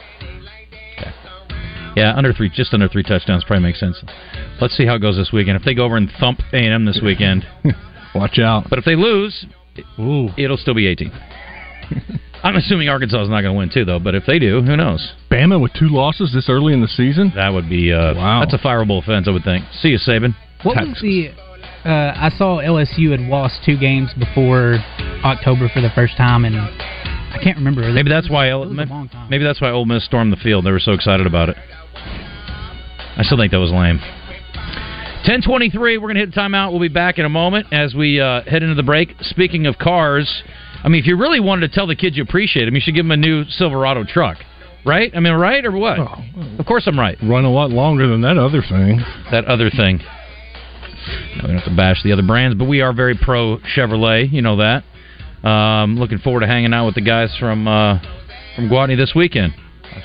Yeah, 1.96 2.14
under 2.16 2.32
three, 2.34 2.50
just 2.50 2.74
under 2.74 2.88
three 2.88 3.04
touchdowns 3.04 3.44
probably 3.44 3.64
makes 3.64 3.80
sense. 3.80 4.02
Let's 4.62 4.76
see 4.78 4.86
how 4.86 4.96
it 4.96 5.00
goes 5.00 5.16
this 5.18 5.32
weekend. 5.34 5.58
If 5.58 5.64
they 5.64 5.74
go 5.74 5.84
over 5.86 5.98
and 5.98 6.10
thump 6.20 6.40
A 6.54 6.58
and 6.58 6.74
M 6.74 6.86
this 6.86 7.00
weekend, 7.04 7.46
Watch 8.16 8.40
out. 8.40 8.68
but 8.70 8.80
if 8.80 8.86
they 8.86 8.96
lose, 8.96 9.46
Ooh. 10.00 10.30
it'll 10.38 10.58
still 10.58 10.74
be 10.76 10.88
18. 10.88 11.12
I'm 12.44 12.56
assuming 12.56 12.88
Arkansas 12.90 13.24
is 13.24 13.30
not 13.30 13.42
going 13.42 13.54
to 13.54 13.58
win 13.58 13.70
too, 13.70 13.86
though. 13.86 14.00
But 14.00 14.16
if 14.16 14.26
they 14.26 14.40
do, 14.40 14.62
who 14.62 14.78
knows? 14.78 15.14
Bama 15.30 15.62
with 15.62 15.74
two 15.74 15.90
losses 15.90 16.32
this 16.34 16.50
early 16.50 16.74
in 16.74 16.82
the 16.82 16.88
season. 16.88 17.32
That 17.36 17.50
would 17.50 17.70
be 17.70 17.92
uh, 17.92 18.16
Wow. 18.16 18.40
That's 18.42 18.54
a 18.54 18.66
fireable 18.66 19.02
offense, 19.02 19.28
I 19.28 19.32
would 19.32 19.44
think. 19.44 19.66
See 19.82 19.90
you, 19.90 19.98
Saban. 19.98 20.36
What 20.64 20.76
was 20.78 21.00
the? 21.02 21.30
Uh, 21.86 22.14
I 22.16 22.30
saw 22.38 22.60
LSU 22.60 23.12
had 23.12 23.22
lost 23.22 23.60
two 23.66 23.78
games 23.78 24.12
before 24.18 24.76
October 25.24 25.70
for 25.70 25.82
the 25.82 25.90
first 25.96 26.18
time, 26.18 26.44
and 26.44 26.58
I 26.58 27.40
can't 27.42 27.58
remember. 27.58 27.90
Maybe 27.92 28.10
that's 28.10 28.30
why. 28.30 28.52
It 28.52 28.56
was 28.56 28.70
a 28.70 28.74
long 28.74 29.08
time. 29.10 29.30
Maybe 29.30 29.44
that's 29.44 29.62
why 29.62 29.72
Ole 29.72 29.86
Miss 29.86 30.04
stormed 30.06 30.34
the 30.34 30.38
field. 30.38 30.66
They 30.66 30.72
were 30.72 30.80
so 30.80 30.92
excited 30.92 31.26
about 31.26 31.50
it. 31.50 31.58
I 33.18 33.24
still 33.24 33.38
think 33.38 33.52
that 33.52 33.60
was 33.60 33.72
lame. 33.72 34.00
10:23. 35.26 35.98
We're 35.98 36.08
gonna 36.08 36.20
hit 36.20 36.32
timeout. 36.32 36.72
We'll 36.72 36.82
be 36.82 36.88
back 36.88 37.20
in 37.20 37.26
a 37.26 37.30
moment 37.30 37.68
as 37.72 37.94
we 37.94 38.20
uh, 38.20 38.42
head 38.44 38.64
into 38.64 38.76
the 38.76 38.84
break. 38.84 39.16
Speaking 39.22 39.66
of 39.66 39.78
cars, 39.78 40.44
I 40.84 40.88
mean, 40.90 41.02
if 41.02 41.08
you 41.08 41.18
really 41.18 41.40
wanted 41.40 41.68
to 41.70 41.74
tell 41.76 41.88
the 41.88 41.96
kids 41.96 42.16
you 42.18 42.24
appreciate 42.24 42.66
them, 42.66 42.76
you 42.76 42.82
should 42.82 42.96
give 42.96 43.06
them 43.06 43.12
a 43.12 43.18
new 43.18 43.44
Silverado 43.50 44.04
truck, 44.06 44.38
right? 44.86 45.12
I 45.16 45.20
mean, 45.20 45.34
right 45.34 45.66
or 45.66 45.72
what? 45.72 46.00
Oh, 46.00 46.24
Of 46.58 46.66
course, 46.66 46.88
I'm 46.88 47.00
right. 47.00 47.18
run 47.24 47.46
a 47.46 47.52
lot 47.52 47.70
longer 47.70 48.08
than 48.08 48.22
that 48.22 48.38
other 48.38 48.62
thing. 48.62 49.00
That 49.32 49.46
other 49.46 49.70
thing. 49.70 50.00
No, 51.38 51.42
we 51.44 51.48
don't 51.48 51.58
have 51.58 51.66
to 51.70 51.76
bash 51.76 52.04
the 52.04 52.12
other 52.12 52.24
brands, 52.24 52.58
but 52.58 52.66
we 52.66 52.82
are 52.82 52.94
very 52.94 53.16
pro 53.16 53.58
Chevrolet. 53.76 54.32
You 54.32 54.42
know 54.42 54.58
that. 54.58 54.84
Um, 55.48 55.98
looking 55.98 56.18
forward 56.20 56.42
to 56.42 56.48
hanging 56.48 56.74
out 56.74 56.86
with 56.86 56.96
the 56.96 57.02
guys 57.02 57.36
from 57.40 57.68
uh, 57.68 58.00
from 58.56 58.70
Gwatney 58.70 58.98
this 58.98 59.14
weekend. 59.16 59.54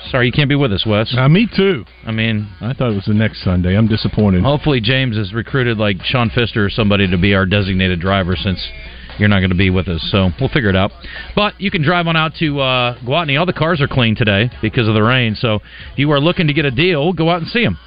Sorry 0.09 0.25
you 0.25 0.31
can't 0.31 0.49
be 0.49 0.55
with 0.55 0.73
us, 0.73 0.83
Wes. 0.85 1.13
Uh, 1.15 1.27
me 1.29 1.47
too. 1.55 1.85
I 2.05 2.11
mean, 2.11 2.49
I 2.59 2.73
thought 2.73 2.91
it 2.91 2.95
was 2.95 3.05
the 3.05 3.13
next 3.13 3.43
Sunday. 3.43 3.77
I'm 3.77 3.87
disappointed. 3.87 4.43
hopefully 4.43 4.81
James 4.81 5.15
has 5.17 5.31
recruited 5.33 5.77
like 5.77 5.97
Sean 6.03 6.29
Fister 6.29 6.57
or 6.65 6.69
somebody 6.69 7.09
to 7.11 7.17
be 7.17 7.33
our 7.35 7.45
designated 7.45 7.99
driver 7.99 8.35
since 8.35 8.65
you're 9.17 9.29
not 9.29 9.39
going 9.39 9.49
to 9.49 9.55
be 9.55 9.69
with 9.69 9.87
us. 9.87 10.05
So 10.11 10.29
we'll 10.39 10.49
figure 10.49 10.69
it 10.69 10.75
out. 10.75 10.91
But 11.35 11.59
you 11.59 11.71
can 11.71 11.83
drive 11.83 12.07
on 12.07 12.15
out 12.15 12.33
to 12.39 12.59
uh, 12.59 12.99
Gwatney. 12.99 13.39
All 13.39 13.45
the 13.45 13.53
cars 13.53 13.81
are 13.81 13.87
clean 13.87 14.15
today 14.15 14.49
because 14.61 14.87
of 14.87 14.93
the 14.93 15.03
rain. 15.03 15.35
So 15.35 15.55
if 15.55 15.97
you 15.97 16.11
are 16.11 16.19
looking 16.19 16.47
to 16.47 16.53
get 16.53 16.65
a 16.65 16.71
deal, 16.71 17.13
go 17.13 17.29
out 17.29 17.41
and 17.41 17.47
see 17.49 17.63
them. 17.63 17.77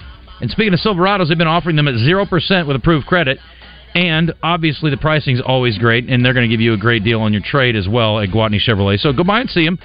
And 0.41 0.51
speaking 0.51 0.73
of 0.73 0.81
Silverados, 0.81 1.29
they've 1.29 1.39
been 1.39 1.47
offering 1.49 1.77
them 1.77 1.89
at 1.89 1.95
0% 1.95 2.67
with 2.67 2.77
approved 2.77 3.07
credit. 3.07 3.39
And 3.95 4.33
obviously, 4.43 4.91
the 4.91 4.97
pricing 4.97 5.35
is 5.35 5.43
always 5.45 5.79
great, 5.79 6.09
and 6.09 6.25
they're 6.25 6.35
going 6.35 6.49
to 6.49 6.55
give 6.55 6.61
you 6.61 6.75
a 6.75 6.77
great 6.77 7.03
deal 7.03 7.21
on 7.23 7.33
your 7.33 7.43
trade 7.45 7.75
as 7.75 7.89
well 7.89 8.21
at 8.21 8.29
Gwatney 8.29 8.61
Chevrolet. 8.61 8.99
So 8.99 9.13
go 9.13 9.25
by 9.25 9.41
and 9.41 9.51
see 9.51 9.65
them. 9.65 9.79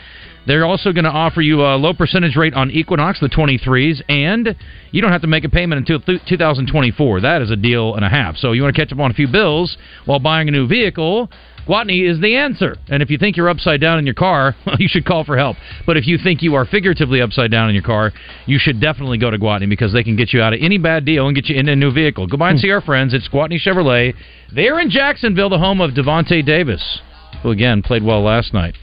They're 0.45 0.65
also 0.65 0.91
going 0.91 1.05
to 1.05 1.11
offer 1.11 1.41
you 1.41 1.61
a 1.61 1.75
low 1.75 1.93
percentage 1.93 2.35
rate 2.35 2.53
on 2.53 2.69
Equinox, 2.71 3.19
the 3.19 3.29
23s, 3.29 4.01
and 4.09 4.55
you 4.91 5.01
don't 5.01 5.11
have 5.11 5.21
to 5.21 5.27
make 5.27 5.45
a 5.45 5.49
payment 5.49 5.79
until 5.79 5.99
th- 5.99 6.21
2024. 6.27 7.21
That 7.21 7.41
is 7.41 7.49
a 7.49 7.55
deal 7.55 7.95
and 7.95 8.03
a 8.03 8.09
half. 8.09 8.35
So 8.37 8.51
you 8.51 8.61
want 8.61 8.75
to 8.75 8.81
catch 8.81 8.91
up 8.91 8.99
on 8.99 9.11
a 9.11 9.13
few 9.13 9.27
bills 9.27 9.77
while 10.05 10.19
buying 10.19 10.47
a 10.47 10.51
new 10.51 10.67
vehicle? 10.67 11.29
Gwatney 11.67 12.09
is 12.09 12.19
the 12.19 12.35
answer. 12.35 12.75
And 12.89 13.01
if 13.01 13.09
you 13.09 13.17
think 13.17 13.37
you're 13.37 13.47
upside 13.47 13.79
down 13.79 13.97
in 13.99 14.05
your 14.05 14.15
car, 14.15 14.55
well, 14.65 14.75
you 14.79 14.87
should 14.89 15.05
call 15.05 15.23
for 15.23 15.37
help. 15.37 15.55
But 15.85 15.97
if 15.97 16.05
you 16.07 16.17
think 16.17 16.41
you 16.41 16.55
are 16.55 16.65
figuratively 16.65 17.21
upside 17.21 17.51
down 17.51 17.69
in 17.69 17.75
your 17.75 17.83
car, 17.83 18.11
you 18.45 18.59
should 18.59 18.81
definitely 18.81 19.17
go 19.17 19.31
to 19.31 19.37
Gwatney 19.37 19.69
because 19.69 19.93
they 19.93 20.03
can 20.03 20.15
get 20.15 20.33
you 20.33 20.41
out 20.41 20.53
of 20.53 20.59
any 20.61 20.77
bad 20.77 21.05
deal 21.05 21.27
and 21.27 21.35
get 21.35 21.47
you 21.47 21.55
into 21.55 21.71
a 21.71 21.75
new 21.75 21.91
vehicle. 21.91 22.27
Go 22.27 22.37
by 22.37 22.49
and 22.49 22.59
hmm. 22.59 22.63
see 22.63 22.71
our 22.71 22.81
friends. 22.81 23.13
It's 23.13 23.29
Gwatney 23.29 23.59
Chevrolet. 23.65 24.13
They're 24.53 24.79
in 24.79 24.89
Jacksonville, 24.89 25.49
the 25.49 25.57
home 25.57 25.79
of 25.79 25.91
Davonte 25.91 26.45
Davis, 26.45 26.99
who 27.41 27.51
again 27.51 27.81
played 27.81 28.03
well 28.03 28.21
last 28.21 28.53
night. 28.53 28.75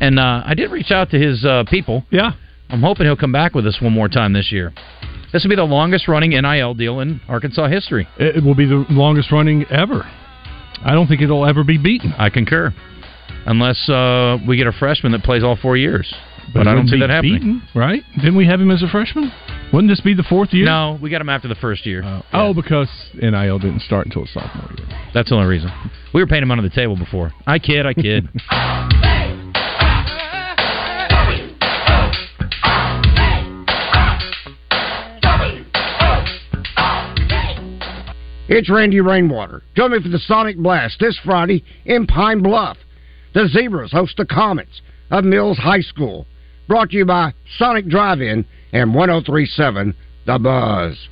And 0.00 0.18
uh, 0.18 0.42
I 0.44 0.54
did 0.54 0.70
reach 0.70 0.90
out 0.90 1.10
to 1.10 1.18
his 1.18 1.44
uh, 1.44 1.64
people. 1.68 2.04
Yeah. 2.10 2.32
I'm 2.68 2.82
hoping 2.82 3.06
he'll 3.06 3.16
come 3.16 3.32
back 3.32 3.54
with 3.54 3.66
us 3.66 3.78
one 3.80 3.92
more 3.92 4.08
time 4.08 4.32
this 4.32 4.50
year. 4.50 4.72
This 5.32 5.44
will 5.44 5.50
be 5.50 5.56
the 5.56 5.64
longest 5.64 6.08
running 6.08 6.30
NIL 6.30 6.74
deal 6.74 7.00
in 7.00 7.20
Arkansas 7.28 7.68
history. 7.68 8.08
It 8.18 8.42
will 8.44 8.54
be 8.54 8.66
the 8.66 8.84
longest 8.90 9.30
running 9.30 9.64
ever. 9.70 10.02
I 10.84 10.92
don't 10.92 11.06
think 11.06 11.20
it'll 11.20 11.46
ever 11.46 11.64
be 11.64 11.78
beaten. 11.78 12.12
I 12.18 12.30
concur. 12.30 12.74
Unless 13.46 13.88
uh, 13.88 14.38
we 14.46 14.56
get 14.56 14.66
a 14.66 14.72
freshman 14.72 15.12
that 15.12 15.22
plays 15.22 15.44
all 15.44 15.56
four 15.56 15.76
years. 15.76 16.12
But, 16.52 16.66
it 16.66 16.68
I 16.68 16.74
don't 16.74 16.86
see 16.86 16.98
that 17.00 17.10
happening. 17.10 17.34
Beaten, 17.34 17.62
right? 17.74 18.02
Didn't 18.16 18.36
we 18.36 18.46
have 18.46 18.60
him 18.60 18.70
as 18.70 18.82
a 18.82 18.88
freshman? 18.88 19.32
Wouldn't 19.72 19.90
this 19.90 20.00
be 20.00 20.14
the 20.14 20.22
fourth 20.22 20.52
year? 20.52 20.64
No, 20.64 20.98
we 21.02 21.10
got 21.10 21.20
him 21.20 21.28
after 21.28 21.48
the 21.48 21.56
first 21.56 21.86
year. 21.86 22.02
Oh, 22.04 22.22
oh, 22.32 22.54
because 22.54 22.88
NIL 23.14 23.58
didn't 23.58 23.82
start 23.82 24.06
until 24.06 24.26
sophomore 24.26 24.70
year. 24.78 24.86
That's 25.12 25.28
the 25.28 25.34
only 25.34 25.48
reason. 25.48 25.70
We 26.14 26.22
were 26.22 26.26
paying 26.26 26.42
him 26.42 26.50
under 26.50 26.66
the 26.66 26.74
table 26.74 26.96
before. 26.96 27.32
I 27.46 27.58
kid, 27.58 27.84
I 27.84 27.94
kid. 27.94 28.28
It's 38.48 38.70
Randy 38.70 39.00
Rainwater. 39.00 39.64
Join 39.74 39.90
me 39.90 40.00
for 40.00 40.08
the 40.08 40.20
Sonic 40.20 40.56
Blast 40.56 41.00
this 41.00 41.18
Friday 41.24 41.64
in 41.84 42.06
Pine 42.06 42.42
Bluff. 42.42 42.76
The 43.34 43.48
Zebras 43.48 43.90
host 43.90 44.16
the 44.18 44.24
Comets 44.24 44.82
of 45.10 45.24
Mills 45.24 45.58
High 45.58 45.80
School. 45.80 46.28
Brought 46.68 46.90
to 46.90 46.96
you 46.96 47.04
by 47.04 47.34
Sonic 47.58 47.88
Drive-In 47.88 48.44
and 48.72 48.94
1037 48.94 49.94
The 50.26 50.38
Buzz. 50.38 51.08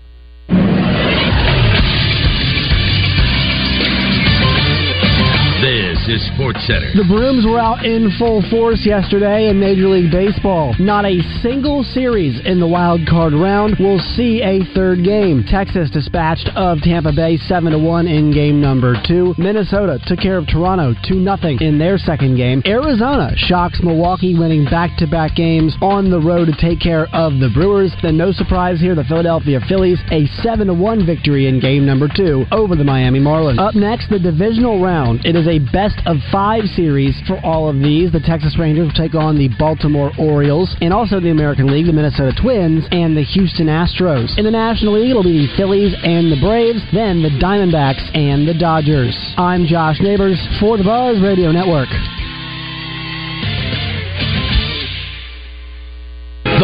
Is 6.05 6.21
Sports 6.35 6.61
Center. 6.67 6.93
The 6.93 7.09
Brooms 7.09 7.47
were 7.49 7.59
out 7.59 7.87
in 7.87 8.13
full 8.19 8.45
force 8.53 8.85
yesterday 8.85 9.49
in 9.49 9.59
Major 9.59 9.89
League 9.89 10.13
Baseball. 10.13 10.77
Not 10.79 11.07
a 11.07 11.25
single 11.41 11.83
series 11.83 12.45
in 12.45 12.61
the 12.61 12.69
wild 12.69 13.09
card 13.09 13.33
round 13.33 13.81
will 13.81 13.99
see 14.13 14.45
a 14.45 14.61
third 14.77 15.03
game. 15.03 15.49
Texas 15.49 15.89
dispatched 15.89 16.51
of 16.57 16.85
Tampa 16.85 17.09
Bay 17.11 17.39
7 17.49 17.73
to 17.73 17.79
1 17.79 18.07
in 18.07 18.35
game 18.37 18.61
number 18.61 19.01
2. 19.09 19.37
Minnesota 19.39 19.99
took 20.05 20.21
care 20.21 20.37
of 20.37 20.47
Toronto 20.47 20.93
2 21.09 21.25
0 21.25 21.57
in 21.65 21.79
their 21.79 21.97
second 21.97 22.37
game. 22.37 22.61
Arizona 22.67 23.33
shocks 23.37 23.81
Milwaukee 23.83 24.37
winning 24.37 24.67
back-to-back 24.67 25.35
games 25.35 25.75
on 25.81 26.11
the 26.11 26.21
road 26.21 26.53
to 26.53 26.57
take 26.61 26.81
care 26.81 27.09
of 27.17 27.41
the 27.41 27.49
Brewers. 27.55 27.97
Then 28.03 28.19
no 28.19 28.31
surprise 28.31 28.79
here 28.79 28.95
the 28.95 29.09
Philadelphia 29.09 29.59
Phillies 29.69 30.01
a 30.13 30.27
7 30.45 30.67
to 30.67 30.75
1 30.75 31.07
victory 31.07 31.49
in 31.49 31.61
game 31.61 31.87
number 31.87 32.09
2 32.15 32.45
over 32.53 32.77
the 32.77 32.85
Miami 32.85 33.21
Marlins. 33.21 33.59
Up 33.59 33.75
next 33.75 34.11
the 34.11 34.19
divisional 34.19 34.85
round. 34.85 35.25
It 35.25 35.35
is 35.35 35.49
a 35.49 35.65
best 35.73 35.94
of 36.07 36.17
5 36.31 36.65
series 36.77 37.15
for 37.27 37.39
all 37.45 37.69
of 37.69 37.79
these. 37.79 38.13
The 38.13 38.21
Texas 38.21 38.59
Rangers 38.59 38.87
will 38.87 38.95
take 38.95 39.15
on 39.15 39.37
the 39.37 39.49
Baltimore 39.59 40.13
Orioles 40.19 40.77
and 40.81 40.93
also 40.93 41.21
the 41.21 41.31
American 41.31 41.67
League, 41.67 41.87
the 41.87 41.93
Minnesota 41.93 42.33
Twins 42.41 42.85
and 42.91 43.17
the 43.17 43.23
Houston 43.23 43.67
Astros. 43.67 44.37
In 44.39 44.45
the 44.45 44.51
National 44.51 45.01
League, 45.01 45.11
it'll 45.11 45.23
be 45.23 45.47
the 45.47 45.57
Phillies 45.57 45.95
and 46.03 46.31
the 46.31 46.41
Braves, 46.41 46.83
then 46.93 47.23
the 47.23 47.31
Diamondbacks 47.41 48.05
and 48.15 48.47
the 48.47 48.55
Dodgers. 48.55 49.17
I'm 49.37 49.67
Josh 49.67 50.01
Neighbors 50.01 50.41
for 50.61 50.77
the 50.77 50.85
Buzz 50.85 51.21
Radio 51.23 51.53
Network. 51.53 51.89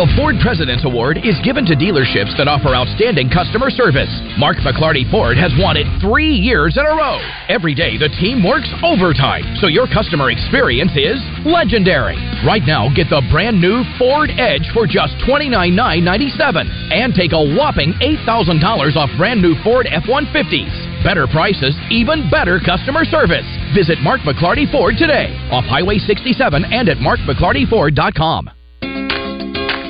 The 0.01 0.09
Ford 0.17 0.41
President's 0.41 0.89
Award 0.89 1.21
is 1.29 1.37
given 1.45 1.69
to 1.69 1.77
dealerships 1.77 2.33
that 2.41 2.49
offer 2.49 2.73
outstanding 2.73 3.29
customer 3.29 3.69
service. 3.69 4.09
Mark 4.41 4.57
McLarty 4.65 5.05
Ford 5.13 5.37
has 5.37 5.53
won 5.61 5.77
it 5.77 5.85
three 6.01 6.33
years 6.33 6.81
in 6.81 6.89
a 6.89 6.95
row. 6.97 7.21
Every 7.53 7.77
day, 7.77 8.01
the 8.01 8.09
team 8.17 8.41
works 8.41 8.73
overtime, 8.81 9.45
so 9.61 9.69
your 9.69 9.85
customer 9.85 10.33
experience 10.33 10.97
is 10.97 11.21
legendary. 11.45 12.17
Right 12.49 12.65
now, 12.65 12.89
get 12.97 13.13
the 13.13 13.21
brand 13.29 13.61
new 13.61 13.85
Ford 14.01 14.33
Edge 14.41 14.65
for 14.73 14.89
just 14.89 15.21
$29,997 15.29 16.65
and 16.97 17.13
take 17.13 17.37
a 17.37 17.45
whopping 17.53 17.93
$8,000 18.01 18.97
off 18.97 19.13
brand 19.21 19.45
new 19.45 19.53
Ford 19.61 19.85
F 19.85 20.09
150s. 20.09 21.05
Better 21.05 21.29
prices, 21.29 21.77
even 21.93 22.25
better 22.33 22.57
customer 22.57 23.05
service. 23.05 23.45
Visit 23.77 24.01
Mark 24.01 24.25
McLarty 24.25 24.65
Ford 24.73 24.97
today 24.97 25.29
off 25.53 25.69
Highway 25.69 26.01
67 26.01 26.33
and 26.73 26.89
at 26.89 26.97
markmclartyford.com. 27.05 28.60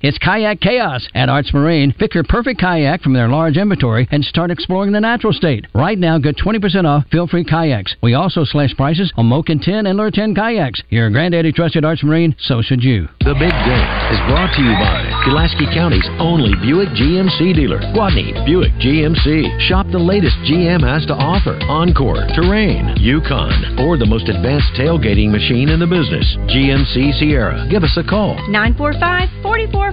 It's 0.00 0.16
Kayak 0.18 0.60
Chaos 0.60 1.08
at 1.12 1.28
Arts 1.28 1.52
Marine. 1.52 1.92
Pick 1.92 2.14
your 2.14 2.22
perfect 2.22 2.60
kayak 2.60 3.02
from 3.02 3.14
their 3.14 3.26
large 3.26 3.56
inventory 3.56 4.06
and 4.12 4.24
start 4.24 4.52
exploring 4.52 4.92
the 4.92 5.00
natural 5.00 5.32
state. 5.32 5.66
Right 5.74 5.98
now, 5.98 6.18
get 6.18 6.36
20% 6.36 6.84
off 6.84 7.02
feel-free 7.10 7.46
kayaks. 7.50 7.96
We 8.00 8.14
also 8.14 8.44
slash 8.44 8.76
prices 8.76 9.12
on 9.16 9.26
Moken 9.26 9.60
10 9.60 9.86
and 9.86 9.98
Lure 9.98 10.12
10 10.12 10.36
kayaks. 10.36 10.80
Your 10.90 11.10
granddaddy 11.10 11.50
trusted 11.50 11.84
Arts 11.84 12.04
Marine, 12.04 12.36
so 12.38 12.62
should 12.62 12.84
you. 12.84 13.08
The 13.26 13.34
Big 13.34 13.50
Game 13.50 13.90
is 14.14 14.22
brought 14.30 14.54
to 14.54 14.62
you 14.62 14.70
by 14.78 15.02
Pulaski 15.26 15.66
County's 15.74 16.06
only 16.22 16.54
Buick 16.62 16.94
GMC 16.94 17.58
dealer, 17.58 17.80
Gwatney 17.90 18.30
Buick 18.46 18.70
GMC. 18.78 19.66
Shop 19.66 19.86
the 19.90 19.98
latest 19.98 20.38
GM 20.46 20.78
has 20.86 21.06
to 21.06 21.14
offer 21.14 21.58
Encore, 21.66 22.22
Terrain, 22.38 22.94
Yukon, 23.02 23.82
or 23.82 23.98
the 23.98 24.06
most 24.06 24.28
advanced 24.28 24.70
tailgating 24.78 25.32
machine 25.32 25.70
in 25.70 25.80
the 25.82 25.90
business, 25.90 26.22
GMC 26.54 27.18
Sierra. 27.18 27.66
Give 27.68 27.82
us 27.82 27.98
a 27.98 28.06
call. 28.06 28.38
945 28.46 29.42
4444 29.42 29.87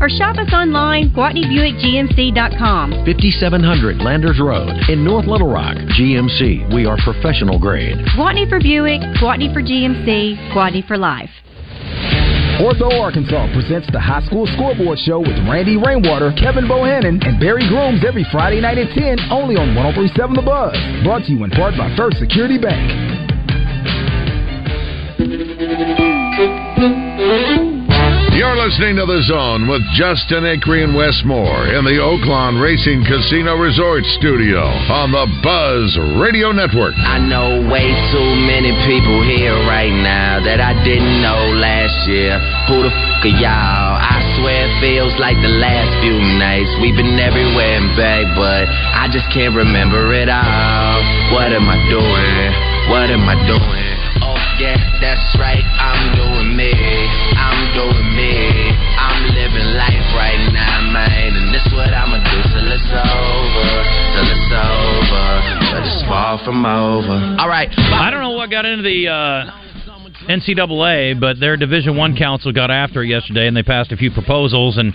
or 0.00 0.08
shop 0.08 0.36
us 0.38 0.52
online, 0.52 1.10
GwatneyBuickGMC.com. 1.10 3.04
5700 3.04 3.98
Landers 3.98 4.40
Road 4.40 4.70
in 4.88 5.04
North 5.04 5.26
Little 5.26 5.50
Rock. 5.50 5.76
GMC, 5.76 6.74
we 6.74 6.86
are 6.86 6.96
professional 7.04 7.58
grade. 7.58 7.96
Gwatney 8.16 8.48
for 8.48 8.60
Buick, 8.60 9.00
Gwatney 9.20 9.52
for 9.52 9.62
GMC, 9.62 10.52
Gwatney 10.52 10.86
for 10.86 10.96
life. 10.96 11.30
Ortho 12.60 12.92
Arkansas 13.00 13.52
presents 13.54 13.88
the 13.90 14.00
High 14.00 14.20
School 14.26 14.46
Scoreboard 14.46 14.98
Show 14.98 15.20
with 15.20 15.36
Randy 15.48 15.76
Rainwater, 15.76 16.32
Kevin 16.32 16.64
Bohannon, 16.64 17.16
and 17.26 17.40
Barry 17.40 17.66
Grooms 17.68 18.04
every 18.06 18.24
Friday 18.30 18.60
night 18.60 18.76
at 18.76 18.92
10, 18.92 19.32
only 19.32 19.56
on 19.56 19.74
1037 19.74 20.36
The 20.36 20.42
Buzz. 20.42 20.76
Brought 21.02 21.24
to 21.24 21.32
you 21.32 21.44
in 21.44 21.50
part 21.50 21.72
by 21.76 21.88
First 21.96 22.18
Security 22.18 22.58
Bank. 22.58 23.20
You're 28.40 28.56
listening 28.56 28.96
to 28.96 29.04
The 29.04 29.20
Zone 29.28 29.68
with 29.68 29.84
Justin 30.00 30.48
Acree 30.48 30.80
and 30.80 30.96
Wes 30.96 31.12
Moore 31.28 31.76
in 31.76 31.84
the 31.84 32.00
Oaklawn 32.00 32.56
Racing 32.56 33.04
Casino 33.04 33.52
Resort 33.60 34.00
Studio 34.16 34.64
on 34.64 35.12
the 35.12 35.28
Buzz 35.44 35.92
Radio 36.16 36.48
Network. 36.48 36.96
I 36.96 37.20
know 37.20 37.60
way 37.68 37.84
too 38.08 38.30
many 38.48 38.72
people 38.88 39.20
here 39.28 39.52
right 39.68 39.92
now 39.92 40.40
that 40.40 40.56
I 40.56 40.72
didn't 40.88 41.20
know 41.20 41.52
last 41.60 42.08
year. 42.08 42.40
Who 42.72 42.80
the 42.80 42.88
fuck 42.88 43.28
are 43.28 43.36
y'all? 43.44 44.00
I 44.08 44.24
swear 44.40 44.72
it 44.72 44.74
feels 44.80 45.12
like 45.20 45.36
the 45.44 45.60
last 45.60 45.92
few 46.00 46.16
nights. 46.40 46.72
We've 46.80 46.96
been 46.96 47.20
everywhere 47.20 47.76
and 47.76 47.92
back, 47.92 48.24
but 48.40 48.64
I 48.72 49.12
just 49.12 49.28
can't 49.36 49.52
remember 49.52 50.16
it 50.16 50.32
all. 50.32 50.96
What 51.36 51.52
am 51.52 51.68
I 51.68 51.76
doing? 51.92 52.50
What 52.88 53.12
am 53.12 53.28
I 53.28 53.36
doing? 53.44 53.92
Oh, 54.24 54.40
yeah, 54.56 54.80
that's 54.96 55.28
right. 55.36 55.60
I'm 55.76 56.16
doing 56.16 56.56
me. 56.56 56.72
Doing 57.74 58.10
me. 58.16 58.74
I'm 58.98 59.34
living 59.34 59.68
life 59.78 60.08
right 60.18 60.50
now, 60.52 60.90
man. 60.92 61.36
And 61.36 61.50
what 61.80 61.94
I'ma 61.94 62.18
do 62.18 62.38
till 62.52 62.72
it's 62.72 62.92
over. 62.92 63.68
Till 64.12 64.28
it's 64.28 64.52
over. 64.52 65.80
It's 65.80 66.02
far 66.08 66.38
from 66.44 66.66
over. 66.66 67.36
All 67.38 67.48
right. 67.48 67.70
I 67.76 68.10
don't 68.10 68.20
know 68.20 68.32
what 68.32 68.50
got 68.50 68.66
into 68.66 68.82
the 68.82 69.08
uh, 69.08 69.50
NCAA, 70.28 71.18
but 71.18 71.40
their 71.40 71.56
Division 71.56 71.96
One 71.96 72.16
council 72.16 72.52
got 72.52 72.70
after 72.70 73.02
it 73.02 73.08
yesterday, 73.08 73.46
and 73.46 73.56
they 73.56 73.62
passed 73.62 73.92
a 73.92 73.96
few 73.96 74.10
proposals. 74.10 74.76
And 74.76 74.92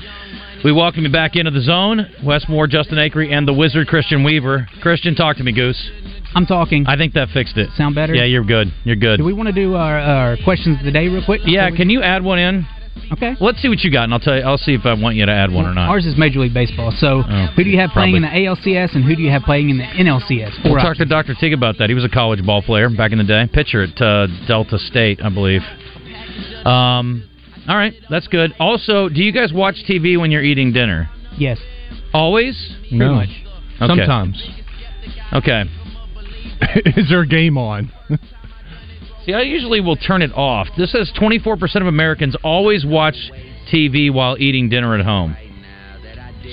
we 0.64 0.72
welcome 0.72 1.04
you 1.04 1.12
back 1.12 1.36
into 1.36 1.52
the 1.52 1.62
zone, 1.62 2.06
Wes 2.24 2.46
Moore, 2.48 2.68
Justin 2.68 2.98
Acree, 2.98 3.32
and 3.32 3.48
the 3.48 3.54
Wizard 3.54 3.88
Christian 3.88 4.24
Weaver. 4.24 4.68
Christian, 4.82 5.16
talk 5.16 5.38
to 5.38 5.44
me, 5.44 5.54
Goose. 5.54 5.90
I'm 6.36 6.46
talking. 6.46 6.86
I 6.86 6.98
think 6.98 7.14
that 7.14 7.30
fixed 7.30 7.58
it. 7.58 7.70
Sound 7.78 7.96
better? 7.96 8.14
Yeah, 8.14 8.26
you're 8.26 8.44
good. 8.44 8.68
You're 8.84 8.98
good. 8.98 9.18
Do 9.18 9.24
we 9.24 9.34
want 9.34 9.48
to 9.48 9.54
do 9.54 9.76
our, 9.76 9.98
our 10.00 10.38
questions 10.44 10.78
of 10.80 10.86
the 10.86 10.92
day 10.92 11.08
real 11.08 11.24
quick? 11.26 11.42
Yeah, 11.46 11.70
can 11.72 11.90
you 11.90 12.02
add 12.04 12.24
one 12.24 12.40
in? 12.40 12.68
Okay. 13.12 13.36
Let's 13.40 13.62
see 13.62 13.68
what 13.70 13.80
you 13.82 13.92
got, 13.92 14.06
and 14.06 14.14
I'll 14.14 14.20
tell 14.20 14.36
you. 14.38 14.42
I'll 14.44 14.58
see 14.58 14.74
if 14.74 14.86
I 14.86 14.94
want 14.94 15.16
you 15.16 15.26
to 15.26 15.32
add 15.32 15.52
one 15.52 15.66
or 15.66 15.74
not. 15.74 15.90
Ours 15.90 16.06
is 16.06 16.18
Major 16.18 16.40
League 16.40 16.54
Baseball. 16.54 16.92
So, 16.98 17.24
Oh, 17.28 17.48
who 17.56 17.64
do 17.64 17.70
you 17.70 17.78
have 17.80 17.92
playing 17.92 18.16
in 18.16 18.22
the. 18.24 18.28
ALCS 18.30 18.96
and 18.96 19.04
who 19.04 19.16
do 19.16 19.22
you 19.22 19.30
have 19.32 19.44
playing 19.44 19.70
in 19.70 19.78
the 19.78 19.84
NLCS? 19.84 20.64
We'll 20.64 20.74
Four 20.74 20.80
talk 20.80 20.98
to 20.98 21.06
Dr. 21.06 21.36
Teague 21.36 21.54
about 21.54 21.78
that. 21.80 21.90
He 21.90 21.94
was 21.96 22.04
a 22.06 22.10
college 22.10 22.44
ball 22.46 22.62
player 22.62 22.90
back 22.90 23.12
in 23.12 23.18
the 23.18 23.24
day, 23.24 23.48
pitcher 23.52 23.84
at 23.84 24.02
uh, 24.02 24.28
Delta 24.48 24.78
State, 24.80 25.20
I 25.24 25.30
believe. 25.30 25.62
Um, 26.66 27.24
all 27.68 27.76
right, 27.76 27.94
that's 28.10 28.28
good. 28.28 28.54
Also, 28.60 29.10
do 29.10 29.22
you 29.24 29.32
guys 29.32 29.52
watch 29.54 29.76
TV 29.88 30.20
when 30.20 30.32
you're 30.32 30.44
eating 30.44 30.72
dinner? 30.74 31.10
Yes. 31.38 31.60
Always? 32.14 32.58
Pretty 32.82 32.98
No. 32.98 33.14
much. 33.16 33.30
Okay. 33.82 33.88
Sometimes. 33.88 34.50
Okay. 35.34 35.64
Is 36.98 37.10
there 37.10 37.22
a 37.22 37.28
game 37.28 37.58
on? 37.58 37.92
See, 39.26 39.34
I 39.34 39.42
usually 39.42 39.82
will 39.82 39.96
turn 39.96 40.22
it 40.22 40.32
off. 40.34 40.68
This 40.78 40.92
says 40.92 41.12
24% 41.20 41.82
of 41.82 41.88
Americans 41.88 42.36
always 42.44 42.86
watch 42.86 43.16
TV 43.74 44.14
while 44.14 44.38
eating 44.40 44.70
dinner 44.70 44.96
at 44.98 45.04
home. 45.04 45.36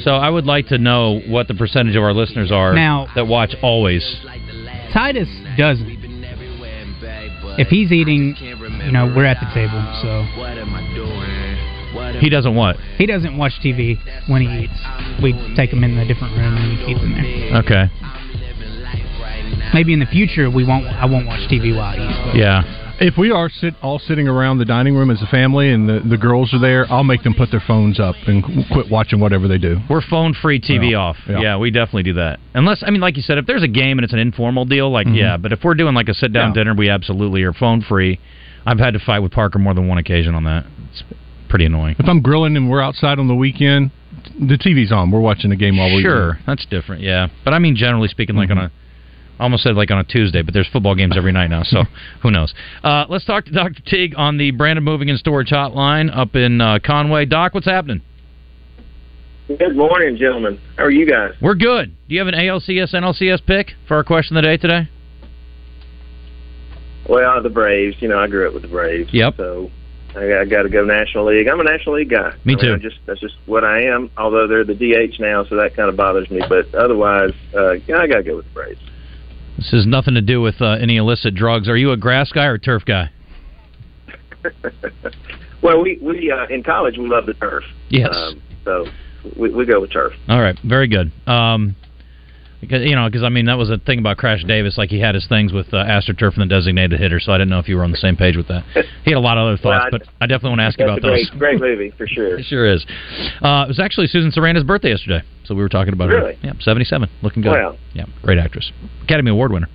So 0.05 0.13
I 0.13 0.31
would 0.31 0.47
like 0.47 0.69
to 0.69 0.79
know 0.79 1.21
what 1.29 1.49
the 1.49 1.55
percentage 1.55 1.97
of 1.97 2.03
our 2.03 2.15
listeners 2.15 2.51
are 2.51 2.73
Now- 2.75 3.09
that 3.15 3.27
watch 3.27 3.55
always. 3.63 4.03
Titus 4.93 5.29
doesn't. 5.59 6.01
If 7.59 7.69
he's 7.69 7.93
eating, 7.93 8.35
you 8.41 8.93
know, 8.93 9.13
we're 9.15 9.27
at 9.27 9.39
the 9.39 9.47
table, 9.53 9.79
so 10.01 10.25
He 12.21 12.31
doesn't 12.31 12.55
what? 12.55 12.77
he 12.97 13.05
doesn't 13.05 13.37
watch 13.37 13.53
TV 13.63 13.99
when 14.29 14.41
he 14.41 14.65
eats. 14.65 15.23
We 15.23 15.33
take 15.55 15.71
him 15.71 15.85
in 15.85 15.99
a 15.99 16.07
different 16.07 16.35
room 16.39 16.57
and 16.57 16.79
we 16.79 16.87
keep 16.87 16.97
him 16.97 17.13
there. 17.13 17.59
Okay. 17.59 17.91
Maybe 19.75 19.93
in 19.93 20.01
the 20.01 20.07
future 20.07 20.51
we 20.51 20.65
won't. 20.65 20.87
I 20.87 21.07
won't 21.07 21.27
watch 21.27 21.41
TV 21.51 21.75
while 21.77 21.87
I 21.87 21.95
eat. 21.97 22.27
but- 22.27 22.37
Yeah. 22.37 22.79
If 23.01 23.17
we 23.17 23.33
are 23.33 23.49
sit 23.49 23.75
all 23.83 23.99
sitting 23.99 24.29
around 24.29 24.59
the 24.59 24.65
dining 24.65 24.95
room 24.95 25.11
as 25.11 25.21
a 25.23 25.27
family 25.27 25.71
and 25.73 25.89
the, 25.89 26.01
the 26.09 26.17
girls 26.17 26.55
are 26.55 26.61
there, 26.61 26.87
I'll 26.93 27.03
make 27.03 27.25
them 27.25 27.35
put 27.35 27.51
their 27.51 27.63
phones 27.67 27.99
up 27.99 28.15
and 28.29 28.45
quit 28.71 28.91
watching 28.91 29.19
whatever 29.19 29.49
they 29.49 29.59
do. 29.59 29.79
We're 29.89 30.03
phone 30.03 30.35
free, 30.35 30.61
TV 30.61 30.91
Yeah. 30.91 30.99
off. 30.99 31.17
Yeah. 31.29 31.41
Yeah. 31.41 31.57
we 31.57 31.71
definitely 31.73 32.05
do 32.05 32.13
that. 32.15 32.39
Unless, 32.55 32.85
I 32.87 32.91
mean, 32.91 33.01
like 33.01 33.17
you 33.17 33.23
said, 33.23 33.39
if 33.39 33.47
there's 33.47 33.63
a 33.65 33.69
game 33.69 33.99
and 33.99 34.05
it's 34.05 34.13
an 34.13 34.21
informal 34.21 34.67
deal, 34.67 34.89
like, 34.91 35.09
Mhm. 35.09 35.17
yeah, 35.17 35.37
but 35.37 35.51
if 35.53 35.65
we're 35.65 35.75
doing 35.75 35.95
like 35.95 36.09
a 36.11 36.15
sit 36.15 36.33
down 36.33 36.51
Yeah. 36.51 36.55
dinner, 36.63 36.75
we 36.75 36.91
absolutely 36.91 37.43
are 37.43 37.53
phone 37.53 37.81
free. 37.81 38.21
I've 38.67 38.79
had 38.79 38.93
to 38.93 39.01
fight 39.01 39.19
with 39.21 39.33
Parker 39.33 39.59
more 39.59 39.75
than 39.75 39.89
one 39.89 39.99
occasion 39.99 40.37
on 40.37 40.45
that. 40.45 40.65
It's 40.93 41.03
pretty 41.49 41.65
annoying. 41.65 41.97
If 41.99 42.09
I'm 42.09 42.21
grilling 42.21 42.57
and 42.57 42.69
we're 42.71 42.83
outside 42.83 43.19
on 43.19 43.27
the 43.27 43.35
weekend, 43.35 43.91
the 44.39 44.57
TV's 44.59 44.93
on. 44.93 45.11
We're 45.11 45.19
watching 45.21 45.51
the 45.51 45.57
game 45.57 45.77
while 45.79 45.93
we're 45.93 46.03
Sure, 46.03 46.39
that's 46.47 46.67
different, 46.67 47.03
yeah. 47.03 47.29
But 47.45 47.53
I 47.55 47.59
mean, 47.59 47.75
generally 47.75 48.09
speaking, 48.09 48.37
like 48.37 48.51
on 48.51 48.59
a, 48.59 48.65
I 48.65 48.71
almost 49.43 49.65
said 49.65 49.75
like 49.75 49.91
on 49.91 49.99
a 49.99 50.05
Tuesday, 50.05 50.43
but 50.43 50.55
there's 50.55 50.69
football 50.69 50.95
games 50.95 51.17
every 51.17 51.33
night 51.33 51.49
now, 51.49 51.63
so 51.63 51.83
who 52.23 52.31
knows? 52.31 52.55
Uh, 52.83 53.05
let's 53.09 53.25
talk 53.25 53.45
to 53.47 53.51
Dr. 53.51 53.83
Teague 53.85 54.15
on 54.17 54.39
the 54.39 54.53
Brandon 54.53 54.85
Moving 54.85 55.11
and 55.11 55.19
Storage 55.19 55.51
Hotline 55.51 56.17
up 56.17 56.35
in 56.37 56.61
uh, 56.61 56.79
Conway. 56.85 57.27
Doc, 57.27 57.55
what's 57.55 57.67
happening? 57.67 58.01
Good 59.49 59.77
morning, 59.77 60.17
gentlemen. 60.17 60.61
How 60.77 60.85
are 60.85 60.91
you 60.91 61.05
guys? 61.05 61.35
We're 61.43 61.57
good. 61.57 61.95
Do 62.09 62.15
you 62.15 62.21
have 62.21 62.29
an 62.29 62.35
ALCS 62.35 62.95
NLCS 62.95 63.45
pick 63.45 63.73
for 63.89 63.97
our 63.97 64.05
question 64.05 64.37
of 64.37 64.43
the 64.43 64.49
day 64.49 64.57
today? 64.57 64.89
Well, 67.09 67.43
the 67.43 67.51
Braves. 67.51 67.97
You 68.01 68.09
know, 68.09 68.19
I 68.19 68.29
grew 68.29 68.47
up 68.47 68.55
with 68.55 68.63
the 68.63 68.69
Braves. 68.69 69.13
Yep. 69.13 69.35
So 69.37 69.71
I, 70.15 70.41
I 70.41 70.45
got 70.45 70.63
to 70.63 70.69
go 70.69 70.85
National 70.85 71.27
League. 71.27 71.49
I'm 71.49 71.61
a 71.61 71.65
National 71.65 71.97
League 71.97 72.11
guy. 72.11 72.31
Me 72.45 72.55
I 72.55 72.57
mean, 72.57 72.59
too. 72.59 72.75
I 72.75 72.77
just 72.77 72.97
that's 73.05 73.21
just 73.21 73.35
what 73.47 73.65
I 73.65 73.83
am. 73.83 74.11
Although 74.17 74.47
they're 74.47 74.65
the 74.65 74.75
DH 74.75 75.21
now, 75.21 75.45
so 75.45 75.57
that 75.57 75.75
kind 75.75 75.89
of 75.89 75.97
bothers 75.97 76.31
me. 76.31 76.41
But 76.49 76.73
otherwise, 76.75 77.33
uh, 77.55 77.73
yeah, 77.73 77.99
I 77.99 78.07
got 78.07 78.19
to 78.19 78.23
go 78.23 78.37
with 78.37 78.47
the 78.47 78.53
Braves. 78.53 78.81
This 79.57 79.71
has 79.71 79.87
nothing 79.87 80.15
to 80.15 80.21
do 80.21 80.41
with 80.41 80.61
uh, 80.61 80.73
any 80.81 80.97
illicit 80.97 81.35
drugs. 81.35 81.69
Are 81.69 81.77
you 81.77 81.93
a 81.93 81.97
grass 81.97 82.33
guy 82.33 82.47
or 82.47 82.55
a 82.55 82.59
turf 82.59 82.85
guy? 82.85 83.11
Well, 85.63 85.81
we 85.81 85.97
we 86.03 86.31
uh, 86.31 86.47
in 86.49 86.65
college 86.65 86.99
we 86.99 87.09
love 87.09 87.27
the 87.27 87.35
turf. 87.35 87.63
Yes. 87.89 88.11
Um, 88.13 88.43
so 88.65 88.87
we, 89.37 89.51
we 89.51 89.65
go 89.65 89.81
with 89.81 89.93
turf. 89.93 90.13
All 90.29 90.41
right, 90.41 90.59
very 90.65 90.89
good. 90.89 91.13
Um, 91.27 91.77
because 92.63 92.83
you 92.83 92.97
know, 92.97 93.07
because 93.11 93.23
I 93.23 93.29
mean, 93.29 93.45
that 93.47 93.59
was 93.59 93.69
a 93.69 93.77
thing 93.77 93.99
about 93.99 94.17
Crash 94.17 94.43
Davis. 94.45 94.79
Like 94.79 94.89
he 94.89 94.99
had 95.01 95.15
his 95.15 95.27
things 95.27 95.53
with 95.53 95.67
uh, 95.75 95.85
AstroTurf 95.85 96.33
and 96.41 96.43
the 96.43 96.47
designated 96.47 96.99
hitter, 96.99 97.21
so 97.21 97.33
I 97.33 97.37
didn't 97.37 97.51
know 97.51 97.59
if 97.59 97.69
you 97.69 97.77
were 97.77 97.85
on 97.85 97.91
the 97.91 97.99
same 97.99 98.17
page 98.17 98.37
with 98.39 98.49
that. 98.49 98.65
He 99.05 99.11
had 99.11 99.19
a 99.19 99.21
lot 99.21 99.37
of 99.37 99.43
other 99.49 99.59
Well, 99.65 99.79
thoughts, 99.81 99.87
I- 99.93 99.99
but 99.99 100.09
I 100.23 100.27
definitely 100.27 100.51
want 100.51 100.61
to 100.61 100.65
ask 100.65 100.79
you 100.79 100.87
about 100.87 100.99
a 100.99 101.01
those. 101.03 101.29
great, 101.37 101.59
great 101.59 101.61
movie 101.61 101.91
for 101.99 102.07
sure. 102.07 102.39
It 102.41 102.47
sure 102.47 102.67
is. 102.67 102.87
Uh, 103.43 103.65
it 103.67 103.69
was 103.69 103.79
actually 103.79 104.07
Susan 104.07 104.31
Sarandon's 104.33 104.65
birthday 104.65 104.89
yesterday, 104.91 105.23
so 105.45 105.55
we 105.55 105.61
were 105.63 105.69
talking 105.69 105.93
about 105.93 106.09
Really? 106.09 106.35
her. 106.37 106.47
Yeah, 106.47 106.53
seventy-seven, 106.61 107.11
looking 107.23 107.43
good. 107.43 107.51
Wow. 107.53 107.77
Yeah, 107.93 108.07
great 108.23 108.39
actress, 108.39 108.73
Academy 109.03 109.31
Award 109.31 109.53
winner. 109.53 109.69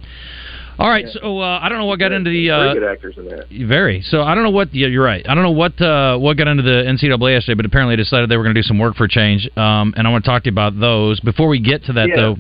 All 0.79 0.87
right, 0.87 1.07
so 1.09 1.39
uh, 1.39 1.59
I 1.59 1.69
don't 1.69 1.79
know 1.79 1.85
what 1.85 1.97
got 1.97 2.11
into 2.11 2.29
the. 2.29 2.49
Very 2.49 2.69
Uh, 2.69 2.73
good 2.75 2.83
actors 2.83 3.15
in 3.17 3.25
that. 3.29 3.45
very. 3.67 4.03
So 4.03 4.21
I 4.21 4.35
don't 4.35 4.43
know 4.43 4.51
what. 4.51 4.75
Yeah, 4.75 4.85
you're 4.87 5.03
right. 5.03 5.27
I 5.27 5.33
don't 5.33 5.43
know 5.43 5.49
what 5.49 5.81
uh, 5.81 6.17
what 6.19 6.37
got 6.37 6.47
into 6.47 6.61
the 6.61 6.83
NCAA 6.85 7.33
yesterday, 7.33 7.55
but 7.55 7.65
apparently 7.65 7.95
they 7.95 8.03
decided 8.03 8.29
they 8.29 8.37
were 8.37 8.43
going 8.43 8.53
to 8.53 8.61
do 8.61 8.63
some 8.67 8.77
work 8.77 8.95
for 8.95 9.07
change. 9.07 9.49
Um, 9.57 9.95
and 9.97 10.07
I 10.07 10.11
want 10.11 10.23
to 10.23 10.29
talk 10.29 10.43
to 10.43 10.49
you 10.49 10.53
about 10.53 10.79
those. 10.79 11.19
Before 11.19 11.47
we 11.47 11.59
get 11.59 11.83
to 11.85 11.93
that, 11.93 12.09
Yeah. 12.09 12.15
though, 12.15 12.35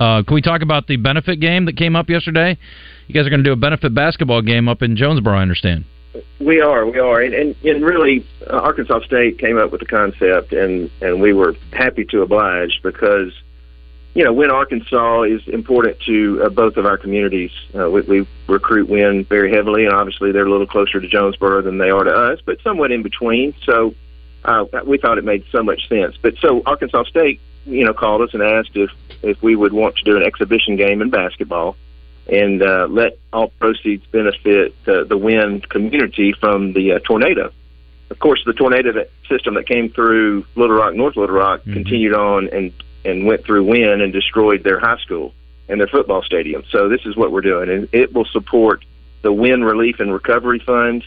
uh, 0.00 0.22
can 0.22 0.34
we 0.34 0.40
talk 0.40 0.62
about 0.62 0.86
the 0.86 0.96
benefit 0.96 1.40
game 1.40 1.66
that 1.66 1.76
came 1.76 1.94
up 1.94 2.08
yesterday? 2.08 2.58
You 3.06 3.14
guys 3.14 3.26
are 3.26 3.30
going 3.30 3.44
to 3.44 3.48
do 3.48 3.52
a 3.52 3.56
benefit 3.56 3.94
basketball 3.94 4.40
game 4.40 4.68
up 4.68 4.82
in 4.82 4.96
Jonesboro, 4.96 5.36
I 5.38 5.42
understand. 5.42 5.84
We 6.40 6.60
are, 6.60 6.86
we 6.86 6.98
are, 6.98 7.20
and 7.20 7.34
and, 7.34 7.56
and 7.62 7.84
really, 7.84 8.26
uh, 8.48 8.56
Arkansas 8.56 9.00
State 9.00 9.38
came 9.38 9.58
up 9.58 9.70
with 9.70 9.80
the 9.80 9.86
concept, 9.86 10.52
and 10.52 10.90
and 11.00 11.20
we 11.20 11.32
were 11.32 11.54
happy 11.72 12.04
to 12.06 12.22
oblige 12.22 12.80
because, 12.82 13.32
you 14.14 14.24
know, 14.24 14.32
Wynne 14.32 14.50
Arkansas 14.50 15.22
is 15.22 15.40
important 15.46 16.00
to 16.06 16.42
uh, 16.44 16.48
both 16.48 16.76
of 16.78 16.86
our 16.86 16.98
communities. 16.98 17.52
Uh, 17.78 17.88
we, 17.90 18.00
we 18.02 18.28
recruit 18.48 18.88
Wynne 18.88 19.24
very 19.24 19.52
heavily, 19.52 19.84
and 19.84 19.94
obviously 19.94 20.32
they're 20.32 20.46
a 20.46 20.50
little 20.50 20.66
closer 20.66 21.00
to 21.00 21.06
Jonesboro 21.06 21.62
than 21.62 21.78
they 21.78 21.90
are 21.90 22.02
to 22.02 22.10
us, 22.10 22.40
but 22.44 22.60
somewhat 22.62 22.90
in 22.90 23.02
between. 23.02 23.54
So 23.64 23.94
uh, 24.44 24.64
we 24.84 24.98
thought 24.98 25.18
it 25.18 25.24
made 25.24 25.44
so 25.52 25.62
much 25.62 25.88
sense. 25.88 26.16
But 26.20 26.34
so 26.40 26.62
Arkansas 26.66 27.04
State, 27.04 27.40
you 27.64 27.84
know, 27.84 27.92
called 27.92 28.22
us 28.22 28.34
and 28.34 28.42
asked 28.42 28.74
if 28.74 28.90
if 29.22 29.42
we 29.42 29.54
would 29.54 29.72
want 29.72 29.96
to 29.96 30.04
do 30.04 30.16
an 30.16 30.22
exhibition 30.22 30.76
game 30.76 31.02
in 31.02 31.10
basketball 31.10 31.76
and 32.30 32.62
uh, 32.62 32.86
let 32.88 33.18
all 33.32 33.48
proceeds 33.48 34.06
benefit 34.06 34.74
uh, 34.86 35.04
the 35.04 35.18
Wynne 35.18 35.60
community 35.62 36.32
from 36.32 36.72
the 36.72 36.92
uh, 36.92 36.98
tornado. 37.00 37.52
Of 38.10 38.18
course, 38.18 38.42
the 38.44 38.52
tornado 38.52 38.92
that, 38.92 39.10
system 39.28 39.54
that 39.54 39.66
came 39.66 39.90
through 39.90 40.46
Little 40.54 40.76
Rock, 40.76 40.94
North 40.94 41.16
Little 41.16 41.36
Rock, 41.36 41.62
continued 41.64 42.14
on 42.14 42.48
and 42.48 42.72
and 43.04 43.26
went 43.26 43.44
through 43.44 43.64
Wynne 43.64 44.00
and 44.00 44.12
destroyed 44.12 44.62
their 44.62 44.78
high 44.78 44.98
school 44.98 45.32
and 45.68 45.80
their 45.80 45.86
football 45.86 46.22
stadium. 46.22 46.64
So 46.70 46.88
this 46.88 47.00
is 47.06 47.16
what 47.16 47.32
we're 47.32 47.40
doing, 47.40 47.70
and 47.70 47.88
it 47.92 48.12
will 48.12 48.26
support 48.26 48.84
the 49.22 49.32
Wynne 49.32 49.62
Relief 49.62 50.00
and 50.00 50.12
Recovery 50.12 50.58
Fund, 50.58 51.04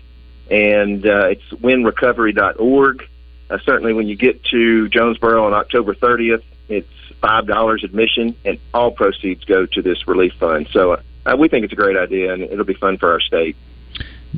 and 0.49 1.05
uh, 1.05 1.27
it's 1.27 1.43
winrecovery.org. 1.61 3.09
Uh, 3.53 3.59
certainly, 3.65 3.93
when 3.93 4.07
you 4.07 4.15
get 4.15 4.43
to 4.45 4.89
Jonesboro 4.89 5.45
on 5.45 5.53
October 5.53 5.93
30th, 5.93 6.41
it's 6.69 6.87
five 7.21 7.45
dollars 7.45 7.83
admission, 7.83 8.35
and 8.43 8.57
all 8.73 8.89
proceeds 8.89 9.43
go 9.45 9.67
to 9.67 9.81
this 9.81 10.07
relief 10.07 10.33
fund. 10.39 10.67
So 10.71 10.97
uh, 11.25 11.35
we 11.37 11.49
think 11.49 11.63
it's 11.63 11.73
a 11.73 11.75
great 11.75 11.95
idea, 11.95 12.33
and 12.33 12.41
it'll 12.41 12.65
be 12.65 12.73
fun 12.73 12.97
for 12.97 13.11
our 13.11 13.19
state. 13.19 13.55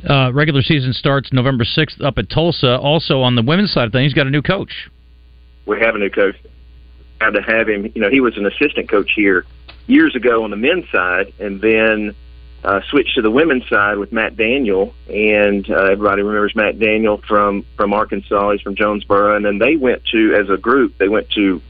Uh, 0.06 0.30
regular 0.34 0.60
season 0.60 0.92
starts 0.92 1.32
November 1.32 1.64
6th 1.64 2.04
up 2.04 2.18
at 2.18 2.28
Tulsa. 2.28 2.78
Also, 2.78 3.22
on 3.22 3.36
the 3.36 3.42
women's 3.42 3.72
side 3.72 3.86
of 3.86 3.92
things, 3.92 4.12
got 4.12 4.26
a 4.26 4.30
new 4.30 4.42
coach. 4.42 4.90
We 5.64 5.80
have 5.80 5.94
a 5.94 5.98
new 5.98 6.10
coach. 6.10 6.36
Had 7.18 7.30
to 7.30 7.40
have 7.40 7.70
him. 7.70 7.90
You 7.94 8.02
know, 8.02 8.10
he 8.10 8.20
was 8.20 8.36
an 8.36 8.44
assistant 8.44 8.90
coach 8.90 9.12
here 9.16 9.46
years 9.86 10.14
ago 10.14 10.44
on 10.44 10.50
the 10.50 10.56
men's 10.56 10.84
side, 10.90 11.32
and 11.40 11.62
then 11.62 12.14
uh, 12.66 12.80
switched 12.90 13.14
to 13.14 13.22
the 13.22 13.30
women's 13.30 13.66
side 13.68 13.96
with 13.96 14.12
Matt 14.12 14.36
Daniel. 14.36 14.92
And 15.08 15.70
uh, 15.70 15.84
everybody 15.84 16.22
remembers 16.22 16.54
Matt 16.56 16.78
Daniel 16.78 17.22
from 17.26 17.64
from 17.76 17.94
Arkansas. 17.94 18.52
He's 18.52 18.60
from 18.60 18.74
Jonesboro, 18.74 19.36
and 19.36 19.44
then 19.44 19.58
they 19.58 19.76
went 19.76 20.04
to 20.06 20.34
as 20.34 20.50
a 20.50 20.56
group. 20.58 20.98
They 20.98 21.08
went 21.08 21.30
to 21.30 21.62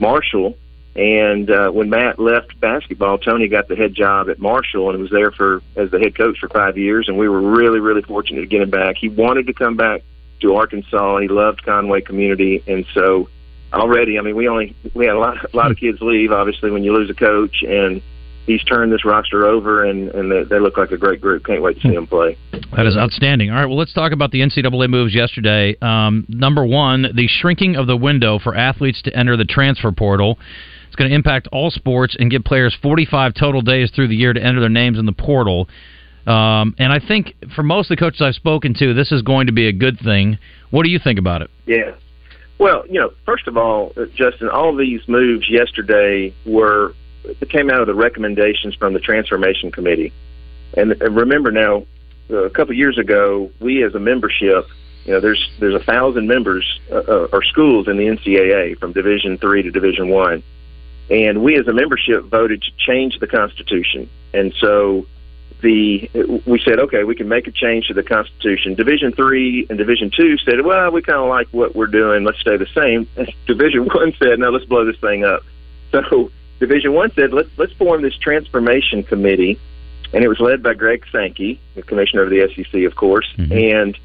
Marshall. 0.00 0.58
And 0.96 1.48
uh, 1.48 1.70
when 1.70 1.88
Matt 1.88 2.18
left 2.18 2.58
basketball, 2.58 3.16
Tony 3.18 3.46
got 3.46 3.68
the 3.68 3.76
head 3.76 3.94
job 3.94 4.28
at 4.28 4.40
Marshall 4.40 4.90
and 4.90 5.00
was 5.00 5.10
there 5.10 5.30
for 5.30 5.62
as 5.76 5.88
the 5.92 6.00
head 6.00 6.16
coach 6.16 6.40
for 6.40 6.48
five 6.48 6.76
years. 6.76 7.08
And 7.08 7.16
we 7.16 7.28
were 7.28 7.40
really, 7.40 7.78
really 7.78 8.02
fortunate 8.02 8.40
to 8.40 8.46
get 8.48 8.60
him 8.60 8.70
back. 8.70 8.96
He 8.96 9.08
wanted 9.08 9.46
to 9.46 9.52
come 9.52 9.76
back 9.76 10.02
to 10.40 10.56
Arkansas. 10.56 11.18
He 11.18 11.28
loved 11.28 11.62
Conway 11.62 12.00
community, 12.00 12.64
and 12.66 12.84
so 12.92 13.28
already, 13.72 14.18
I 14.18 14.22
mean, 14.22 14.34
we 14.34 14.48
only 14.48 14.74
we 14.94 15.06
had 15.06 15.14
a 15.14 15.18
lot, 15.20 15.54
a 15.54 15.56
lot 15.56 15.70
of 15.70 15.76
kids 15.76 16.00
leave. 16.00 16.32
Obviously, 16.32 16.72
when 16.72 16.82
you 16.82 16.92
lose 16.92 17.08
a 17.08 17.14
coach, 17.14 17.62
and 17.62 18.02
he's 18.50 18.62
turned 18.64 18.92
this 18.92 19.04
roster 19.04 19.46
over, 19.46 19.84
and 19.84 20.08
and 20.10 20.30
they, 20.30 20.44
they 20.44 20.58
look 20.58 20.76
like 20.76 20.90
a 20.90 20.96
great 20.96 21.20
group. 21.20 21.44
Can't 21.44 21.62
wait 21.62 21.80
to 21.80 21.88
see 21.88 21.94
them 21.94 22.06
play. 22.06 22.36
That 22.76 22.86
is 22.86 22.96
outstanding. 22.96 23.50
All 23.50 23.56
right, 23.56 23.66
well, 23.66 23.78
let's 23.78 23.92
talk 23.92 24.12
about 24.12 24.30
the 24.30 24.40
NCAA 24.40 24.88
moves 24.88 25.14
yesterday. 25.14 25.76
Um, 25.80 26.26
number 26.28 26.64
one, 26.64 27.02
the 27.14 27.28
shrinking 27.28 27.76
of 27.76 27.86
the 27.86 27.96
window 27.96 28.38
for 28.38 28.54
athletes 28.54 29.02
to 29.02 29.16
enter 29.16 29.36
the 29.36 29.44
transfer 29.44 29.92
portal. 29.92 30.38
It's 30.88 30.96
going 30.96 31.10
to 31.10 31.14
impact 31.14 31.46
all 31.52 31.70
sports 31.70 32.16
and 32.18 32.30
give 32.30 32.42
players 32.42 32.76
45 32.82 33.34
total 33.34 33.60
days 33.60 33.92
through 33.94 34.08
the 34.08 34.16
year 34.16 34.32
to 34.32 34.42
enter 34.42 34.58
their 34.58 34.68
names 34.68 34.98
in 34.98 35.06
the 35.06 35.12
portal. 35.12 35.68
Um, 36.26 36.74
and 36.78 36.92
I 36.92 36.98
think 36.98 37.34
for 37.54 37.62
most 37.62 37.90
of 37.90 37.96
the 37.96 38.00
coaches 38.00 38.20
I've 38.20 38.34
spoken 38.34 38.74
to, 38.74 38.92
this 38.92 39.12
is 39.12 39.22
going 39.22 39.46
to 39.46 39.52
be 39.52 39.68
a 39.68 39.72
good 39.72 40.00
thing. 40.00 40.38
What 40.70 40.82
do 40.82 40.90
you 40.90 40.98
think 40.98 41.18
about 41.18 41.42
it? 41.42 41.50
Yeah. 41.66 41.92
Well, 42.58 42.84
you 42.88 43.00
know, 43.00 43.12
first 43.24 43.46
of 43.46 43.56
all, 43.56 43.92
uh, 43.96 44.06
Justin, 44.14 44.48
all 44.48 44.76
these 44.76 45.00
moves 45.08 45.48
yesterday 45.48 46.34
were 46.44 46.94
it 47.24 47.48
came 47.50 47.70
out 47.70 47.80
of 47.80 47.86
the 47.86 47.94
recommendations 47.94 48.74
from 48.74 48.92
the 48.92 49.00
transformation 49.00 49.70
committee. 49.70 50.12
And 50.76 51.00
uh, 51.00 51.10
remember 51.10 51.50
now, 51.50 51.86
uh, 52.30 52.44
a 52.44 52.50
couple 52.50 52.72
of 52.72 52.78
years 52.78 52.98
ago, 52.98 53.50
we 53.60 53.84
as 53.84 53.94
a 53.94 53.98
membership, 53.98 54.66
you 55.04 55.12
know, 55.12 55.20
there's 55.20 55.50
there's 55.58 55.74
a 55.74 55.84
thousand 55.84 56.28
members 56.28 56.80
uh, 56.90 56.96
uh, 56.96 57.28
or 57.32 57.42
schools 57.42 57.88
in 57.88 57.96
the 57.96 58.04
NCAA 58.04 58.78
from 58.78 58.92
Division 58.92 59.38
three 59.38 59.62
to 59.62 59.70
Division 59.70 60.08
one, 60.08 60.42
and 61.10 61.42
we 61.42 61.58
as 61.58 61.66
a 61.66 61.72
membership 61.72 62.24
voted 62.24 62.62
to 62.62 62.70
change 62.76 63.18
the 63.18 63.26
Constitution. 63.26 64.08
And 64.32 64.54
so 64.60 65.06
the 65.62 66.10
we 66.46 66.60
said, 66.60 66.78
okay, 66.78 67.04
we 67.04 67.14
can 67.14 67.28
make 67.28 67.46
a 67.46 67.50
change 67.50 67.88
to 67.88 67.94
the 67.94 68.02
Constitution. 68.02 68.74
Division 68.74 69.12
three 69.12 69.66
and 69.68 69.78
Division 69.78 70.10
two 70.10 70.36
said, 70.38 70.60
well, 70.62 70.90
we 70.92 71.02
kind 71.02 71.18
of 71.18 71.28
like 71.28 71.48
what 71.50 71.74
we're 71.74 71.86
doing. 71.86 72.24
Let's 72.24 72.40
stay 72.40 72.56
the 72.56 72.66
same. 72.74 73.08
Division 73.46 73.86
one 73.86 74.12
said, 74.18 74.38
no, 74.38 74.50
let's 74.50 74.66
blow 74.66 74.84
this 74.84 75.00
thing 75.00 75.24
up. 75.24 75.42
So 75.92 76.30
Division 76.60 76.92
one 76.92 77.10
said, 77.12 77.32
let's 77.32 77.48
let's 77.56 77.72
form 77.72 78.02
this 78.02 78.16
transformation 78.16 79.02
committee, 79.02 79.58
and 80.12 80.22
it 80.22 80.28
was 80.28 80.38
led 80.38 80.62
by 80.62 80.74
Greg 80.74 81.04
Sankey, 81.10 81.58
the 81.74 81.82
commissioner 81.82 82.22
of 82.22 82.30
the 82.30 82.48
SEC, 82.54 82.84
of 82.84 82.94
course, 82.94 83.26
and 83.50 83.98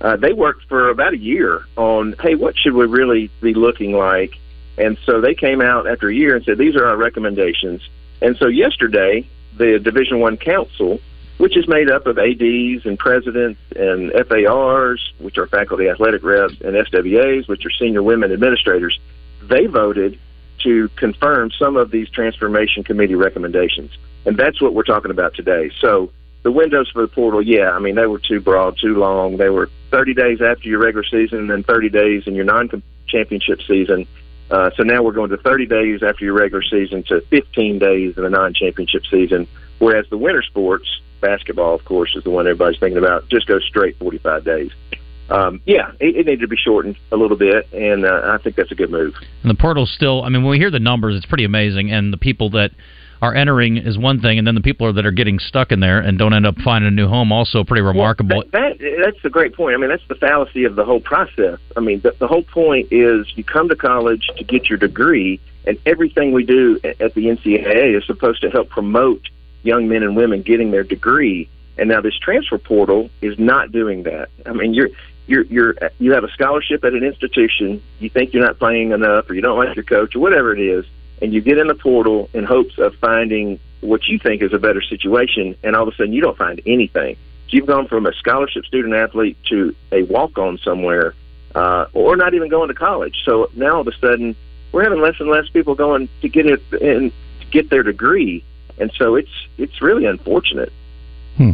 uh, 0.00 0.16
they 0.16 0.32
worked 0.32 0.66
for 0.68 0.88
about 0.88 1.12
a 1.12 1.18
year 1.18 1.64
on, 1.76 2.14
hey, 2.20 2.34
what 2.34 2.56
should 2.56 2.72
we 2.72 2.86
really 2.86 3.30
be 3.40 3.54
looking 3.54 3.92
like? 3.92 4.38
And 4.76 4.96
so 5.04 5.20
they 5.20 5.34
came 5.34 5.60
out 5.60 5.88
after 5.88 6.08
a 6.08 6.14
year 6.14 6.36
and 6.36 6.44
said, 6.44 6.56
these 6.56 6.76
are 6.76 6.86
our 6.86 6.96
recommendations. 6.96 7.82
And 8.22 8.36
so 8.36 8.46
yesterday, 8.46 9.28
the 9.56 9.80
Division 9.80 10.20
One 10.20 10.36
Council, 10.36 11.00
which 11.38 11.56
is 11.56 11.66
made 11.66 11.90
up 11.90 12.06
of 12.06 12.16
ADs 12.16 12.86
and 12.86 12.96
presidents 12.96 13.60
and 13.74 14.12
FARs, 14.28 15.12
which 15.18 15.36
are 15.36 15.48
faculty 15.48 15.88
athletic 15.88 16.22
reps, 16.22 16.54
and 16.60 16.76
SWAs, 16.76 17.48
which 17.48 17.66
are 17.66 17.70
senior 17.70 18.02
women 18.02 18.32
administrators, 18.32 18.98
they 19.42 19.66
voted 19.66 20.18
to 20.64 20.88
confirm 20.96 21.50
some 21.50 21.76
of 21.76 21.90
these 21.90 22.08
transformation 22.10 22.84
committee 22.84 23.14
recommendations. 23.14 23.90
And 24.24 24.36
that's 24.36 24.60
what 24.60 24.74
we're 24.74 24.82
talking 24.82 25.10
about 25.10 25.34
today. 25.34 25.70
So 25.80 26.10
the 26.42 26.52
windows 26.52 26.90
for 26.90 27.02
the 27.02 27.08
portal, 27.08 27.42
yeah, 27.42 27.70
I 27.70 27.78
mean, 27.78 27.94
they 27.94 28.06
were 28.06 28.18
too 28.18 28.40
broad, 28.40 28.78
too 28.78 28.96
long. 28.96 29.36
They 29.36 29.48
were 29.48 29.70
30 29.90 30.14
days 30.14 30.40
after 30.42 30.68
your 30.68 30.80
regular 30.80 31.04
season 31.04 31.38
and 31.38 31.50
then 31.50 31.62
30 31.62 31.88
days 31.88 32.26
in 32.26 32.34
your 32.34 32.44
non 32.44 32.82
championship 33.06 33.60
season. 33.62 34.06
Uh, 34.50 34.70
so 34.76 34.82
now 34.82 35.02
we're 35.02 35.12
going 35.12 35.30
to 35.30 35.36
30 35.36 35.66
days 35.66 36.02
after 36.02 36.24
your 36.24 36.34
regular 36.34 36.62
season 36.62 37.02
to 37.04 37.20
15 37.22 37.78
days 37.78 38.16
in 38.16 38.22
the 38.22 38.30
non-championship 38.30 39.04
season. 39.10 39.46
Whereas 39.78 40.06
the 40.08 40.16
winter 40.16 40.42
sports, 40.42 41.00
basketball, 41.20 41.74
of 41.74 41.84
course, 41.84 42.16
is 42.16 42.24
the 42.24 42.30
one 42.30 42.46
everybody's 42.46 42.80
thinking 42.80 42.98
about, 42.98 43.28
just 43.28 43.46
goes 43.46 43.64
straight 43.64 43.98
45 43.98 44.44
days. 44.44 44.70
Um, 45.30 45.60
yeah, 45.66 45.92
it, 46.00 46.16
it 46.16 46.26
needed 46.26 46.40
to 46.40 46.48
be 46.48 46.56
shortened 46.56 46.96
a 47.12 47.16
little 47.16 47.36
bit, 47.36 47.70
and 47.72 48.04
uh, 48.04 48.22
I 48.24 48.38
think 48.42 48.56
that's 48.56 48.72
a 48.72 48.74
good 48.74 48.90
move. 48.90 49.14
And 49.42 49.50
the 49.50 49.60
portal's 49.60 49.92
still, 49.92 50.22
I 50.22 50.28
mean, 50.28 50.42
when 50.42 50.50
we 50.50 50.58
hear 50.58 50.70
the 50.70 50.80
numbers, 50.80 51.16
it's 51.16 51.26
pretty 51.26 51.44
amazing. 51.44 51.92
And 51.92 52.12
the 52.12 52.18
people 52.18 52.50
that 52.50 52.70
are 53.20 53.34
entering 53.34 53.76
is 53.76 53.98
one 53.98 54.20
thing, 54.20 54.38
and 54.38 54.46
then 54.46 54.54
the 54.54 54.60
people 54.60 54.92
that 54.92 55.04
are 55.04 55.10
getting 55.10 55.38
stuck 55.38 55.72
in 55.72 55.80
there 55.80 55.98
and 55.98 56.18
don't 56.18 56.32
end 56.32 56.46
up 56.46 56.56
finding 56.64 56.88
a 56.88 56.90
new 56.90 57.08
home 57.08 57.32
also 57.32 57.64
pretty 57.64 57.82
remarkable. 57.82 58.36
Well, 58.36 58.46
that, 58.52 58.78
that, 58.78 59.02
that's 59.04 59.24
a 59.24 59.30
great 59.30 59.54
point. 59.54 59.74
I 59.74 59.78
mean, 59.78 59.90
that's 59.90 60.06
the 60.08 60.14
fallacy 60.14 60.64
of 60.64 60.76
the 60.76 60.84
whole 60.84 61.00
process. 61.00 61.58
I 61.76 61.80
mean, 61.80 62.00
the, 62.00 62.14
the 62.18 62.28
whole 62.28 62.44
point 62.44 62.88
is 62.90 63.26
you 63.34 63.44
come 63.44 63.68
to 63.68 63.76
college 63.76 64.28
to 64.36 64.44
get 64.44 64.68
your 64.68 64.78
degree, 64.78 65.40
and 65.66 65.78
everything 65.84 66.32
we 66.32 66.44
do 66.44 66.78
at 66.84 67.14
the 67.14 67.26
NCAA 67.26 67.96
is 67.96 68.06
supposed 68.06 68.40
to 68.42 68.50
help 68.50 68.68
promote 68.68 69.28
young 69.62 69.88
men 69.88 70.02
and 70.02 70.16
women 70.16 70.42
getting 70.42 70.70
their 70.70 70.84
degree. 70.84 71.48
And 71.76 71.88
now 71.88 72.00
this 72.00 72.18
transfer 72.18 72.58
portal 72.58 73.10
is 73.20 73.38
not 73.38 73.72
doing 73.72 74.04
that. 74.04 74.28
I 74.46 74.52
mean, 74.52 74.74
you're 74.74 74.90
you're 75.28 75.44
you're 75.44 75.74
you 75.98 76.12
have 76.12 76.24
a 76.24 76.30
scholarship 76.32 76.84
at 76.84 76.92
an 76.92 77.04
institution. 77.04 77.82
You 78.00 78.10
think 78.10 78.32
you're 78.32 78.44
not 78.44 78.58
playing 78.58 78.90
enough, 78.90 79.30
or 79.30 79.34
you 79.34 79.42
don't 79.42 79.58
like 79.58 79.76
your 79.76 79.84
coach, 79.84 80.16
or 80.16 80.20
whatever 80.20 80.52
it 80.52 80.60
is 80.60 80.84
and 81.20 81.32
you 81.32 81.40
get 81.40 81.58
in 81.58 81.66
the 81.66 81.74
portal 81.74 82.28
in 82.32 82.44
hopes 82.44 82.78
of 82.78 82.94
finding 82.96 83.58
what 83.80 84.06
you 84.08 84.18
think 84.18 84.42
is 84.42 84.52
a 84.52 84.58
better 84.58 84.82
situation, 84.82 85.56
and 85.62 85.76
all 85.76 85.86
of 85.86 85.94
a 85.94 85.96
sudden 85.96 86.12
you 86.12 86.20
don't 86.20 86.36
find 86.36 86.60
anything. 86.66 87.16
You've 87.48 87.66
gone 87.66 87.88
from 87.88 88.06
a 88.06 88.12
scholarship 88.14 88.64
student 88.66 88.94
athlete 88.94 89.36
to 89.48 89.74
a 89.92 90.02
walk 90.02 90.36
on 90.38 90.58
somewhere, 90.58 91.14
uh, 91.54 91.86
or 91.92 92.16
not 92.16 92.34
even 92.34 92.48
going 92.48 92.68
to 92.68 92.74
college. 92.74 93.22
So 93.24 93.50
now 93.54 93.76
all 93.76 93.80
of 93.80 93.88
a 93.88 93.96
sudden 93.98 94.36
we're 94.72 94.82
having 94.82 95.00
less 95.00 95.14
and 95.18 95.30
less 95.30 95.48
people 95.48 95.74
going 95.74 96.08
to 96.20 96.28
get 96.28 96.46
it 96.46 96.62
and 96.72 97.12
to 97.40 97.46
get 97.46 97.70
their 97.70 97.82
degree, 97.82 98.44
and 98.78 98.92
so 98.96 99.14
it's 99.14 99.30
it's 99.56 99.80
really 99.80 100.04
unfortunate. 100.04 100.72
Hmm. 101.36 101.52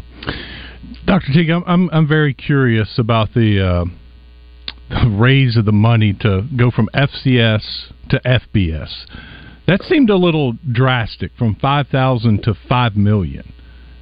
Dr. 1.06 1.32
Teague, 1.32 1.50
I'm, 1.50 1.64
I'm 1.66 1.90
I'm 1.90 2.08
very 2.08 2.34
curious 2.34 2.98
about 2.98 3.34
the. 3.34 3.60
Uh, 3.60 3.84
raise 5.08 5.56
of 5.56 5.64
the 5.64 5.72
money 5.72 6.12
to 6.20 6.42
go 6.56 6.70
from 6.70 6.88
FCS 6.94 7.92
to 8.10 8.20
FBS. 8.24 8.90
That 9.66 9.82
seemed 9.82 10.10
a 10.10 10.16
little 10.16 10.52
drastic 10.72 11.32
from 11.38 11.56
5,000 11.56 12.42
to 12.42 12.54
5 12.68 12.96
million. 12.96 13.52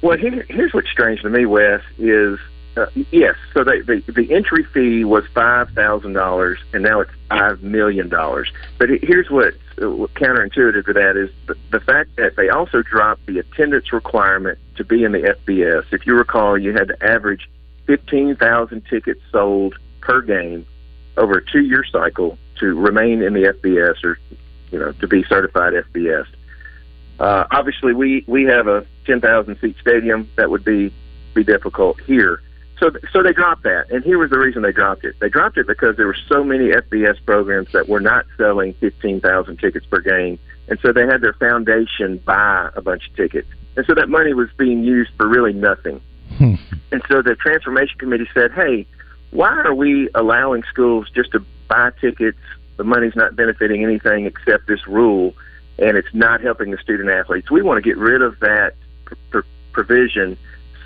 Well, 0.01 0.17
here, 0.17 0.45
here's 0.49 0.73
what's 0.73 0.89
strange 0.91 1.21
to 1.21 1.29
me, 1.29 1.45
Wes, 1.45 1.81
is 1.97 2.37
uh, 2.75 2.87
yes, 3.11 3.35
so 3.53 3.63
they, 3.63 3.81
the 3.81 4.01
the 4.13 4.33
entry 4.33 4.65
fee 4.73 5.05
was 5.05 5.23
five 5.35 5.69
thousand 5.75 6.13
dollars, 6.13 6.57
and 6.73 6.81
now 6.81 7.01
it's 7.01 7.11
five 7.29 7.61
million 7.61 8.09
dollars. 8.09 8.51
But 8.79 8.89
here's 9.03 9.29
what, 9.29 9.53
what 9.77 10.11
counterintuitive 10.15 10.83
to 10.87 10.93
that 10.93 11.15
is 11.15 11.29
the, 11.45 11.55
the 11.71 11.79
fact 11.79 12.15
that 12.17 12.35
they 12.35 12.49
also 12.49 12.81
dropped 12.81 13.27
the 13.27 13.37
attendance 13.37 13.93
requirement 13.93 14.57
to 14.75 14.83
be 14.83 15.03
in 15.03 15.11
the 15.11 15.35
FBS. 15.47 15.85
If 15.91 16.05
you 16.05 16.15
recall, 16.15 16.57
you 16.57 16.73
had 16.73 16.89
to 16.89 17.05
average 17.05 17.49
fifteen 17.85 18.35
thousand 18.35 18.83
tickets 18.89 19.21
sold 19.31 19.75
per 20.01 20.21
game 20.21 20.65
over 21.17 21.37
a 21.37 21.45
two-year 21.45 21.85
cycle 21.91 22.37
to 22.59 22.79
remain 22.79 23.21
in 23.21 23.33
the 23.33 23.53
FBS 23.53 24.03
or 24.03 24.17
you 24.71 24.79
know, 24.79 24.91
to 24.93 25.07
be 25.07 25.23
certified 25.23 25.73
FBS. 25.73 26.25
Uh, 27.19 27.45
obviously, 27.51 27.93
we 27.93 28.25
we 28.27 28.43
have 28.45 28.67
a 28.67 28.85
10,000 29.05 29.57
seat 29.59 29.75
stadium 29.79 30.29
that 30.35 30.49
would 30.49 30.65
be 30.65 30.91
be 31.33 31.43
difficult 31.43 31.99
here. 32.01 32.41
So 32.79 32.91
so 33.11 33.23
they 33.23 33.33
dropped 33.33 33.63
that, 33.63 33.91
and 33.91 34.03
here 34.03 34.17
was 34.17 34.29
the 34.29 34.39
reason 34.39 34.61
they 34.61 34.71
dropped 34.71 35.05
it. 35.05 35.15
They 35.19 35.29
dropped 35.29 35.57
it 35.57 35.67
because 35.67 35.95
there 35.95 36.07
were 36.07 36.17
so 36.27 36.43
many 36.43 36.69
FBS 36.69 37.23
programs 37.25 37.71
that 37.71 37.87
were 37.87 37.99
not 37.99 38.25
selling 38.37 38.73
15,000 38.75 39.57
tickets 39.57 39.85
per 39.85 39.99
game, 39.99 40.39
and 40.67 40.79
so 40.81 40.91
they 40.91 41.05
had 41.05 41.21
their 41.21 41.33
foundation 41.33 42.17
buy 42.25 42.69
a 42.75 42.81
bunch 42.81 43.07
of 43.09 43.15
tickets, 43.15 43.47
and 43.77 43.85
so 43.85 43.93
that 43.93 44.09
money 44.09 44.33
was 44.33 44.49
being 44.57 44.83
used 44.83 45.11
for 45.17 45.27
really 45.27 45.53
nothing. 45.53 46.01
Hmm. 46.37 46.55
And 46.91 47.01
so 47.07 47.21
the 47.21 47.35
transformation 47.35 47.97
committee 47.99 48.27
said, 48.33 48.51
"Hey, 48.51 48.87
why 49.31 49.51
are 49.51 49.75
we 49.75 50.09
allowing 50.15 50.63
schools 50.63 51.07
just 51.13 51.31
to 51.33 51.45
buy 51.67 51.91
tickets 52.01 52.39
the 52.77 52.83
money's 52.83 53.15
not 53.15 53.35
benefiting 53.35 53.83
anything 53.83 54.25
except 54.25 54.67
this 54.67 54.87
rule, 54.87 55.33
and 55.77 55.97
it's 55.97 56.13
not 56.13 56.41
helping 56.41 56.71
the 56.71 56.77
student 56.77 57.09
athletes. 57.09 57.51
We 57.51 57.61
want 57.61 57.83
to 57.83 57.87
get 57.87 57.97
rid 57.97 58.21
of 58.21 58.39
that 58.39 58.73
pr- 59.05 59.15
pr- 59.29 59.39
provision 59.71 60.37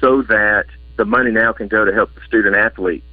so 0.02 0.22
that 0.24 0.66
the 0.98 1.06
money 1.06 1.32
now 1.32 1.54
can 1.54 1.68
go 1.68 1.86
to 1.86 1.94
help 1.94 2.14
the 2.16 2.22
student 2.22 2.56
athlete. 2.56 3.04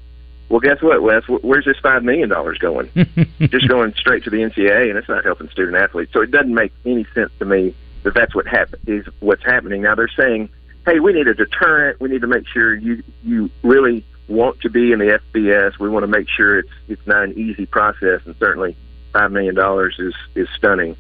Well, 0.49 0.61
guess 0.61 0.83
what, 0.83 1.03
Wes? 1.03 1.23
Where's 1.27 1.65
this 1.65 1.79
five 1.83 2.03
million 2.03 2.29
dollars 2.29 2.59
going? 2.59 2.91
Just 3.41 3.69
going 3.69 3.95
straight 3.97 4.25
to 4.25 4.31
the 4.31 4.39
NCAA, 4.39 4.91
and 4.91 4.99
it's 4.99 5.09
not 5.09 5.25
helping 5.25 5.49
student 5.51 5.77
athletes. 5.77 6.13
So 6.13 6.21
it 6.21 6.31
doesn't 6.31 6.55
make 6.55 6.73
any 6.85 7.07
sense 7.15 7.31
to 7.39 7.45
me 7.45 7.75
that 8.03 8.15
that's 8.15 8.35
what 8.35 8.47
hap- 8.47 8.75
is 8.87 9.07
what's 9.21 9.45
happening. 9.45 9.83
Now 9.83 9.95
they're 9.95 10.09
saying, 10.09 10.51
"Hey, 10.85 11.01
we 11.01 11.13
need 11.13 11.29
a 11.29 11.35
deterrent. 11.35 12.01
We 12.01 12.09
need 12.11 12.21
to 12.21 12.27
make 12.27 12.47
sure 12.47 12.75
you 12.75 13.03
you 13.23 13.51
really 13.63 14.05
want 14.29 14.61
to 14.61 14.71
be 14.71 14.93
in 14.93 14.99
the 14.99 15.19
FBS. 15.35 15.79
We 15.79 15.89
want 15.89 16.03
to 16.03 16.09
make 16.09 16.29
sure 16.29 16.59
it's 16.59 16.71
it's 16.89 17.07
not 17.07 17.25
an 17.25 17.39
easy 17.39 17.67
process, 17.67 18.21
and 18.25 18.35
certainly 18.39 18.77
five 19.13 19.33
million 19.33 19.55
dollars 19.55 19.97
is 19.99 20.15
is 20.35 20.49
stunning. 20.57 20.97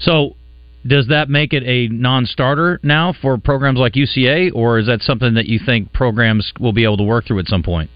So, 0.00 0.34
does 0.86 1.08
that 1.08 1.28
make 1.28 1.52
it 1.52 1.62
a 1.64 1.88
non-starter 1.92 2.80
now 2.82 3.14
for 3.20 3.38
programs 3.38 3.78
like 3.78 3.92
UCA, 3.94 4.52
or 4.54 4.78
is 4.78 4.86
that 4.86 5.00
something 5.02 5.34
that 5.34 5.46
you 5.46 5.60
think 5.64 5.92
programs 5.92 6.52
will 6.58 6.72
be 6.72 6.84
able 6.84 6.96
to 6.96 7.04
work 7.04 7.26
through 7.26 7.38
at 7.38 7.46
some 7.46 7.62
point? 7.62 7.90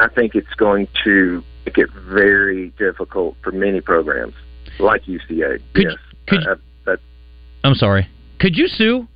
I 0.00 0.08
think 0.08 0.34
it's 0.34 0.54
going 0.56 0.88
to 1.04 1.42
make 1.64 1.78
it 1.78 1.88
very 2.08 2.70
difficult 2.78 3.36
for 3.42 3.52
many 3.52 3.80
programs 3.80 4.34
like 4.78 5.04
UCA. 5.04 5.60
Could, 5.74 5.84
yes, 5.84 5.94
could, 6.28 6.46
uh, 6.46 6.56
that, 6.86 6.98
I'm 7.64 7.74
sorry. 7.74 8.08
Could 8.40 8.56
you 8.56 8.68
sue 8.68 9.06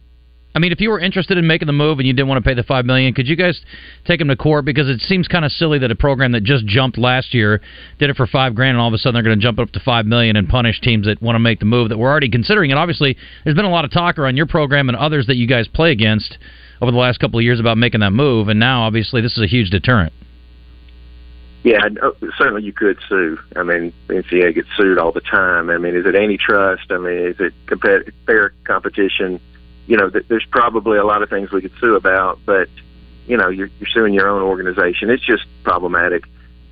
I 0.56 0.58
mean, 0.58 0.72
if 0.72 0.80
you 0.80 0.88
were 0.88 0.98
interested 0.98 1.36
in 1.36 1.46
making 1.46 1.66
the 1.66 1.74
move 1.74 1.98
and 1.98 2.06
you 2.06 2.14
didn't 2.14 2.28
want 2.28 2.42
to 2.42 2.48
pay 2.48 2.54
the 2.54 2.62
five 2.62 2.86
million, 2.86 3.12
could 3.12 3.28
you 3.28 3.36
guys 3.36 3.60
take 4.06 4.20
them 4.20 4.28
to 4.28 4.36
court? 4.36 4.64
Because 4.64 4.88
it 4.88 5.02
seems 5.02 5.28
kind 5.28 5.44
of 5.44 5.52
silly 5.52 5.78
that 5.80 5.90
a 5.90 5.94
program 5.94 6.32
that 6.32 6.44
just 6.44 6.64
jumped 6.64 6.96
last 6.96 7.34
year 7.34 7.60
did 7.98 8.08
it 8.08 8.16
for 8.16 8.26
five 8.26 8.54
grand, 8.54 8.70
and 8.70 8.80
all 8.80 8.88
of 8.88 8.94
a 8.94 8.96
sudden 8.96 9.12
they're 9.12 9.22
going 9.22 9.38
to 9.38 9.42
jump 9.42 9.58
up 9.58 9.70
to 9.72 9.80
five 9.80 10.06
million 10.06 10.34
and 10.34 10.48
punish 10.48 10.80
teams 10.80 11.06
that 11.06 11.20
want 11.20 11.34
to 11.34 11.40
make 11.40 11.58
the 11.58 11.66
move 11.66 11.90
that 11.90 11.98
we're 11.98 12.08
already 12.08 12.30
considering 12.30 12.70
And 12.70 12.80
Obviously, 12.80 13.18
there's 13.44 13.54
been 13.54 13.66
a 13.66 13.70
lot 13.70 13.84
of 13.84 13.90
talk 13.90 14.18
around 14.18 14.38
your 14.38 14.46
program 14.46 14.88
and 14.88 14.96
others 14.96 15.26
that 15.26 15.36
you 15.36 15.46
guys 15.46 15.68
play 15.68 15.92
against 15.92 16.38
over 16.80 16.90
the 16.90 16.96
last 16.96 17.20
couple 17.20 17.38
of 17.38 17.44
years 17.44 17.60
about 17.60 17.76
making 17.76 18.00
that 18.00 18.12
move, 18.12 18.48
and 18.48 18.58
now 18.58 18.84
obviously 18.84 19.20
this 19.20 19.36
is 19.36 19.42
a 19.44 19.46
huge 19.46 19.68
deterrent. 19.68 20.14
Yeah, 21.64 21.84
uh, 22.02 22.12
certainly 22.38 22.62
you 22.62 22.72
could 22.72 22.96
sue. 23.10 23.38
I 23.56 23.62
mean, 23.62 23.92
NCAA 24.08 24.54
gets 24.54 24.68
sued 24.74 24.96
all 24.96 25.12
the 25.12 25.20
time. 25.20 25.68
I 25.68 25.76
mean, 25.76 25.96
is 25.96 26.06
it 26.06 26.14
antitrust? 26.14 26.90
I 26.90 26.96
mean, 26.96 27.18
is 27.18 27.36
it 27.40 27.52
compet- 27.66 28.10
fair 28.24 28.54
competition? 28.64 29.38
You 29.86 29.96
know, 29.96 30.10
th- 30.10 30.26
there's 30.28 30.46
probably 30.50 30.98
a 30.98 31.04
lot 31.04 31.22
of 31.22 31.30
things 31.30 31.50
we 31.50 31.62
could 31.62 31.72
sue 31.80 31.94
about, 31.94 32.38
but 32.44 32.68
you 33.26 33.36
know, 33.36 33.48
you're, 33.48 33.70
you're 33.80 33.88
suing 33.88 34.14
your 34.14 34.28
own 34.28 34.42
organization. 34.42 35.10
It's 35.10 35.24
just 35.24 35.44
problematic. 35.64 36.24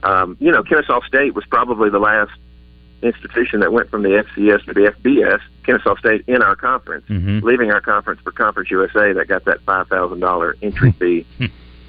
Um, 0.02 0.36
you 0.40 0.50
know, 0.50 0.62
Kennesaw 0.62 1.00
State 1.06 1.34
was 1.34 1.44
probably 1.46 1.90
the 1.90 1.98
last 1.98 2.32
institution 3.02 3.60
that 3.60 3.72
went 3.72 3.90
from 3.90 4.02
the 4.02 4.24
FCS 4.24 4.64
to 4.66 4.72
the 4.72 4.92
FBS. 4.92 5.40
Kennesaw 5.64 5.96
State 5.96 6.24
in 6.26 6.42
our 6.42 6.56
conference, 6.56 7.06
mm-hmm. 7.08 7.44
leaving 7.44 7.70
our 7.70 7.80
conference 7.80 8.20
for 8.22 8.32
Conference 8.32 8.70
USA, 8.70 9.12
that 9.12 9.26
got 9.28 9.44
that 9.46 9.60
five 9.62 9.88
thousand 9.88 10.20
dollar 10.20 10.56
entry 10.62 10.92
fee 10.98 11.26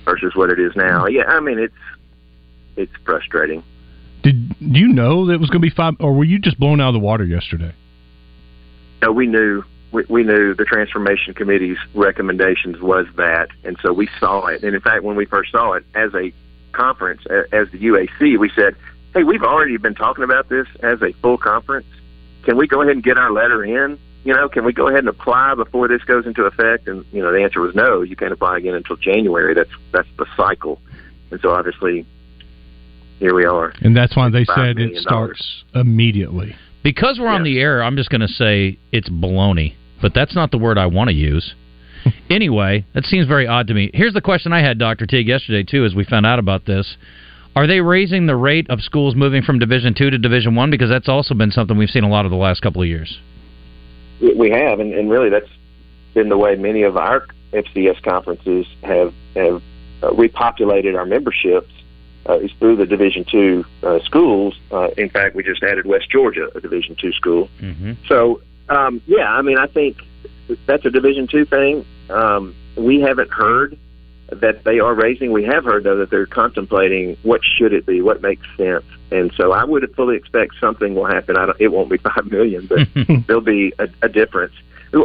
versus 0.03 0.35
what 0.35 0.49
it 0.49 0.59
is 0.59 0.75
now. 0.75 1.07
Yeah, 1.07 1.23
I 1.23 1.39
mean 1.39 1.59
it's 1.59 1.73
it's 2.75 2.93
frustrating. 3.05 3.63
Did 4.23 4.55
you 4.59 4.87
know 4.87 5.27
that 5.27 5.33
it 5.33 5.39
was 5.39 5.49
going 5.49 5.61
to 5.61 5.67
be 5.67 5.75
five, 5.75 5.95
or 5.99 6.13
were 6.13 6.23
you 6.23 6.39
just 6.39 6.59
blown 6.59 6.81
out 6.81 6.89
of 6.89 6.93
the 6.93 6.99
water 6.99 7.23
yesterday? 7.23 7.73
No, 9.01 9.11
we 9.11 9.27
knew 9.27 9.63
we, 9.95 10.03
we 10.09 10.23
knew 10.23 10.53
the 10.53 10.65
transformation 10.65 11.33
committee's 11.33 11.77
recommendations 11.93 12.81
was 12.81 13.07
that, 13.15 13.47
and 13.63 13.77
so 13.81 13.93
we 13.93 14.09
saw 14.19 14.47
it. 14.47 14.63
And 14.63 14.75
in 14.75 14.81
fact, 14.81 15.03
when 15.03 15.15
we 15.15 15.25
first 15.25 15.51
saw 15.51 15.73
it 15.73 15.85
as 15.95 16.13
a 16.13 16.33
conference, 16.73 17.21
as 17.51 17.69
the 17.71 17.79
UAC, 17.79 18.37
we 18.37 18.51
said, 18.53 18.75
"Hey, 19.13 19.23
we've 19.23 19.43
already 19.43 19.77
been 19.77 19.95
talking 19.95 20.23
about 20.23 20.49
this 20.49 20.67
as 20.83 21.01
a 21.01 21.13
full 21.21 21.37
conference. 21.37 21.87
Can 22.43 22.57
we 22.57 22.67
go 22.67 22.81
ahead 22.81 22.95
and 22.95 23.03
get 23.03 23.17
our 23.17 23.31
letter 23.31 23.63
in? 23.63 23.97
You 24.23 24.33
know, 24.33 24.49
can 24.49 24.65
we 24.65 24.73
go 24.73 24.87
ahead 24.87 24.99
and 24.99 25.07
apply 25.07 25.55
before 25.55 25.87
this 25.87 26.03
goes 26.03 26.25
into 26.25 26.43
effect?" 26.43 26.87
And 26.87 27.05
you 27.11 27.21
know, 27.21 27.31
the 27.31 27.41
answer 27.41 27.61
was 27.61 27.73
no. 27.73 28.01
You 28.01 28.15
can't 28.15 28.33
apply 28.33 28.57
again 28.57 28.75
until 28.75 28.97
January. 28.97 29.53
That's 29.53 29.71
that's 29.91 30.09
the 30.17 30.25
cycle. 30.35 30.81
And 31.31 31.39
so 31.41 31.51
obviously, 31.51 32.05
here 33.19 33.33
we 33.33 33.45
are. 33.45 33.73
And 33.81 33.95
that's 33.95 34.15
why 34.15 34.29
they 34.29 34.45
said 34.45 34.71
it 34.71 34.75
million 34.77 35.01
starts 35.01 35.63
immediately. 35.73 36.55
Because 36.85 37.17
we're 37.19 37.29
on 37.29 37.41
the 37.41 37.59
air, 37.59 37.83
I'm 37.83 37.97
just 37.97 38.11
going 38.11 38.21
to 38.21 38.27
say 38.27 38.77
it's 38.91 39.09
baloney, 39.09 39.73
but 40.01 40.13
that's 40.13 40.35
not 40.35 40.51
the 40.51 40.57
word 40.57 40.77
I 40.77 40.85
want 40.87 41.09
to 41.09 41.15
use. 41.15 41.55
anyway, 42.29 42.85
that 42.93 43.05
seems 43.05 43.27
very 43.27 43.47
odd 43.47 43.67
to 43.67 43.73
me. 43.73 43.91
Here's 43.93 44.13
the 44.13 44.21
question 44.21 44.53
I 44.53 44.61
had, 44.61 44.77
Dr. 44.77 45.05
Teague, 45.05 45.27
yesterday, 45.27 45.63
too, 45.63 45.85
as 45.85 45.95
we 45.95 46.03
found 46.03 46.25
out 46.25 46.39
about 46.39 46.65
this. 46.65 46.97
Are 47.55 47.67
they 47.67 47.79
raising 47.79 48.25
the 48.25 48.35
rate 48.35 48.69
of 48.69 48.81
schools 48.81 49.15
moving 49.15 49.41
from 49.41 49.59
Division 49.59 49.93
Two 49.93 50.09
to 50.09 50.17
Division 50.17 50.55
One? 50.55 50.69
Because 50.69 50.89
that's 50.89 51.07
also 51.07 51.33
been 51.33 51.51
something 51.51 51.77
we've 51.77 51.89
seen 51.89 52.03
a 52.03 52.09
lot 52.09 52.25
of 52.25 52.31
the 52.31 52.37
last 52.37 52.61
couple 52.61 52.81
of 52.81 52.87
years. 52.87 53.17
We 54.21 54.33
we 54.33 54.49
have, 54.49 54.81
and, 54.81 54.93
and 54.93 55.09
really 55.09 55.29
that's 55.29 55.49
been 56.13 56.27
the 56.27 56.37
way 56.37 56.55
many 56.55 56.83
of 56.83 56.97
our 56.97 57.25
FCS 57.53 58.03
conferences 58.03 58.65
have 58.83 59.13
have 59.35 59.61
uh, 60.03 60.09
repopulated 60.09 60.97
our 60.97 61.05
memberships 61.05 61.71
uh, 62.27 62.39
is 62.39 62.51
through 62.59 62.75
the 62.75 62.85
Division 62.85 63.25
two 63.29 63.63
uh, 63.83 63.99
schools. 64.03 64.55
Uh, 64.69 64.89
in 64.97 65.09
fact, 65.09 65.35
we 65.35 65.43
just 65.43 65.63
added 65.63 65.85
West 65.85 66.09
Georgia, 66.09 66.49
a 66.55 66.59
Division 66.59 66.97
two 66.99 67.13
school. 67.13 67.49
Mm-hmm. 67.61 67.93
So 68.09 68.41
um, 68.69 69.01
yeah, 69.05 69.31
I 69.31 69.41
mean, 69.41 69.57
I 69.57 69.67
think 69.67 69.97
that's 70.65 70.85
a 70.85 70.91
Division 70.91 71.27
two 71.27 71.45
thing. 71.45 71.85
Um, 72.09 72.55
we 72.75 73.01
haven't 73.01 73.31
heard 73.31 73.77
that 74.31 74.63
they 74.63 74.79
are 74.79 74.93
raising. 74.93 75.31
We 75.31 75.43
have 75.43 75.65
heard 75.65 75.83
though 75.83 75.97
that 75.97 76.09
they're 76.09 76.25
contemplating 76.25 77.17
what 77.23 77.41
should 77.43 77.73
it 77.73 77.85
be, 77.85 78.01
what 78.01 78.21
makes 78.21 78.45
sense, 78.57 78.85
and 79.11 79.31
so 79.37 79.51
I 79.51 79.63
would 79.63 79.93
fully 79.95 80.15
expect 80.15 80.55
something 80.59 80.95
will 80.95 81.05
happen. 81.05 81.37
I 81.37 81.47
don't, 81.47 81.61
it 81.61 81.67
won't 81.69 81.89
be 81.89 81.97
five 82.15 82.29
million, 82.31 82.67
but 82.67 82.87
there'll 83.27 83.41
be 83.41 83.73
a, 83.79 83.87
a 84.01 84.09
difference. 84.09 84.53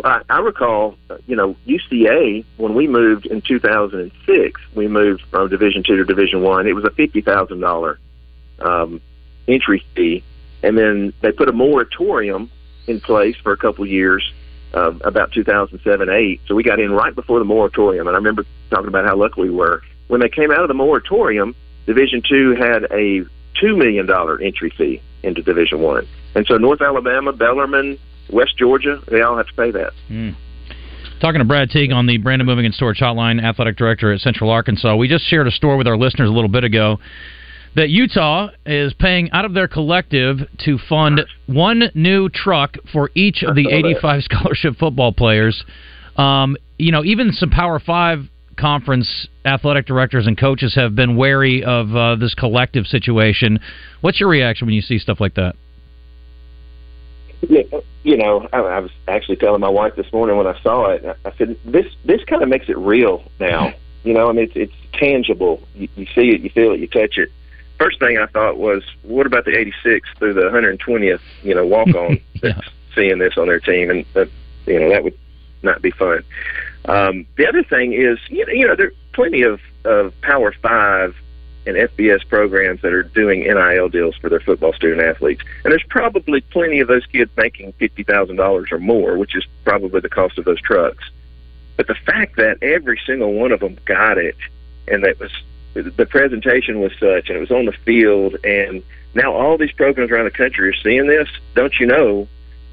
I, 0.05 0.23
I 0.31 0.39
recall, 0.39 0.97
uh, 1.09 1.17
you 1.27 1.35
know, 1.35 1.57
UCA 1.67 2.45
when 2.59 2.75
we 2.75 2.87
moved 2.87 3.27
in 3.27 3.43
2006, 3.43 4.61
we 4.75 4.87
moved 4.87 5.23
from 5.31 5.49
Division 5.49 5.83
two 5.83 5.97
to 5.97 6.05
Division 6.05 6.43
one. 6.43 6.67
It 6.67 6.75
was 6.75 6.85
a 6.85 6.91
fifty 6.91 7.21
thousand 7.21 7.61
dollar 7.61 7.99
um, 8.61 9.01
entry 9.49 9.85
fee, 9.95 10.23
and 10.63 10.79
then 10.79 11.13
they 11.21 11.33
put 11.33 11.49
a 11.49 11.53
moratorium 11.53 12.51
in 12.91 13.01
place 13.01 13.37
for 13.43 13.53
a 13.53 13.57
couple 13.57 13.87
years, 13.87 14.23
uh, 14.75 14.93
about 15.03 15.33
2007 15.33 16.09
8. 16.09 16.41
So 16.47 16.55
we 16.55 16.63
got 16.63 16.81
in 16.81 16.91
right 16.91 17.15
before 17.15 17.39
the 17.39 17.45
moratorium, 17.45 18.07
and 18.07 18.15
I 18.15 18.19
remember 18.19 18.45
talking 18.71 18.89
about 18.89 19.07
how 19.07 19.17
lucky 19.17 19.41
we 19.43 19.51
were 19.51 19.83
when 20.09 20.21
they 20.21 20.29
came 20.29 20.51
out 20.51 20.61
of 20.61 20.69
the 20.69 20.75
moratorium. 20.75 21.55
Division 21.87 22.23
two 22.29 22.55
had 22.55 22.85
a 22.93 23.25
two 23.59 23.77
million 23.77 24.07
dollar 24.07 24.41
entry 24.41 24.73
fee 24.77 25.03
into 25.23 25.43
Division 25.43 25.81
one, 25.81 26.07
and 26.35 26.47
so 26.47 26.57
North 26.57 26.83
Alabama, 26.83 27.33
Bellarmine, 27.33 27.99
West 28.31 28.57
Georgia, 28.59 29.01
they 29.11 29.23
all 29.23 29.37
have 29.37 29.47
to 29.47 29.55
pay 29.55 29.71
that. 29.71 29.93
Mm. 30.11 30.37
Talking 31.21 31.41
to 31.41 31.45
Brad 31.45 31.69
Teague 31.69 31.93
on 31.93 32.07
the 32.07 32.17
Brandon 32.17 32.47
Moving 32.47 32.65
and 32.65 32.75
Storage 32.75 32.99
Hotline, 32.99 33.43
athletic 33.43 33.77
director 33.77 34.11
at 34.11 34.21
Central 34.21 34.49
Arkansas. 34.49 34.97
We 34.97 35.07
just 35.07 35.29
shared 35.29 35.47
a 35.47 35.51
story 35.51 35.77
with 35.77 35.87
our 35.87 35.99
listeners 35.99 36.31
a 36.31 36.33
little 36.33 36.49
bit 36.49 36.65
ago 36.65 36.99
that 37.77 37.89
Utah 37.89 38.49
is 38.67 38.93
paying 38.95 39.31
out 39.33 39.45
of 39.45 39.55
their 39.55 39.69
collective 39.69 40.39
to 40.65 40.79
fund 40.89 41.21
one 41.47 41.91
new 41.95 42.29
truck 42.29 42.77
for 42.93 43.11
each 43.15 43.43
of 43.43 43.55
the 43.55 43.67
I 43.69 43.71
saw 43.71 43.83
that. 43.83 43.89
85 43.89 44.23
scholarship 44.25 44.77
football 44.77 45.13
players. 45.13 45.65
Um, 46.17 46.57
you 46.79 46.93
know, 46.93 47.05
even 47.05 47.33
some 47.33 47.51
Power 47.51 47.79
Five 47.79 48.29
conference 48.59 49.29
athletic 49.45 49.87
directors 49.87 50.27
and 50.27 50.39
coaches 50.39 50.75
have 50.75 50.95
been 50.95 51.17
wary 51.17 51.65
of 51.65 51.95
uh, 51.97 52.17
this 52.17 52.35
collective 52.35 52.87
situation. 52.87 53.59
What's 54.03 54.21
your 54.21 54.29
reaction 54.29 54.67
when 54.67 54.75
you 54.75 54.83
see 54.83 54.99
stuff 54.99 55.21
like 55.21 55.35
that? 55.35 55.55
You 58.03 58.17
know, 58.17 58.47
I, 58.53 58.59
I 58.59 58.81
was 58.81 58.91
actually 59.09 59.37
telling 59.37 59.61
my 59.61 59.71
wife 59.71 59.97
this 59.97 60.13
morning 60.13 60.37
when 60.37 60.47
I 60.47 60.61
saw 60.63 60.91
it. 60.91 61.05
I 61.25 61.33
said, 61.39 61.57
"This 61.65 61.87
this 62.05 62.23
kind 62.25 62.43
of 62.43 62.49
makes 62.49 62.69
it 62.69 62.79
real 62.79 63.25
now." 63.39 63.75
You 64.03 64.15
know, 64.15 64.31
I 64.31 64.33
mean, 64.33 64.45
it's 64.45 64.57
it's 64.57 64.73
tangible. 64.95 65.63
You, 65.75 65.87
you 65.95 66.07
see 66.15 66.31
it, 66.31 66.41
you 66.41 66.49
feel 66.49 66.73
it, 66.73 66.81
you 66.81 66.87
touch 66.87 67.19
it. 67.19 67.29
First 67.81 67.99
thing 67.99 68.19
I 68.19 68.27
thought 68.27 68.59
was, 68.59 68.83
what 69.05 69.25
about 69.25 69.47
the 69.47 69.53
86th 69.53 70.03
through 70.19 70.35
the 70.35 70.43
120th? 70.43 71.21
You 71.43 71.55
know, 71.55 71.65
walk 71.65 71.89
on 71.89 72.21
that's 72.43 72.69
seeing 72.95 73.19
this 73.19 73.39
on 73.39 73.47
their 73.47 73.59
team, 73.59 73.89
and 73.89 74.05
that, 74.13 74.29
you 74.67 74.79
know 74.79 74.91
that 74.91 75.03
would 75.03 75.19
not 75.63 75.81
be 75.81 75.91
fun. 75.91 76.23
Um, 76.85 77.27
the 77.39 77.49
other 77.49 77.63
thing 77.63 77.95
is, 77.95 78.19
you 78.29 78.45
know, 78.45 78.53
you 78.53 78.69
know, 78.69 78.77
there 78.77 78.89
are 78.89 78.95
plenty 79.15 79.41
of 79.41 79.61
of 79.87 80.13
Power 80.21 80.53
Five 80.61 81.17
and 81.67 81.75
FBS 81.75 82.29
programs 82.29 82.83
that 82.83 82.93
are 82.93 83.03
doing 83.03 83.41
NIL 83.41 83.89
deals 83.89 84.15
for 84.17 84.29
their 84.29 84.41
football 84.41 84.75
student 84.75 85.01
athletes. 85.01 85.43
And 85.65 85.73
there's 85.73 85.85
probably 85.89 86.43
plenty 86.43 86.81
of 86.81 86.89
those 86.89 87.07
kids 87.07 87.31
making 87.35 87.73
fifty 87.79 88.03
thousand 88.03 88.37
dollars 88.37 88.69
or 88.73 88.79
more, 88.79 89.17
which 89.17 89.35
is 89.35 89.47
probably 89.65 90.01
the 90.01 90.11
cost 90.11 90.37
of 90.37 90.45
those 90.45 90.61
trucks. 90.61 91.11
But 91.79 91.87
the 91.87 91.95
fact 91.95 92.37
that 92.37 92.63
every 92.63 93.01
single 93.07 93.33
one 93.33 93.53
of 93.53 93.61
them 93.61 93.79
got 93.87 94.19
it, 94.19 94.37
and 94.87 95.03
that 95.03 95.19
was 95.19 95.33
the 95.75 96.07
presentation 96.07 96.81
was 96.81 96.93
such, 96.93 97.29
and 97.29 97.37
it 97.37 97.41
was 97.41 97.51
on 97.51 97.67
the 97.67 97.75
field, 97.85 98.37
and 98.45 98.83
now 99.15 99.33
all 99.33 99.57
these 99.57 99.73
programs 99.73 100.11
around 100.11 100.25
the 100.25 100.31
country 100.31 100.69
are 100.69 100.75
seeing 100.75 101.07
this. 101.07 101.29
Don't 101.55 101.75
you 101.79 101.87
know? 101.87 102.29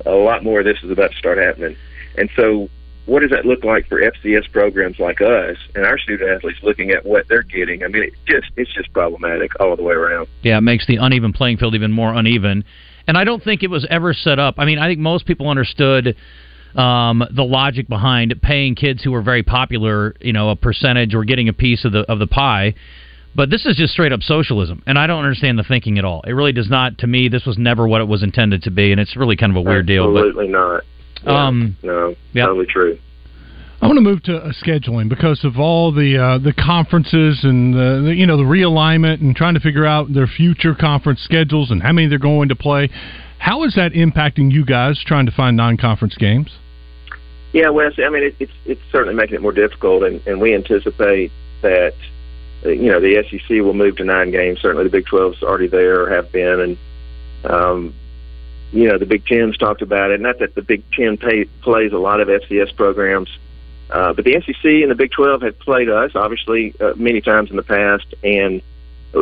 A 0.05 0.11
lot 0.11 0.43
more 0.43 0.59
of 0.59 0.65
this 0.65 0.77
is 0.83 0.91
about 0.91 1.11
to 1.11 1.17
start 1.17 1.37
happening, 1.37 1.75
and 2.17 2.29
so 2.35 2.69
what 3.07 3.21
does 3.21 3.31
that 3.31 3.45
look 3.45 3.63
like 3.63 3.87
for 3.87 4.01
FCS 4.01 4.51
programs 4.51 4.99
like 4.99 5.21
us 5.21 5.57
and 5.75 5.85
our 5.85 5.97
student 5.97 6.29
athletes 6.29 6.59
looking 6.61 6.91
at 6.91 7.05
what 7.05 7.27
they're 7.29 7.41
getting? 7.41 7.83
I 7.83 7.87
mean, 7.87 8.03
it 8.03 8.13
just 8.25 8.51
it's 8.57 8.71
just 8.73 8.91
problematic 8.93 9.59
all 9.59 9.75
the 9.75 9.83
way 9.83 9.95
around. 9.95 10.27
Yeah, 10.43 10.57
it 10.57 10.61
makes 10.61 10.85
the 10.85 10.97
uneven 10.97 11.33
playing 11.33 11.57
field 11.57 11.73
even 11.73 11.91
more 11.91 12.13
uneven. 12.13 12.65
And 13.07 13.17
I 13.17 13.23
don't 13.23 13.41
think 13.41 13.63
it 13.63 13.69
was 13.69 13.87
ever 13.89 14.13
set 14.13 14.39
up. 14.39 14.55
I 14.57 14.65
mean, 14.65 14.77
I 14.77 14.87
think 14.89 14.99
most 14.99 15.25
people 15.25 15.47
understood 15.49 16.17
um, 16.75 17.23
the 17.35 17.43
logic 17.43 17.87
behind 17.87 18.33
paying 18.41 18.75
kids 18.75 19.03
who 19.03 19.13
are 19.13 19.21
very 19.21 19.43
popular, 19.43 20.15
you 20.21 20.33
know, 20.33 20.49
a 20.49 20.55
percentage 20.55 21.15
or 21.15 21.23
getting 21.23 21.49
a 21.49 21.53
piece 21.53 21.85
of 21.85 21.91
the 21.91 21.99
of 22.11 22.19
the 22.19 22.27
pie. 22.27 22.75
But 23.35 23.51
this 23.51 23.65
is 23.67 23.75
just 23.75 23.93
straight 23.93 24.11
up 24.11 24.21
socialism, 24.23 24.81
and 24.87 24.97
I 24.97 25.05
don't 25.05 25.23
understand 25.23 25.59
the 25.59 25.63
thinking 25.63 25.99
at 25.99 26.05
all. 26.05 26.21
It 26.25 26.31
really 26.31 26.53
does 26.53 26.69
not. 26.69 26.97
To 26.99 27.07
me, 27.07 27.29
this 27.29 27.45
was 27.45 27.57
never 27.57 27.87
what 27.87 28.01
it 28.01 28.07
was 28.07 28.23
intended 28.23 28.63
to 28.63 28.71
be, 28.71 28.91
and 28.91 28.99
it's 28.99 29.15
really 29.15 29.35
kind 29.35 29.51
of 29.51 29.57
a 29.57 29.61
weird 29.61 29.85
deal. 29.85 30.05
Absolutely 30.05 30.47
not. 30.47 30.83
Yeah, 31.23 31.47
Um, 31.47 31.77
no, 31.83 32.15
yeah. 32.33 32.45
totally 32.47 32.65
true. 32.65 32.97
I 33.79 33.85
want 33.85 33.97
to 33.97 34.01
move 34.01 34.23
to 34.23 34.37
uh, 34.37 34.51
scheduling 34.63 35.07
because 35.07 35.43
of 35.43 35.59
all 35.59 35.91
the 35.91 36.17
uh, 36.17 36.37
the 36.39 36.51
conferences 36.51 37.41
and 37.43 37.75
the, 37.75 38.05
the 38.07 38.15
you 38.15 38.25
know 38.25 38.37
the 38.37 38.43
realignment 38.43 39.21
and 39.21 39.35
trying 39.35 39.53
to 39.53 39.59
figure 39.59 39.85
out 39.85 40.11
their 40.11 40.25
future 40.25 40.73
conference 40.73 41.21
schedules 41.21 41.69
and 41.69 41.83
how 41.83 41.91
many 41.91 42.07
they're 42.07 42.17
going 42.17 42.49
to 42.49 42.55
play. 42.55 42.89
How 43.39 43.63
is 43.63 43.75
that 43.75 43.93
impacting 43.93 44.51
you 44.51 44.65
guys 44.65 45.01
trying 45.05 45.25
to 45.25 45.31
find 45.31 45.55
non-conference 45.55 46.15
games? 46.15 46.51
Yeah, 47.53 47.69
Wes. 47.69 47.93
I 47.97 48.09
mean, 48.09 48.23
it, 48.23 48.35
it's 48.39 48.51
it's 48.65 48.81
certainly 48.91 49.15
making 49.15 49.35
it 49.35 49.41
more 49.41 49.53
difficult, 49.53 50.03
and, 50.03 50.25
and 50.27 50.41
we 50.41 50.53
anticipate 50.53 51.31
that 51.61 51.93
uh, 52.65 52.69
you 52.69 52.91
know 52.91 52.99
the 52.99 53.23
SEC 53.29 53.49
will 53.49 53.73
move 53.73 53.97
to 53.97 54.03
nine 54.03 54.31
games. 54.31 54.59
Certainly, 54.59 54.83
the 54.83 54.89
Big 54.89 55.05
12's 55.05 55.41
already 55.43 55.67
there 55.67 56.01
or 56.01 56.09
have 56.09 56.31
been, 56.31 56.59
and 56.59 56.77
um, 57.45 57.95
you 58.71 58.87
know 58.87 58.97
the 58.97 59.05
Big 59.05 59.25
Ten's 59.25 59.57
talked 59.57 59.81
about 59.81 60.11
it. 60.11 60.19
Not 60.19 60.39
that 60.39 60.55
the 60.55 60.61
Big 60.61 60.83
Ten 60.91 61.17
pay, 61.17 61.45
plays 61.61 61.93
a 61.93 61.97
lot 61.97 62.19
of 62.19 62.27
FCS 62.27 62.75
programs, 62.75 63.29
uh, 63.89 64.13
but 64.13 64.25
the 64.25 64.33
SEC 64.45 64.65
and 64.65 64.91
the 64.91 64.95
Big 64.95 65.11
12 65.11 65.41
have 65.41 65.59
played 65.59 65.89
us 65.89 66.11
obviously 66.15 66.75
uh, 66.81 66.93
many 66.95 67.21
times 67.21 67.49
in 67.49 67.55
the 67.55 67.63
past, 67.63 68.13
and 68.23 68.61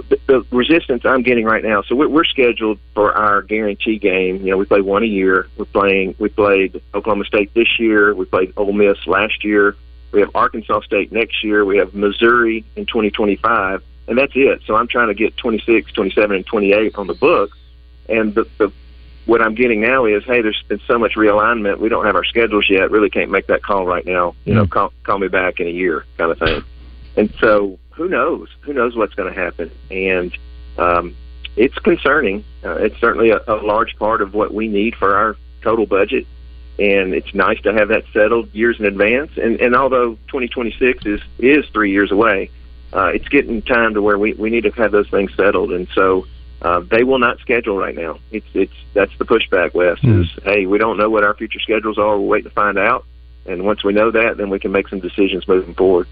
the, 0.02 0.20
the 0.28 0.46
resistance 0.52 1.04
I'm 1.06 1.24
getting 1.24 1.46
right 1.46 1.64
now. 1.64 1.82
So 1.84 1.96
we're, 1.96 2.10
we're 2.10 2.26
scheduled 2.26 2.80
for 2.94 3.14
our 3.14 3.42
guarantee 3.42 3.98
game. 4.00 4.38
You 4.38 4.52
know, 4.52 4.58
we 4.58 4.66
play 4.66 4.82
one 4.82 5.04
a 5.04 5.08
year. 5.08 5.48
We're 5.58 5.66
playing. 5.66 6.16
We 6.20 6.30
played 6.30 6.82
Oklahoma 6.94 7.26
State 7.26 7.54
this 7.54 7.80
year. 7.80 8.14
We 8.14 8.26
played 8.26 8.54
Ole 8.58 8.74
Miss 8.74 9.06
last 9.08 9.44
year. 9.44 9.76
We 10.12 10.22
have 10.22 10.32
Arkansas 10.34 10.82
State 10.82 11.12
next 11.12 11.44
year. 11.44 11.66
We 11.66 11.78
have 11.78 11.94
Missouri 11.94 12.64
in 12.76 12.86
2025, 12.86 13.84
and 14.08 14.18
that's 14.18 14.32
it. 14.36 14.62
So 14.66 14.76
I'm 14.76 14.88
trying 14.88 15.10
to 15.10 15.14
get 15.14 15.36
26, 15.38 15.92
27, 15.92 16.36
and 16.36 16.46
28 16.46 16.96
on 16.96 17.08
the 17.08 17.14
books. 17.14 17.58
And 18.08 18.34
the, 18.34 18.48
the 18.58 18.72
what 19.26 19.42
I'm 19.42 19.56
getting 19.56 19.82
now 19.82 20.06
is, 20.06 20.24
hey, 20.26 20.42
there's 20.42 20.62
been 20.68 20.82
so 20.88 21.00
much 21.00 21.16
realignment. 21.16 21.80
We 21.80 21.90
don't 21.90 22.06
have 22.06 22.16
our 22.16 22.24
schedules 22.24 22.68
yet. 22.70 22.92
Really 22.92 23.10
can't 23.10 23.32
make 23.32 23.48
that 23.48 23.64
call 23.64 23.86
right 23.86 24.06
now. 24.06 24.36
You 24.46 24.54
know, 24.54 24.66
hmm. 24.66 24.70
call, 24.70 24.94
call 25.04 25.20
me 25.20 25.28
back 25.28 25.60
in 25.60 25.68
a 25.68 25.72
year, 25.72 26.06
kind 26.18 26.32
of 26.32 26.40
thing. 26.40 26.64
And 27.18 27.34
so, 27.40 27.80
who 27.96 28.08
knows? 28.08 28.50
Who 28.62 28.74
knows 28.74 28.96
what's 28.96 29.14
going 29.14 29.34
to 29.34 29.40
happen? 29.40 29.72
And 29.90 30.38
um, 30.78 31.16
it's 31.56 31.78
concerning. 31.80 32.44
Uh, 32.64 32.76
it's 32.76 33.00
certainly 33.00 33.32
a, 33.32 33.42
a 33.48 33.56
large 33.56 33.98
part 33.98 34.22
of 34.22 34.34
what 34.34 34.54
we 34.54 34.68
need 34.68 34.96
for 34.96 35.16
our 35.16 35.36
total 35.62 35.86
budget. 35.86 36.28
And 36.78 37.14
it's 37.14 37.34
nice 37.34 37.62
to 37.62 37.74
have 37.74 37.88
that 37.88 38.04
settled 38.12 38.54
years 38.54 38.80
in 38.80 38.86
advance. 38.86 39.32
And, 39.38 39.62
and 39.62 39.76
although 39.76 40.16
2026 40.28 41.06
is 41.06 41.22
is 41.40 41.66
three 41.70 41.92
years 41.92 42.12
away, 42.12 42.50
uh, 42.94 43.12
it's 43.14 43.28
getting 43.30 43.62
time 43.62 43.94
to 43.94 44.02
where 44.02 44.18
we, 44.18 44.34
we 44.34 44.50
need 44.50 44.64
to 44.64 44.72
have 44.72 44.92
those 44.92 45.10
things 45.10 45.34
settled. 45.36 45.72
And 45.72 45.88
so 45.96 46.28
uh, 46.62 46.82
they 46.82 47.06
will 47.06 47.20
not 47.20 47.40
schedule 47.40 47.78
right 47.78 47.96
now. 47.96 48.20
It's 48.32 48.48
it's 48.54 48.74
that's 48.94 49.18
the 49.18 49.26
pushback, 49.26 49.74
Wes. 49.74 50.00
Is 50.04 50.28
hey, 50.44 50.66
we 50.66 50.78
don't 50.78 50.98
know 50.98 51.10
what 51.10 51.24
our 51.24 51.34
future 51.34 51.60
schedules 51.60 51.98
are. 51.98 52.20
We're 52.20 52.28
waiting 52.28 52.50
to 52.50 52.56
find 52.56 52.78
out. 52.78 53.06
And 53.46 53.64
once 53.64 53.84
we 53.84 53.94
know 53.94 54.12
that, 54.12 54.38
then 54.38 54.50
we 54.50 54.60
can 54.60 54.72
make 54.72 54.90
some 54.90 55.00
decisions 55.00 55.48
moving 55.48 55.76
forward. 55.76 56.08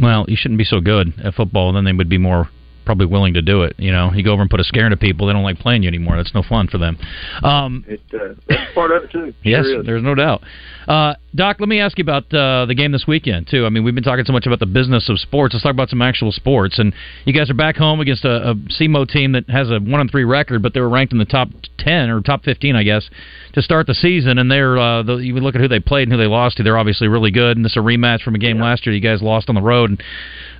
Well, 0.00 0.24
you 0.28 0.36
shouldn't 0.36 0.58
be 0.58 0.64
so 0.64 0.80
good 0.80 1.12
at 1.22 1.34
football, 1.34 1.72
then 1.72 1.84
they 1.84 1.92
would 1.92 2.08
be 2.08 2.18
more 2.18 2.48
probably 2.88 3.04
willing 3.04 3.34
to 3.34 3.42
do 3.42 3.64
it. 3.64 3.74
You 3.78 3.92
know, 3.92 4.10
you 4.14 4.24
go 4.24 4.32
over 4.32 4.40
and 4.40 4.50
put 4.50 4.60
a 4.60 4.64
scare 4.64 4.86
into 4.86 4.96
people, 4.96 5.26
they 5.26 5.34
don't 5.34 5.42
like 5.42 5.58
playing 5.58 5.82
you 5.82 5.88
anymore. 5.88 6.16
That's 6.16 6.32
no 6.34 6.42
fun 6.42 6.68
for 6.68 6.78
them. 6.78 6.96
Um, 7.42 7.84
It, 7.86 8.00
uh, 8.14 8.34
that's 8.48 8.74
part 8.74 8.92
of 8.92 9.04
it 9.04 9.10
too. 9.10 9.34
yes, 9.44 9.64
Sure 9.64 9.82
there's 9.82 10.02
no 10.02 10.14
doubt. 10.14 10.42
Uh, 10.86 11.14
Doc, 11.38 11.60
let 11.60 11.68
me 11.68 11.78
ask 11.78 11.96
you 11.98 12.02
about 12.02 12.24
uh, 12.34 12.66
the 12.66 12.74
game 12.74 12.90
this 12.90 13.06
weekend 13.06 13.46
too. 13.48 13.64
I 13.64 13.68
mean, 13.68 13.84
we've 13.84 13.94
been 13.94 14.02
talking 14.02 14.24
so 14.24 14.32
much 14.32 14.44
about 14.46 14.58
the 14.58 14.66
business 14.66 15.08
of 15.08 15.20
sports. 15.20 15.54
Let's 15.54 15.62
talk 15.62 15.70
about 15.70 15.88
some 15.88 16.02
actual 16.02 16.32
sports. 16.32 16.80
And 16.80 16.92
you 17.26 17.32
guys 17.32 17.48
are 17.48 17.54
back 17.54 17.76
home 17.76 18.00
against 18.00 18.24
a, 18.24 18.50
a 18.50 18.54
SEMO 18.56 19.08
team 19.08 19.30
that 19.32 19.48
has 19.48 19.70
a 19.70 19.78
one 19.78 20.00
and 20.00 20.10
three 20.10 20.24
record, 20.24 20.64
but 20.64 20.74
they 20.74 20.80
were 20.80 20.88
ranked 20.88 21.12
in 21.12 21.20
the 21.20 21.24
top 21.24 21.48
ten 21.78 22.10
or 22.10 22.20
top 22.22 22.42
fifteen, 22.42 22.74
I 22.74 22.82
guess, 22.82 23.08
to 23.52 23.62
start 23.62 23.86
the 23.86 23.94
season. 23.94 24.38
And 24.38 24.50
they're 24.50 24.76
uh, 24.76 25.04
the, 25.04 25.14
you 25.18 25.32
look 25.34 25.54
at 25.54 25.60
who 25.60 25.68
they 25.68 25.78
played 25.78 26.08
and 26.08 26.12
who 26.12 26.18
they 26.18 26.26
lost 26.26 26.56
to. 26.56 26.64
They're 26.64 26.76
obviously 26.76 27.06
really 27.06 27.30
good. 27.30 27.56
And 27.56 27.64
this 27.64 27.70
is 27.70 27.76
a 27.76 27.80
rematch 27.82 28.22
from 28.22 28.34
a 28.34 28.38
game 28.38 28.58
last 28.58 28.84
year. 28.84 28.92
You 28.92 29.00
guys 29.00 29.22
lost 29.22 29.48
on 29.48 29.54
the 29.54 29.62
road. 29.62 29.90
And, 29.90 30.02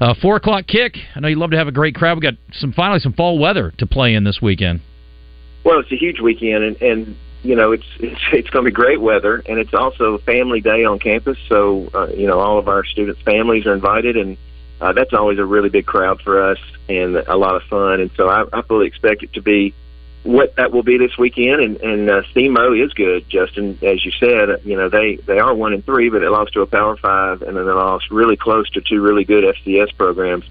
uh, 0.00 0.14
four 0.22 0.36
o'clock 0.36 0.68
kick. 0.68 0.94
I 1.16 1.18
know 1.18 1.26
you 1.26 1.40
love 1.40 1.50
to 1.50 1.58
have 1.58 1.66
a 1.66 1.72
great 1.72 1.96
crowd. 1.96 2.18
We 2.18 2.20
got 2.20 2.34
some 2.52 2.72
finally 2.72 3.00
some 3.00 3.14
fall 3.14 3.40
weather 3.40 3.72
to 3.78 3.86
play 3.86 4.14
in 4.14 4.22
this 4.22 4.38
weekend. 4.40 4.82
Well, 5.64 5.80
it's 5.80 5.90
a 5.90 5.96
huge 5.96 6.20
weekend, 6.20 6.62
and, 6.62 6.80
and 6.80 7.16
you 7.42 7.54
know 7.54 7.72
it's 7.72 7.86
it's, 8.00 8.20
it's 8.32 8.50
going 8.50 8.64
to 8.64 8.70
be 8.70 8.74
great 8.74 9.00
weather, 9.00 9.42
and 9.46 9.58
it's 9.58 9.74
also 9.74 10.18
family 10.18 10.60
day 10.60 10.84
on 10.84 10.98
campus. 10.98 11.38
So 11.48 11.88
uh, 11.94 12.08
you 12.08 12.26
know 12.26 12.38
all 12.40 12.58
of 12.58 12.68
our 12.68 12.84
students' 12.84 13.20
families 13.22 13.66
are 13.66 13.74
invited, 13.74 14.16
and 14.16 14.36
uh, 14.80 14.92
that's 14.92 15.12
always 15.12 15.38
a 15.38 15.44
really 15.44 15.68
big 15.68 15.86
crowd 15.86 16.20
for 16.22 16.50
us 16.50 16.58
and 16.88 17.16
a 17.16 17.36
lot 17.36 17.56
of 17.56 17.62
fun. 17.64 18.00
And 18.00 18.10
so 18.16 18.28
I, 18.28 18.44
I 18.52 18.62
fully 18.62 18.86
expect 18.86 19.22
it 19.22 19.32
to 19.34 19.42
be 19.42 19.74
what 20.22 20.56
that 20.56 20.72
will 20.72 20.82
be 20.82 20.98
this 20.98 21.16
weekend. 21.18 21.60
And, 21.60 21.76
and 21.80 22.10
uh, 22.10 22.22
SEMO 22.34 22.84
is 22.84 22.92
good, 22.92 23.28
Justin, 23.28 23.78
as 23.82 24.04
you 24.04 24.12
said. 24.12 24.62
You 24.64 24.76
know 24.76 24.88
they 24.88 25.16
they 25.16 25.38
are 25.38 25.54
one 25.54 25.72
and 25.72 25.84
three, 25.84 26.10
but 26.10 26.20
they 26.20 26.28
lost 26.28 26.52
to 26.54 26.62
a 26.62 26.66
Power 26.66 26.96
Five, 26.96 27.42
and 27.42 27.56
then 27.56 27.66
they 27.66 27.72
lost 27.72 28.10
really 28.10 28.36
close 28.36 28.68
to 28.70 28.80
two 28.80 29.00
really 29.00 29.24
good 29.24 29.44
FCS 29.44 29.96
programs. 29.96 30.44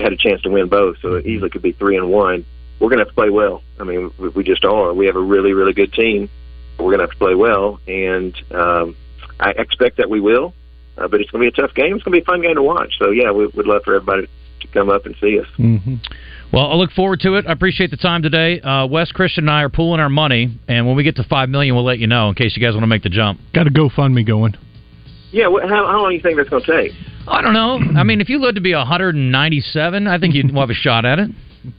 Had 0.00 0.12
a 0.12 0.16
chance 0.16 0.42
to 0.42 0.50
win 0.50 0.68
both, 0.68 0.98
so 1.00 1.14
it 1.14 1.26
easily 1.26 1.50
could 1.50 1.62
be 1.62 1.70
three 1.70 1.96
and 1.96 2.10
one 2.10 2.44
we're 2.80 2.88
going 2.88 2.98
to 2.98 3.04
have 3.04 3.08
to 3.08 3.14
play 3.14 3.30
well. 3.30 3.62
I 3.78 3.84
mean, 3.84 4.12
we, 4.18 4.28
we 4.30 4.44
just 4.44 4.64
are. 4.64 4.92
We 4.92 5.06
have 5.06 5.16
a 5.16 5.22
really, 5.22 5.52
really 5.52 5.72
good 5.72 5.92
team. 5.92 6.28
We're 6.78 6.86
going 6.86 6.98
to 6.98 7.04
have 7.04 7.12
to 7.12 7.18
play 7.18 7.34
well, 7.34 7.80
and 7.86 8.34
um, 8.50 8.96
I 9.38 9.50
expect 9.50 9.98
that 9.98 10.10
we 10.10 10.20
will. 10.20 10.54
Uh, 10.96 11.08
but 11.08 11.20
it's 11.20 11.30
going 11.30 11.44
to 11.44 11.50
be 11.50 11.60
a 11.60 11.62
tough 11.66 11.74
game. 11.74 11.96
It's 11.96 12.04
going 12.04 12.12
to 12.12 12.20
be 12.20 12.22
a 12.22 12.24
fun 12.24 12.40
game 12.40 12.54
to 12.54 12.62
watch. 12.62 12.94
So 12.98 13.10
yeah, 13.10 13.32
we 13.32 13.46
would 13.46 13.66
love 13.66 13.82
for 13.84 13.94
everybody 13.94 14.28
to 14.60 14.68
come 14.68 14.90
up 14.90 15.06
and 15.06 15.16
see 15.20 15.40
us. 15.40 15.46
Mm-hmm. 15.58 15.96
Well, 16.52 16.70
I 16.70 16.74
look 16.74 16.92
forward 16.92 17.20
to 17.20 17.34
it. 17.34 17.46
I 17.48 17.52
appreciate 17.52 17.90
the 17.90 17.96
time 17.96 18.22
today. 18.22 18.60
Uh, 18.60 18.86
Wes, 18.86 19.10
Christian, 19.10 19.44
and 19.44 19.50
I 19.50 19.62
are 19.62 19.68
pooling 19.68 19.98
our 19.98 20.08
money, 20.08 20.56
and 20.68 20.86
when 20.86 20.94
we 20.94 21.02
get 21.02 21.16
to 21.16 21.24
five 21.24 21.48
million, 21.48 21.74
we'll 21.74 21.84
let 21.84 21.98
you 21.98 22.06
know 22.06 22.28
in 22.28 22.34
case 22.34 22.56
you 22.56 22.62
guys 22.62 22.74
want 22.74 22.84
to 22.84 22.88
make 22.88 23.02
the 23.02 23.08
jump. 23.08 23.40
Got 23.52 23.66
a 23.66 23.70
GoFundMe 23.70 24.24
going. 24.24 24.54
Yeah, 25.32 25.46
wh- 25.50 25.68
how, 25.68 25.86
how 25.86 26.02
long 26.02 26.10
do 26.10 26.14
you 26.14 26.22
think 26.22 26.36
that's 26.36 26.48
going 26.48 26.62
to 26.62 26.82
take? 26.82 26.92
I 27.26 27.42
don't 27.42 27.54
know. 27.54 27.80
I 27.98 28.04
mean, 28.04 28.20
if 28.20 28.28
you 28.28 28.38
live 28.38 28.54
to 28.54 28.60
be 28.60 28.72
197, 28.72 30.06
I 30.06 30.18
think 30.20 30.34
you'd 30.34 30.50
have 30.54 30.70
a 30.70 30.74
shot 30.74 31.04
at 31.04 31.18
it. 31.18 31.30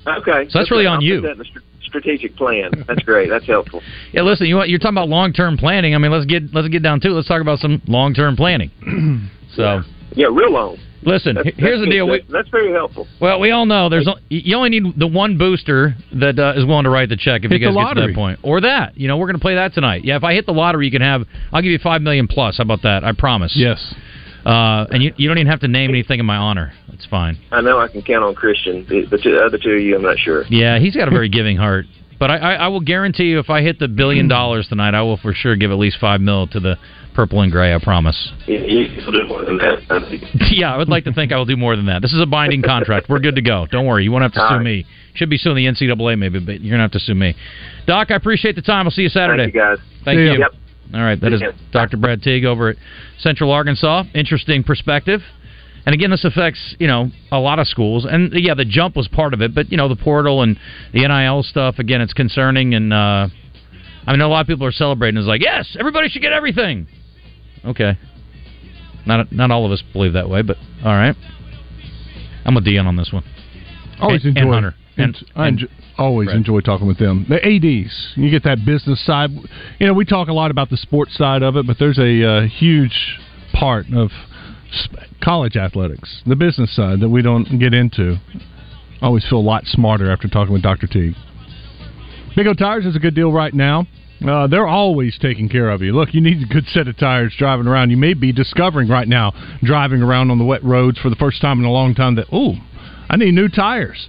Okay, 0.07 0.47
So 0.49 0.59
that's 0.59 0.71
really 0.71 0.85
on 0.87 0.97
I'll 0.97 1.03
you. 1.03 1.21
Put 1.21 1.27
that 1.27 1.31
in 1.33 1.37
the 1.39 1.61
strategic 1.83 2.35
plan. 2.35 2.71
That's 2.87 3.01
great. 3.03 3.29
That's 3.29 3.45
helpful. 3.45 3.81
Yeah, 4.11 4.21
listen, 4.21 4.47
you 4.47 4.55
want, 4.55 4.69
you're 4.69 4.79
talking 4.79 4.95
about 4.97 5.09
long 5.09 5.33
term 5.33 5.57
planning. 5.57 5.93
I 5.93 5.97
mean, 5.97 6.11
let's 6.11 6.25
get 6.25 6.53
let's 6.53 6.67
get 6.69 6.81
down 6.83 6.99
to 7.01 7.09
it. 7.09 7.11
Let's 7.11 7.27
talk 7.27 7.41
about 7.41 7.59
some 7.59 7.81
long 7.87 8.13
term 8.13 8.35
planning. 8.37 8.71
so, 9.55 9.81
Yeah, 10.13 10.27
real 10.31 10.51
long. 10.53 10.77
listen, 11.03 11.35
That's, 11.35 11.47
he- 11.49 11.53
here's 11.57 11.81
the 11.81 11.89
deal. 11.89 12.07
We, 12.07 12.19
That's, 12.19 12.31
that's 12.31 12.49
very 12.49 12.71
helpful. 12.71 13.07
well, 13.19 13.39
we 13.41 13.51
all 13.51 13.65
know 13.65 13.89
there's 13.89 14.07
o- 14.07 14.17
you 14.29 14.55
only 14.55 14.69
need 14.69 14.97
the 14.97 15.07
one 15.07 15.37
booster 15.37 15.95
that 16.13 16.39
uh, 16.39 16.53
is 16.55 16.65
willing 16.65 16.85
to 16.85 16.89
write 16.89 17.09
the 17.09 17.17
check 17.17 17.43
if 17.43 17.51
Hit 17.51 17.59
you 17.61 17.67
guys 17.67 17.75
the 17.75 17.93
get 17.93 18.01
to 18.01 18.07
that 18.07 18.15
point, 18.15 18.39
or 18.41 18.61
that. 18.61 18.97
You 18.97 19.07
know, 19.09 19.17
we're 19.17 19.27
going 19.27 19.35
to 19.37 19.41
play 19.41 19.55
that 19.55 19.73
tonight. 19.73 20.05
Yeah, 20.05 20.15
if 20.15 20.23
I 20.23 20.33
hit 20.33 20.45
the 20.45 20.53
lottery, 20.53 20.85
you 20.85 20.91
can 20.91 21.01
have. 21.01 21.23
I'll 21.51 21.61
give 21.61 21.71
you 21.71 21.79
five 21.79 22.01
million 22.01 22.27
plus. 22.27 22.57
How 22.57 22.63
about 22.63 22.81
that? 22.83 23.03
I 23.03 23.11
promise. 23.11 23.53
Yes. 23.55 23.93
Uh, 24.45 24.85
and 24.91 25.01
you 25.01 25.11
you 25.17 25.27
don't 25.27 25.37
even 25.37 25.49
have 25.49 25.61
to 25.61 25.67
name 25.67 25.89
anything 25.89 26.19
in 26.19 26.25
my 26.25 26.37
honor. 26.37 26.71
That's 26.89 27.05
fine. 27.07 27.39
I 27.51 27.61
know 27.61 27.79
I 27.79 27.87
can 27.87 28.03
count 28.03 28.23
on 28.23 28.35
Christian. 28.35 28.85
The, 28.87 29.05
the, 29.09 29.17
two, 29.17 29.31
the 29.31 29.43
other 29.43 29.57
two 29.57 29.71
of 29.71 29.81
you, 29.81 29.95
I'm 29.95 30.03
not 30.03 30.17
sure. 30.17 30.45
Yeah, 30.49 30.79
he's 30.79 30.95
got 30.95 31.07
a 31.07 31.11
very 31.11 31.29
giving 31.39 31.57
heart. 31.57 31.85
But 32.17 32.31
I, 32.31 32.37
I, 32.37 32.53
I 32.53 32.67
will 32.69 32.79
guarantee 32.79 33.25
you, 33.25 33.39
if 33.39 33.49
I 33.49 33.61
hit 33.61 33.79
the 33.79 33.87
billion 33.87 34.27
dollars 34.27 34.67
tonight, 34.69 34.93
I 34.93 35.01
will 35.01 35.17
for 35.17 35.33
sure 35.33 35.55
give 35.55 35.71
at 35.71 35.77
least 35.77 35.97
five 35.99 36.21
mil 36.21 36.47
to 36.47 36.59
the 36.59 36.77
purple 37.13 37.41
and 37.41 37.51
gray. 37.51 37.73
I 37.73 37.79
promise. 37.79 38.31
You, 38.45 38.59
you 38.59 38.87
can 38.87 39.11
do 39.11 39.27
more 39.27 39.43
than 39.43 39.57
that. 39.57 39.79
I 39.89 40.09
think. 40.09 40.23
yeah, 40.51 40.73
I 40.73 40.77
would 40.77 40.89
like 40.89 41.03
to 41.05 41.13
think 41.13 41.31
I 41.31 41.37
will 41.37 41.45
do 41.45 41.57
more 41.57 41.75
than 41.75 41.87
that. 41.87 42.01
This 42.01 42.13
is 42.13 42.21
a 42.21 42.25
binding 42.25 42.61
contract. 42.61 43.07
We're 43.09 43.19
good 43.19 43.35
to 43.35 43.41
go. 43.41 43.67
Don't 43.69 43.85
worry. 43.85 44.03
You 44.03 44.11
won't 44.11 44.23
have 44.23 44.33
to 44.33 44.41
All 44.41 44.49
sue 44.49 44.55
right. 44.55 44.63
me. 44.63 44.85
Should 45.15 45.29
be 45.29 45.37
suing 45.37 45.55
the 45.55 45.65
NCAA 45.65 46.17
maybe, 46.17 46.39
but 46.39 46.61
you're 46.61 46.71
gonna 46.71 46.83
have 46.83 46.91
to 46.91 46.99
sue 46.99 47.15
me. 47.15 47.35
Doc, 47.87 48.11
I 48.11 48.15
appreciate 48.15 48.55
the 48.55 48.61
time. 48.61 48.85
I'll 48.85 48.91
see 48.91 49.03
you 49.03 49.09
Saturday. 49.09 49.43
Thank 49.43 49.55
you, 49.55 49.61
guys. 49.61 49.77
Thank 50.03 50.17
See 50.17 50.23
you. 50.23 50.39
Yep. 50.39 50.51
All 50.93 51.01
right, 51.01 51.19
that 51.19 51.29
See 51.29 51.35
is 51.35 51.41
ya. 51.41 51.51
Dr. 51.71 51.97
Brad 51.97 52.21
Teague 52.21 52.45
over 52.45 52.69
at 52.69 52.75
Central 53.19 53.51
Arkansas. 53.51 54.03
Interesting 54.13 54.63
perspective. 54.63 55.21
And 55.85 55.93
again, 55.93 56.09
this 56.09 56.23
affects 56.25 56.75
you 56.79 56.87
know 56.87 57.11
a 57.31 57.37
lot 57.39 57.59
of 57.59 57.67
schools, 57.67 58.05
and 58.09 58.31
yeah, 58.33 58.53
the 58.55 58.65
jump 58.65 58.95
was 58.95 59.07
part 59.07 59.33
of 59.33 59.41
it, 59.41 59.53
but 59.53 59.71
you 59.71 59.77
know 59.77 59.87
the 59.87 59.95
portal 59.95 60.41
and 60.41 60.57
the 60.93 61.07
NIL 61.07 61.43
stuff. 61.43 61.77
Again, 61.79 62.01
it's 62.01 62.13
concerning, 62.13 62.73
and 62.73 62.91
uh, 62.93 63.27
I 64.07 64.11
mean 64.11 64.21
a 64.21 64.27
lot 64.27 64.41
of 64.41 64.47
people 64.47 64.65
are 64.65 64.71
celebrating. 64.71 65.17
It's 65.17 65.27
like 65.27 65.41
yes, 65.41 65.75
everybody 65.79 66.09
should 66.09 66.21
get 66.23 66.33
everything. 66.33 66.87
Okay, 67.65 67.97
not 69.05 69.31
not 69.31 69.51
all 69.51 69.65
of 69.65 69.71
us 69.71 69.83
believe 69.93 70.13
that 70.13 70.29
way, 70.29 70.41
but 70.41 70.57
all 70.83 70.93
right. 70.93 71.15
I'm 72.45 72.55
with 72.55 72.65
Dion 72.65 72.85
on 72.87 72.95
this 72.95 73.11
one. 73.11 73.23
Always 73.99 74.23
And- 74.25 74.37
enjoy 74.37 74.53
and 74.53 74.73
Hunter. 74.97 75.19
And- 75.19 75.29
I 75.35 75.47
enjoy, 75.47 75.67
always 75.97 76.27
Brett. 76.27 76.37
enjoy 76.37 76.59
talking 76.61 76.87
with 76.87 76.97
them. 76.97 77.25
The 77.29 77.43
ads, 77.45 78.13
you 78.15 78.29
get 78.29 78.43
that 78.43 78.65
business 78.65 79.03
side. 79.05 79.31
You 79.79 79.87
know, 79.87 79.93
we 79.93 80.05
talk 80.05 80.27
a 80.27 80.33
lot 80.33 80.51
about 80.51 80.69
the 80.69 80.77
sports 80.77 81.15
side 81.15 81.43
of 81.43 81.55
it, 81.55 81.65
but 81.67 81.77
there's 81.79 81.99
a 81.99 82.23
uh, 82.23 82.41
huge 82.47 83.19
part 83.53 83.85
of 83.93 84.11
sp- 84.75 85.07
college 85.23 85.55
athletics, 85.55 86.21
the 86.25 86.35
business 86.35 86.75
side 86.75 86.99
that 86.99 87.09
we 87.09 87.21
don't 87.21 87.59
get 87.59 87.73
into. 87.73 88.17
I 89.01 89.05
always 89.05 89.27
feel 89.27 89.39
a 89.39 89.41
lot 89.41 89.65
smarter 89.65 90.11
after 90.11 90.27
talking 90.27 90.53
with 90.53 90.63
Dr. 90.63 90.87
T. 90.87 91.15
Big 92.35 92.47
O 92.47 92.53
Tires 92.53 92.85
is 92.85 92.95
a 92.95 92.99
good 92.99 93.15
deal 93.15 93.31
right 93.31 93.53
now. 93.53 93.87
Uh, 94.25 94.47
they're 94.47 94.67
always 94.67 95.17
taking 95.19 95.49
care 95.49 95.69
of 95.69 95.81
you. 95.81 95.93
Look, 95.93 96.13
you 96.13 96.21
need 96.21 96.41
a 96.41 96.53
good 96.53 96.65
set 96.67 96.87
of 96.87 96.97
tires 96.97 97.33
driving 97.37 97.67
around. 97.67 97.91
You 97.91 97.97
may 97.97 98.13
be 98.13 98.31
discovering 98.31 98.87
right 98.87 99.07
now, 99.07 99.33
driving 99.61 100.01
around 100.01 100.31
on 100.31 100.37
the 100.37 100.45
wet 100.45 100.63
roads 100.63 100.97
for 100.99 101.09
the 101.09 101.15
first 101.17 101.41
time 101.41 101.59
in 101.59 101.65
a 101.65 101.71
long 101.71 101.93
time, 101.95 102.15
that, 102.15 102.33
ooh, 102.33 102.53
I 103.09 103.17
need 103.17 103.33
new 103.33 103.49
tires. 103.49 104.07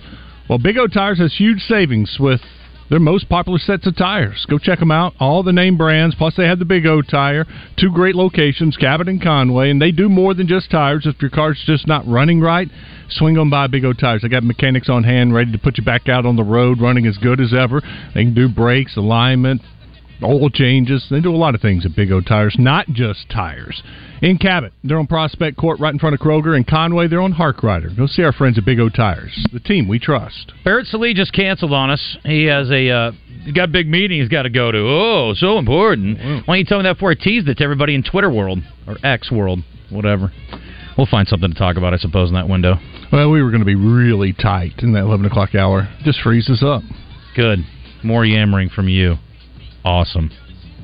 Well, 0.48 0.58
Big 0.58 0.78
O 0.78 0.86
Tires 0.86 1.18
has 1.18 1.34
huge 1.34 1.60
savings 1.62 2.18
with 2.20 2.40
their 2.88 3.00
most 3.00 3.28
popular 3.28 3.58
sets 3.58 3.84
of 3.86 3.96
tires. 3.96 4.46
Go 4.48 4.58
check 4.58 4.78
them 4.78 4.92
out. 4.92 5.14
All 5.18 5.42
the 5.42 5.52
name 5.52 5.76
brands, 5.76 6.14
plus 6.14 6.36
they 6.36 6.46
have 6.46 6.60
the 6.60 6.64
Big 6.64 6.86
O 6.86 7.02
tire. 7.02 7.44
Two 7.76 7.90
great 7.90 8.14
locations, 8.14 8.76
Cabot 8.76 9.08
and 9.08 9.20
Conway, 9.20 9.70
and 9.70 9.82
they 9.82 9.90
do 9.90 10.08
more 10.08 10.34
than 10.34 10.46
just 10.46 10.70
tires. 10.70 11.04
If 11.04 11.20
your 11.20 11.32
car's 11.32 11.60
just 11.66 11.88
not 11.88 12.06
running 12.06 12.40
right, 12.40 12.68
swing 13.10 13.38
on 13.38 13.50
by 13.50 13.66
Big 13.66 13.84
O 13.84 13.92
tires. 13.92 14.22
They 14.22 14.28
got 14.28 14.44
mechanics 14.44 14.88
on 14.88 15.02
hand 15.02 15.34
ready 15.34 15.50
to 15.50 15.58
put 15.58 15.78
you 15.78 15.84
back 15.84 16.08
out 16.08 16.24
on 16.24 16.36
the 16.36 16.44
road, 16.44 16.80
running 16.80 17.06
as 17.06 17.18
good 17.18 17.40
as 17.40 17.52
ever. 17.52 17.82
They 18.14 18.22
can 18.22 18.34
do 18.34 18.48
brakes, 18.48 18.96
alignment, 18.96 19.62
oil 20.22 20.50
changes. 20.50 21.06
They 21.10 21.20
do 21.20 21.34
a 21.34 21.36
lot 21.36 21.54
of 21.54 21.60
things 21.60 21.84
at 21.84 21.94
Big 21.94 22.10
O 22.12 22.20
Tires, 22.20 22.56
not 22.58 22.88
just 22.88 23.28
tires. 23.28 23.82
In 24.22 24.38
Cabot, 24.38 24.72
they're 24.82 24.98
on 24.98 25.06
Prospect 25.06 25.56
Court 25.56 25.78
right 25.78 25.92
in 25.92 25.98
front 25.98 26.14
of 26.14 26.20
Kroger. 26.20 26.56
In 26.56 26.64
Conway, 26.64 27.08
they're 27.08 27.20
on 27.20 27.34
Harkrider. 27.34 27.94
Go 27.96 28.06
see 28.06 28.22
our 28.22 28.32
friends 28.32 28.56
at 28.58 28.64
Big 28.64 28.80
O 28.80 28.88
Tires, 28.88 29.46
the 29.52 29.60
team 29.60 29.88
we 29.88 29.98
trust. 29.98 30.52
Barrett 30.64 30.86
Sallee 30.86 31.14
just 31.14 31.32
canceled 31.32 31.72
on 31.72 31.90
us. 31.90 32.16
He 32.24 32.44
has 32.44 32.70
a 32.70 32.88
uh, 32.88 33.12
got 33.54 33.68
a 33.68 33.72
big 33.72 33.88
meeting 33.88 34.20
he's 34.20 34.28
got 34.28 34.42
to 34.42 34.50
go 34.50 34.72
to. 34.72 34.78
Oh, 34.78 35.32
so 35.36 35.58
important. 35.58 36.18
Why 36.18 36.42
don't 36.46 36.58
you 36.58 36.64
tell 36.64 36.78
me 36.78 36.84
that 36.84 36.94
before 36.94 37.10
I 37.10 37.14
teased 37.14 37.48
it 37.48 37.58
to 37.58 37.64
everybody 37.64 37.94
in 37.94 38.02
Twitter 38.02 38.30
world 38.30 38.60
or 38.86 38.96
X 39.04 39.30
world, 39.30 39.60
whatever. 39.90 40.32
We'll 40.96 41.06
find 41.06 41.28
something 41.28 41.52
to 41.52 41.58
talk 41.58 41.76
about, 41.76 41.92
I 41.92 41.98
suppose, 41.98 42.30
in 42.30 42.34
that 42.36 42.48
window. 42.48 42.76
Well, 43.12 43.30
we 43.30 43.42
were 43.42 43.50
going 43.50 43.60
to 43.60 43.66
be 43.66 43.74
really 43.74 44.32
tight 44.32 44.72
in 44.78 44.92
that 44.94 45.00
11 45.00 45.26
o'clock 45.26 45.54
hour. 45.54 45.88
Just 46.04 46.20
freeze 46.22 46.48
us 46.48 46.62
up. 46.62 46.82
Good. 47.34 47.58
More 48.02 48.24
yammering 48.24 48.70
from 48.70 48.88
you. 48.88 49.16
Awesome. 49.86 50.34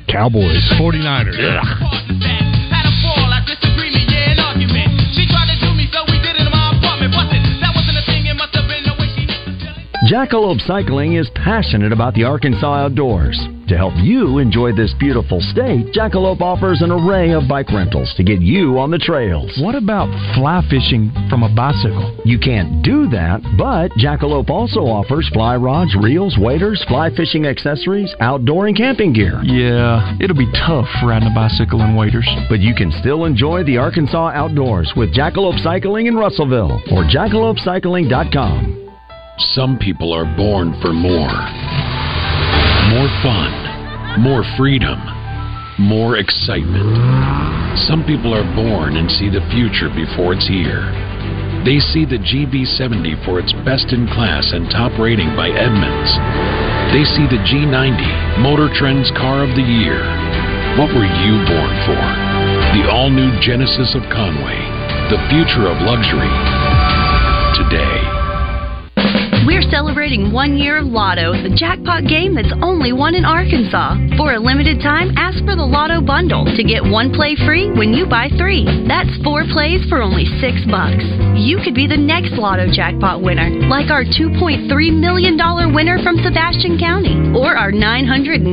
Cowboys, 0.07 0.63
49ers. 0.79 1.35
Had 1.35 2.87
a 2.87 2.95
fall, 3.03 3.27
like 3.27 3.51
disagreement, 3.51 4.07
yeah, 4.07 4.31
an 4.31 4.39
argument. 4.39 4.95
She 5.19 5.27
tried 5.27 5.51
to 5.51 5.59
do 5.59 5.75
me, 5.75 5.91
so 5.91 6.07
we 6.07 6.23
did 6.23 6.39
it 6.39 6.47
in 6.47 6.53
my 6.55 6.71
apartment. 6.79 7.11
Busted. 7.11 7.43
That 7.59 7.75
wasn't 7.75 7.99
a 7.99 8.07
thing, 8.07 8.31
it 8.31 8.39
must 8.39 8.55
have 8.55 8.71
been 8.71 8.87
the 8.87 8.95
way 8.95 9.11
she 9.19 9.27
used 9.27 9.43
to 9.43 9.59
tell 9.59 9.75
it. 9.75 10.07
Jackalope 10.07 10.63
Cycling 10.63 11.15
is 11.15 11.29
passionate 11.35 11.91
about 11.91 12.15
the 12.15 12.23
Arkansas 12.23 12.87
outdoors. 12.87 13.43
To 13.69 13.77
help 13.77 13.95
you 13.97 14.39
enjoy 14.39 14.73
this 14.75 14.93
beautiful 14.99 15.41
state, 15.41 15.87
Jackalope 15.95 16.41
offers 16.41 16.83
an 16.83 16.91
array 16.91 17.31
of 17.31 17.49
bike 17.49 17.71
rentals 17.71 18.13
to 18.17 18.25
get 18.25 18.41
you 18.41 18.79
on 18.79 18.91
the 18.91 18.99
trails. 18.99 19.57
What 19.63 19.77
about 19.77 20.11
fly 20.35 20.63
fishing 20.69 21.13
from 21.31 21.45
a 21.45 21.55
bicycle? 21.55 22.21
You 22.25 22.39
can't 22.39 22.83
do 22.83 23.09
that, 23.11 23.41
but 23.57 23.93
Jackalope 23.93 24.51
also 24.51 24.81
offers 24.81 25.29
fly 25.33 25.57
rods, 25.57 25.95
reels, 25.95 26.37
waders, 26.39 26.85
fly 26.89 27.15
fishing 27.15 27.47
accessories, 27.47 28.13
outdoor 28.19 28.67
and 28.67 28.77
camping 28.77 29.13
gear. 29.13 29.41
Yeah, 29.45 30.17
it'll 30.21 30.37
be 30.37 30.51
tough 30.67 30.89
riding 31.05 31.31
a 31.31 31.35
bicycle 31.35 31.81
in 31.83 31.95
waders. 31.95 32.29
But 32.49 32.61
you 32.61 32.75
can 32.75 32.91
still 33.01 33.25
enjoy 33.27 33.63
the 33.63 33.79
Arkansas 33.79 34.33
outdoors 34.35 34.93
with 34.97 35.15
Jackalope 35.15 35.63
Cycling 35.63 36.07
in 36.07 36.17
Russellville 36.17 36.83
or 36.91 37.05
jackalopecycling.com. 37.05 38.91
Some 39.55 39.79
people 39.79 40.13
are 40.13 40.27
born 40.37 40.79
for 40.83 40.93
more. 40.93 42.12
More 42.91 43.11
fun, 43.23 43.53
more 44.19 44.43
freedom, 44.59 44.99
more 45.79 46.19
excitement. 46.19 46.91
Some 47.87 48.05
people 48.05 48.35
are 48.35 48.45
born 48.57 48.97
and 48.97 49.11
see 49.11 49.31
the 49.31 49.45
future 49.55 49.89
before 49.89 50.35
it's 50.35 50.49
here. 50.49 50.91
They 51.63 51.79
see 51.79 52.03
the 52.03 52.19
GV70 52.19 53.25
for 53.25 53.39
its 53.39 53.55
best 53.63 53.95
in 53.95 54.11
class 54.11 54.51
and 54.51 54.67
top 54.67 54.99
rating 54.99 55.31
by 55.39 55.55
Edmunds. 55.55 56.11
They 56.91 57.07
see 57.07 57.25
the 57.31 57.39
G90, 57.47 58.43
Motor 58.43 58.69
Trend's 58.75 59.11
Car 59.15 59.47
of 59.47 59.55
the 59.55 59.63
Year. 59.63 60.03
What 60.75 60.91
were 60.91 61.07
you 61.07 61.33
born 61.47 61.75
for? 61.87 62.03
The 62.75 62.91
all 62.91 63.11
new 63.11 63.31
Genesis 63.41 63.95
of 63.95 64.03
Conway. 64.11 64.59
The 65.09 65.23
future 65.31 65.71
of 65.71 65.81
luxury. 65.87 66.33
Today. 67.55 68.22
We're 69.43 69.67
celebrating 69.75 70.31
one 70.31 70.55
year 70.57 70.79
of 70.79 70.87
Lotto, 70.87 71.35
the 71.35 71.51
jackpot 71.51 72.07
game 72.07 72.39
that's 72.39 72.55
only 72.63 72.95
won 72.95 73.19
in 73.19 73.27
Arkansas. 73.27 73.99
For 74.15 74.35
a 74.35 74.39
limited 74.39 74.79
time, 74.79 75.11
ask 75.19 75.43
for 75.43 75.59
the 75.59 75.67
Lotto 75.67 75.99
bundle 75.99 76.47
to 76.47 76.63
get 76.63 76.79
one 76.79 77.11
play 77.11 77.35
free 77.43 77.67
when 77.75 77.91
you 77.91 78.07
buy 78.07 78.31
three. 78.39 78.63
That's 78.87 79.11
four 79.27 79.43
plays 79.51 79.83
for 79.91 79.99
only 79.99 80.31
six 80.39 80.63
bucks. 80.71 81.03
You 81.35 81.59
could 81.59 81.75
be 81.75 81.91
the 81.91 81.99
next 81.99 82.39
Lotto 82.39 82.71
jackpot 82.71 83.19
winner, 83.19 83.51
like 83.67 83.91
our 83.91 84.07
$2.3 84.07 84.71
million 84.71 85.35
winner 85.75 85.99
from 86.07 86.23
Sebastian 86.23 86.79
County, 86.79 87.19
or 87.35 87.59
our 87.59 87.75
$999,000 87.75 88.47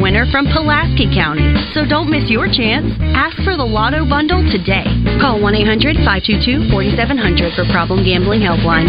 winner 0.00 0.24
from 0.32 0.48
Pulaski 0.48 1.12
County. 1.12 1.52
So 1.76 1.84
don't 1.84 2.08
miss 2.08 2.24
your 2.32 2.48
chance. 2.48 2.88
Ask 3.12 3.36
for 3.44 3.60
the 3.60 3.68
Lotto 3.68 4.08
bundle 4.08 4.40
today. 4.48 4.88
Call 5.20 5.44
1 5.44 5.60
800 5.60 6.00
522 6.00 6.72
4700 6.72 7.52
for 7.52 7.68
Problem 7.68 8.00
Gambling 8.00 8.40
Helpline. 8.40 8.88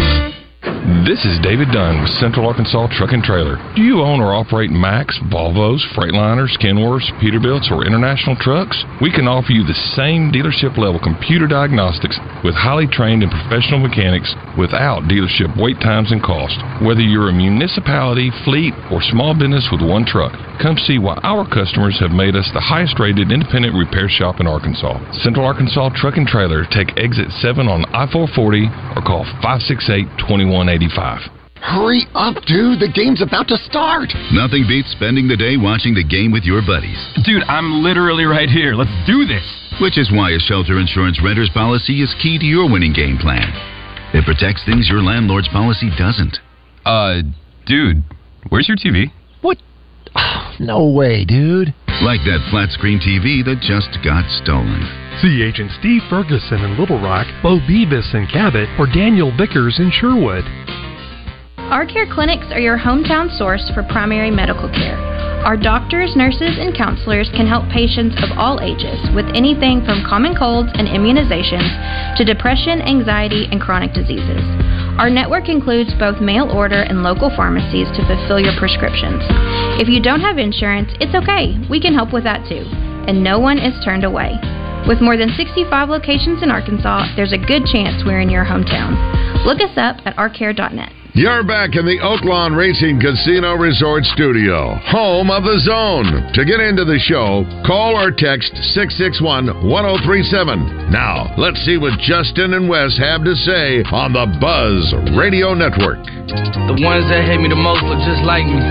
This 0.84 1.24
is 1.24 1.40
David 1.40 1.72
Dunn 1.72 2.04
with 2.04 2.12
Central 2.20 2.44
Arkansas 2.44 2.92
Truck 2.92 3.16
and 3.16 3.24
Trailer. 3.24 3.56
Do 3.72 3.80
you 3.80 4.04
own 4.04 4.20
or 4.20 4.36
operate 4.36 4.68
Macks, 4.68 5.18
Volvos, 5.32 5.80
Freightliners, 5.96 6.60
Kenworths, 6.60 7.08
Peterbilts, 7.24 7.72
or 7.72 7.88
international 7.88 8.36
trucks? 8.36 8.76
We 9.00 9.08
can 9.08 9.24
offer 9.24 9.56
you 9.56 9.64
the 9.64 9.80
same 9.96 10.28
dealership 10.28 10.76
level 10.76 11.00
computer 11.00 11.48
diagnostics 11.48 12.20
with 12.44 12.52
highly 12.52 12.84
trained 12.84 13.24
and 13.24 13.32
professional 13.32 13.80
mechanics 13.80 14.36
without 14.60 15.08
dealership 15.08 15.56
wait 15.56 15.80
times 15.80 16.12
and 16.12 16.20
cost. 16.20 16.60
Whether 16.84 17.00
you're 17.00 17.32
a 17.32 17.32
municipality, 17.32 18.28
fleet, 18.44 18.76
or 18.92 19.00
small 19.00 19.32
business 19.32 19.64
with 19.72 19.80
one 19.80 20.04
truck, 20.04 20.36
come 20.60 20.76
see 20.76 20.98
why 20.98 21.18
our 21.22 21.46
customers 21.48 21.98
have 22.00 22.10
made 22.10 22.36
us 22.36 22.50
the 22.52 22.60
highest 22.60 22.98
rated 22.98 23.32
independent 23.32 23.74
repair 23.74 24.08
shop 24.08 24.40
in 24.40 24.46
Arkansas. 24.46 24.98
Central 25.22 25.46
Arkansas 25.46 25.90
Truck 25.96 26.16
and 26.16 26.26
Trailer. 26.26 26.64
Take 26.70 26.96
exit 26.98 27.30
7 27.40 27.68
on 27.68 27.84
I 27.94 28.06
440 28.10 28.66
or 28.96 29.02
call 29.02 29.24
568 29.42 30.06
2185. 30.22 31.44
Hurry 31.64 32.04
up, 32.12 32.36
dude. 32.44 32.76
The 32.76 32.92
game's 32.92 33.24
about 33.24 33.48
to 33.48 33.56
start. 33.56 34.12
Nothing 34.36 34.68
beats 34.68 34.92
spending 34.92 35.26
the 35.26 35.36
day 35.36 35.56
watching 35.56 35.96
the 35.96 36.04
game 36.04 36.28
with 36.28 36.44
your 36.44 36.60
buddies. 36.60 37.00
Dude, 37.24 37.42
I'm 37.48 37.80
literally 37.80 38.28
right 38.28 38.52
here. 38.52 38.76
Let's 38.76 38.92
do 39.08 39.24
this. 39.24 39.44
Which 39.80 39.96
is 39.96 40.12
why 40.12 40.36
a 40.36 40.38
shelter 40.44 40.78
insurance 40.78 41.18
renter's 41.24 41.50
policy 41.56 42.04
is 42.04 42.12
key 42.20 42.38
to 42.38 42.44
your 42.44 42.68
winning 42.68 42.92
game 42.92 43.16
plan. 43.16 43.48
It 44.12 44.28
protects 44.28 44.62
things 44.68 44.92
your 44.92 45.02
landlord's 45.02 45.48
policy 45.48 45.88
doesn't. 45.96 46.36
Uh, 46.84 47.22
dude, 47.66 48.04
where's 48.50 48.68
your 48.68 48.76
TV? 48.76 49.10
What? 50.14 50.60
no 50.60 50.86
way, 50.88 51.24
dude. 51.24 51.74
Like 52.02 52.20
that 52.26 52.46
flat 52.50 52.70
screen 52.70 52.98
TV 52.98 53.44
that 53.44 53.62
just 53.62 54.02
got 54.02 54.26
stolen. 54.42 54.82
See 55.22 55.42
Agent 55.42 55.70
Steve 55.78 56.02
Ferguson 56.10 56.64
in 56.64 56.78
Little 56.78 57.00
Rock, 57.00 57.26
Bo 57.42 57.58
Beavis 57.60 58.14
in 58.14 58.26
Cabot, 58.26 58.68
or 58.78 58.86
Daniel 58.86 59.30
Vickers 59.36 59.78
in 59.78 59.90
Sherwood. 59.92 60.44
Our 61.70 61.86
care 61.86 62.06
clinics 62.12 62.46
are 62.50 62.60
your 62.60 62.78
hometown 62.78 63.30
source 63.38 63.70
for 63.74 63.82
primary 63.84 64.30
medical 64.30 64.68
care. 64.68 65.13
Our 65.44 65.60
doctors, 65.60 66.16
nurses, 66.16 66.56
and 66.56 66.74
counselors 66.74 67.28
can 67.36 67.46
help 67.46 67.68
patients 67.68 68.16
of 68.24 68.32
all 68.40 68.64
ages 68.64 68.96
with 69.12 69.28
anything 69.36 69.84
from 69.84 70.00
common 70.08 70.32
colds 70.32 70.72
and 70.72 70.88
immunizations 70.88 72.16
to 72.16 72.24
depression, 72.24 72.80
anxiety, 72.80 73.44
and 73.52 73.60
chronic 73.60 73.92
diseases. 73.92 74.40
Our 74.96 75.10
network 75.10 75.52
includes 75.52 75.92
both 76.00 76.24
mail 76.24 76.48
order 76.48 76.80
and 76.88 77.02
local 77.02 77.28
pharmacies 77.36 77.92
to 77.92 78.06
fulfill 78.08 78.40
your 78.40 78.56
prescriptions. 78.56 79.20
If 79.76 79.92
you 79.92 80.00
don't 80.00 80.24
have 80.24 80.38
insurance, 80.38 80.88
it's 80.96 81.12
okay. 81.12 81.60
We 81.68 81.76
can 81.76 81.92
help 81.92 82.14
with 82.14 82.24
that 82.24 82.48
too. 82.48 82.64
And 83.04 83.22
no 83.22 83.38
one 83.38 83.58
is 83.58 83.76
turned 83.84 84.04
away. 84.04 84.40
With 84.88 85.04
more 85.04 85.18
than 85.18 85.36
65 85.36 85.68
locations 85.90 86.42
in 86.42 86.50
Arkansas, 86.50 87.12
there's 87.16 87.36
a 87.36 87.38
good 87.38 87.68
chance 87.68 88.00
we're 88.00 88.24
in 88.24 88.32
your 88.32 88.48
hometown. 88.48 88.96
Look 89.44 89.60
us 89.60 89.76
up 89.76 90.00
at 90.08 90.16
ourcare.net. 90.16 91.03
You're 91.14 91.46
back 91.46 91.78
in 91.78 91.86
the 91.86 92.02
Oaklawn 92.02 92.58
Racing 92.58 92.98
Casino 92.98 93.54
Resort 93.54 94.02
Studio, 94.18 94.74
home 94.82 95.30
of 95.30 95.46
the 95.46 95.62
zone. 95.62 96.10
To 96.34 96.42
get 96.42 96.58
into 96.58 96.82
the 96.82 96.98
show, 96.98 97.46
call 97.62 97.94
or 97.94 98.10
text 98.10 98.50
661 98.74 99.62
1037. 99.62 100.90
Now, 100.90 101.30
let's 101.38 101.62
see 101.62 101.78
what 101.78 101.94
Justin 102.02 102.58
and 102.58 102.66
Wes 102.66 102.98
have 102.98 103.22
to 103.22 103.38
say 103.46 103.86
on 103.94 104.10
the 104.10 104.26
Buzz 104.42 104.90
Radio 105.14 105.54
Network. 105.54 106.02
The 106.66 106.82
ones 106.82 107.06
that 107.06 107.22
hate 107.22 107.38
me 107.38 107.46
the 107.46 107.62
most 107.62 107.86
look 107.86 108.02
just 108.02 108.26
like 108.26 108.50
me. 108.50 108.66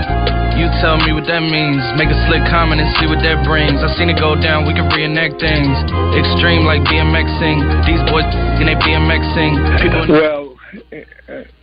You 0.60 0.68
tell 0.84 1.00
me 1.00 1.16
what 1.16 1.24
that 1.24 1.40
means. 1.40 1.80
Make 1.96 2.12
a 2.12 2.18
slick 2.28 2.44
comment 2.52 2.76
and 2.76 2.92
see 3.00 3.08
what 3.08 3.24
that 3.24 3.40
brings. 3.48 3.80
I 3.80 3.88
seen 3.96 4.12
it 4.12 4.20
go 4.20 4.36
down, 4.36 4.68
we 4.68 4.76
can 4.76 4.92
reenact 4.92 5.40
things. 5.40 5.72
Extreme 6.12 6.68
like 6.68 6.84
BMXing. 6.92 7.88
These 7.88 8.04
boys 8.04 8.28
and 8.60 8.68
they 8.68 8.76
BMXing. 8.76 9.80
People 9.80 10.04
Well, 10.12 10.43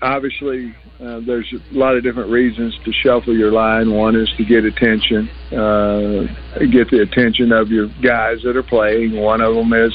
obviously, 0.01 0.75
uh, 0.99 1.19
there's 1.25 1.51
a 1.53 1.77
lot 1.77 1.95
of 1.95 2.03
different 2.03 2.29
reasons 2.29 2.77
to 2.85 2.91
shuffle 2.91 3.35
your 3.35 3.51
line. 3.51 3.93
One 3.93 4.15
is 4.15 4.29
to 4.37 4.45
get 4.45 4.65
attention, 4.65 5.29
uh, 5.51 6.27
get 6.71 6.89
the 6.89 7.01
attention 7.01 7.51
of 7.51 7.69
your 7.69 7.87
guys 8.01 8.41
that 8.43 8.55
are 8.55 8.63
playing. 8.63 9.15
One 9.15 9.41
of 9.41 9.55
them 9.55 9.73
is 9.73 9.93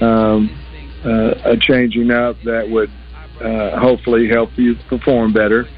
um, 0.00 0.50
uh, 1.04 1.52
a 1.52 1.56
changing 1.60 2.10
up 2.10 2.36
that 2.44 2.68
would 2.68 2.90
uh, 3.40 3.78
hopefully 3.78 4.28
help 4.28 4.50
you 4.56 4.74
perform 4.88 5.32
better. 5.32 5.68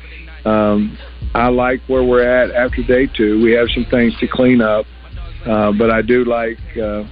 Um, 0.44 0.96
I 1.34 1.48
like 1.48 1.80
where 1.86 2.04
we're 2.04 2.26
at 2.26 2.50
after 2.50 2.82
day 2.82 3.06
two. 3.06 3.42
We 3.42 3.52
have 3.52 3.68
some 3.74 3.86
things 3.90 4.16
to 4.20 4.28
clean 4.28 4.60
up, 4.60 4.86
uh, 5.44 5.72
but 5.72 5.90
I 5.90 6.02
do 6.02 6.24
like 6.24 6.58
uh, 6.76 7.04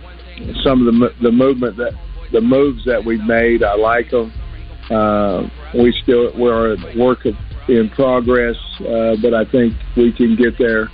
some 0.62 0.86
of 0.86 0.94
the 0.94 1.14
the 1.20 1.32
movement 1.32 1.76
that 1.78 1.94
the 2.32 2.40
moves 2.40 2.84
that 2.84 3.04
we've 3.04 3.24
made. 3.24 3.62
I 3.62 3.74
like 3.74 4.10
them. 4.10 4.32
Uh, 4.90 5.48
we 5.74 5.92
still 6.02 6.30
we're 6.36 6.74
a 6.74 6.98
work 6.98 7.24
of, 7.24 7.34
in 7.68 7.90
progress, 7.90 8.56
uh, 8.80 9.16
but 9.22 9.32
I 9.34 9.44
think 9.50 9.74
we 9.96 10.12
can 10.12 10.36
get 10.36 10.58
there 10.58 10.88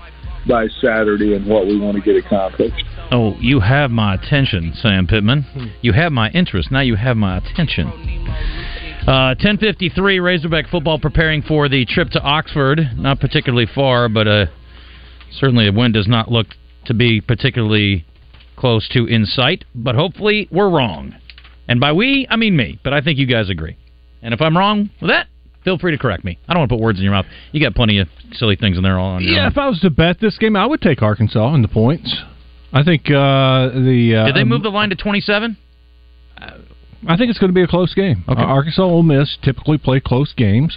by 0.47 0.67
Saturday 0.81 1.35
and 1.35 1.47
what 1.47 1.67
we 1.67 1.79
want 1.79 1.97
to 1.97 2.03
get 2.03 2.17
accomplished. 2.17 2.85
Oh, 3.11 3.35
you 3.41 3.61
have 3.61 3.91
my 3.91 4.15
attention, 4.15 4.73
Sam 4.75 5.07
Pittman. 5.07 5.73
You 5.83 5.93
have 5.93 6.13
my 6.13 6.31
interest. 6.31 6.71
Now 6.71 6.81
you 6.81 6.95
have 6.95 7.17
my 7.17 7.39
attention. 7.39 7.89
Uh, 9.07 9.35
1053 9.41 10.21
Razorback 10.21 10.69
football 10.69 10.99
preparing 10.99 11.43
for 11.43 11.69
the 11.69 11.85
trip 11.87 12.11
to 12.11 12.21
Oxford. 12.21 12.81
Not 12.97 13.19
particularly 13.19 13.67
far, 13.75 14.09
but 14.09 14.29
uh, 14.29 14.47
certainly 15.33 15.65
the 15.65 15.77
wind 15.77 15.95
does 15.95 16.07
not 16.07 16.31
look 16.31 16.49
to 16.85 16.95
be 16.95 17.21
particularly 17.21 18.07
close 18.57 18.89
to 18.91 19.07
in 19.07 19.27
sight. 19.27 19.65
But 19.75 19.97
hopefully 19.97 20.49
we're 20.53 20.71
wrong. 20.71 21.17
And 21.67 21.81
by 21.81 21.93
we, 21.93 22.27
I 22.31 22.37
mean 22.37 22.57
me. 22.57 22.79
But 22.85 22.93
I 22.93 23.01
think 23.01 23.19
you 23.19 23.27
guys 23.27 23.51
agree. 23.51 23.77
And 24.23 24.35
if 24.35 24.41
I'm 24.41 24.57
wrong 24.57 24.91
with 25.01 25.11
that, 25.11 25.27
feel 25.65 25.79
free 25.79 25.93
to 25.93 25.99
correct 25.99 26.25
me. 26.25 26.39
I 26.49 26.53
don't 26.53 26.61
want 26.61 26.71
to 26.71 26.77
put 26.77 26.83
words 26.83 26.99
in 26.99 27.05
your 27.05 27.13
mouth. 27.13 27.27
You 27.53 27.61
got 27.61 27.75
plenty 27.75 27.99
of 27.99 28.09
silly 28.33 28.57
things 28.57 28.77
in 28.77 28.83
there 28.83 28.99
all 28.99 29.13
on 29.13 29.23
your 29.23 29.33
Yeah, 29.35 29.47
own. 29.47 29.53
if 29.53 29.59
I 29.59 29.69
was 29.69 29.81
to 29.81 29.91
bet 29.91 30.21
this 30.21 30.37
game, 30.39 30.57
I 30.57 30.67
would 30.67 30.81
take 30.81 31.03
Arkansas 31.03 31.55
in 31.55 31.63
the 31.63 31.69
points. 31.69 32.15
I 32.73 32.83
think 32.85 33.07
uh, 33.11 33.69
the 33.71 34.15
uh, 34.23 34.27
Did 34.27 34.37
they 34.37 34.45
move 34.45 34.63
the 34.63 34.69
line 34.71 34.91
to 34.91 34.97
27? 34.97 35.57
I 37.09 37.17
think 37.17 37.31
it's 37.31 37.39
going 37.39 37.49
to 37.51 37.55
be 37.55 37.63
a 37.63 37.67
close 37.67 37.95
game. 37.95 38.25
Okay. 38.29 38.41
Uh, 38.41 38.45
Arkansas, 38.45 38.83
Ole 38.83 39.03
Miss 39.03 39.39
typically 39.43 39.79
play 39.79 40.01
close 40.01 40.35
games. 40.35 40.77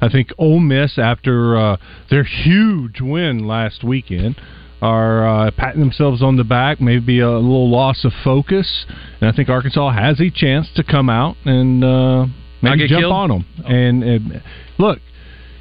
I 0.00 0.08
think 0.08 0.30
Ole 0.38 0.60
Miss, 0.60 0.96
after 0.98 1.56
uh, 1.58 1.76
their 2.08 2.22
huge 2.24 3.00
win 3.00 3.46
last 3.48 3.82
weekend, 3.82 4.40
are 4.80 5.26
uh, 5.26 5.50
patting 5.56 5.80
themselves 5.80 6.22
on 6.22 6.36
the 6.36 6.44
back. 6.44 6.80
Maybe 6.80 7.18
a 7.18 7.30
little 7.30 7.68
loss 7.68 8.04
of 8.04 8.12
focus, 8.22 8.86
and 9.20 9.28
I 9.28 9.32
think 9.34 9.48
Arkansas 9.48 9.90
has 9.90 10.20
a 10.20 10.30
chance 10.30 10.68
to 10.76 10.84
come 10.84 11.10
out 11.10 11.36
and 11.44 11.82
uh, 11.82 12.26
maybe 12.62 12.78
get 12.78 12.88
jump 12.88 13.00
killed? 13.02 13.12
on 13.12 13.28
them. 13.28 13.44
Oh. 13.64 13.68
And, 13.68 14.02
and 14.02 14.42
look. 14.78 14.98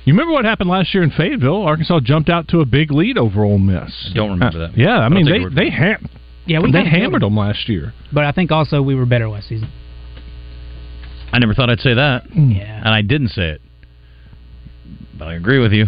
You 0.06 0.14
remember 0.14 0.34
what 0.34 0.46
happened 0.46 0.70
last 0.70 0.94
year 0.94 1.02
in 1.02 1.10
Fayetteville? 1.10 1.64
Arkansas 1.64 2.00
jumped 2.02 2.30
out 2.30 2.48
to 2.50 2.60
a 2.60 2.66
big 2.66 2.92
lead 2.92 3.18
over 3.18 3.44
Ole 3.44 3.58
Miss. 3.58 4.12
I 4.12 4.14
Don't 4.14 4.30
remember 4.32 4.60
that. 4.68 4.78
Yeah, 4.78 5.00
I 5.00 5.06
I'll 5.06 5.10
mean 5.10 5.26
take 5.26 5.50
they 5.50 5.64
they 5.64 5.70
for 5.72 5.76
ham- 5.78 6.10
Yeah, 6.46 6.60
we 6.60 6.72
they 6.72 6.78
kinda 6.84 6.92
killed 6.92 7.02
hammered 7.02 7.22
them 7.24 7.36
last 7.36 7.68
year. 7.68 7.92
But 8.14 8.24
I 8.24 8.32
think 8.32 8.52
also 8.52 8.84
we 8.84 8.94
were 8.94 9.08
better 9.08 9.28
last 9.28 9.48
season. 9.50 9.68
I 11.34 11.40
never 11.40 11.56
thought 11.56 11.72
I'd 11.72 11.80
say 11.80 11.96
that. 11.96 12.28
Hmm. 12.28 12.52
Yeah. 12.52 12.78
And 12.86 12.90
I 12.90 13.02
didn't 13.02 13.30
say 13.30 13.50
it. 13.50 13.62
But 15.18 15.28
I 15.30 15.34
agree 15.34 15.58
with 15.58 15.72
you. 15.74 15.88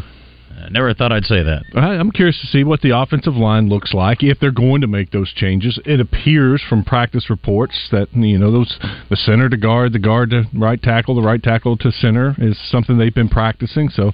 I 0.65 0.69
never 0.69 0.93
thought 0.93 1.11
I'd 1.11 1.25
say 1.25 1.43
that. 1.43 1.63
I'm 1.75 2.11
curious 2.11 2.39
to 2.41 2.47
see 2.47 2.63
what 2.63 2.81
the 2.81 2.97
offensive 2.97 3.35
line 3.35 3.69
looks 3.69 3.93
like 3.93 4.23
if 4.23 4.39
they're 4.39 4.51
going 4.51 4.81
to 4.81 4.87
make 4.87 5.11
those 5.11 5.31
changes. 5.33 5.79
It 5.85 5.99
appears 5.99 6.63
from 6.67 6.83
practice 6.83 7.29
reports 7.29 7.87
that 7.91 8.07
you 8.13 8.37
know 8.37 8.51
those 8.51 8.77
the 9.09 9.15
center 9.15 9.49
to 9.49 9.57
guard, 9.57 9.93
the 9.93 9.99
guard 9.99 10.31
to 10.31 10.43
right 10.53 10.81
tackle, 10.81 11.15
the 11.15 11.21
right 11.21 11.41
tackle 11.41 11.77
to 11.77 11.91
center 11.91 12.35
is 12.39 12.57
something 12.69 12.97
they've 12.97 13.13
been 13.13 13.29
practicing. 13.29 13.89
So 13.89 14.11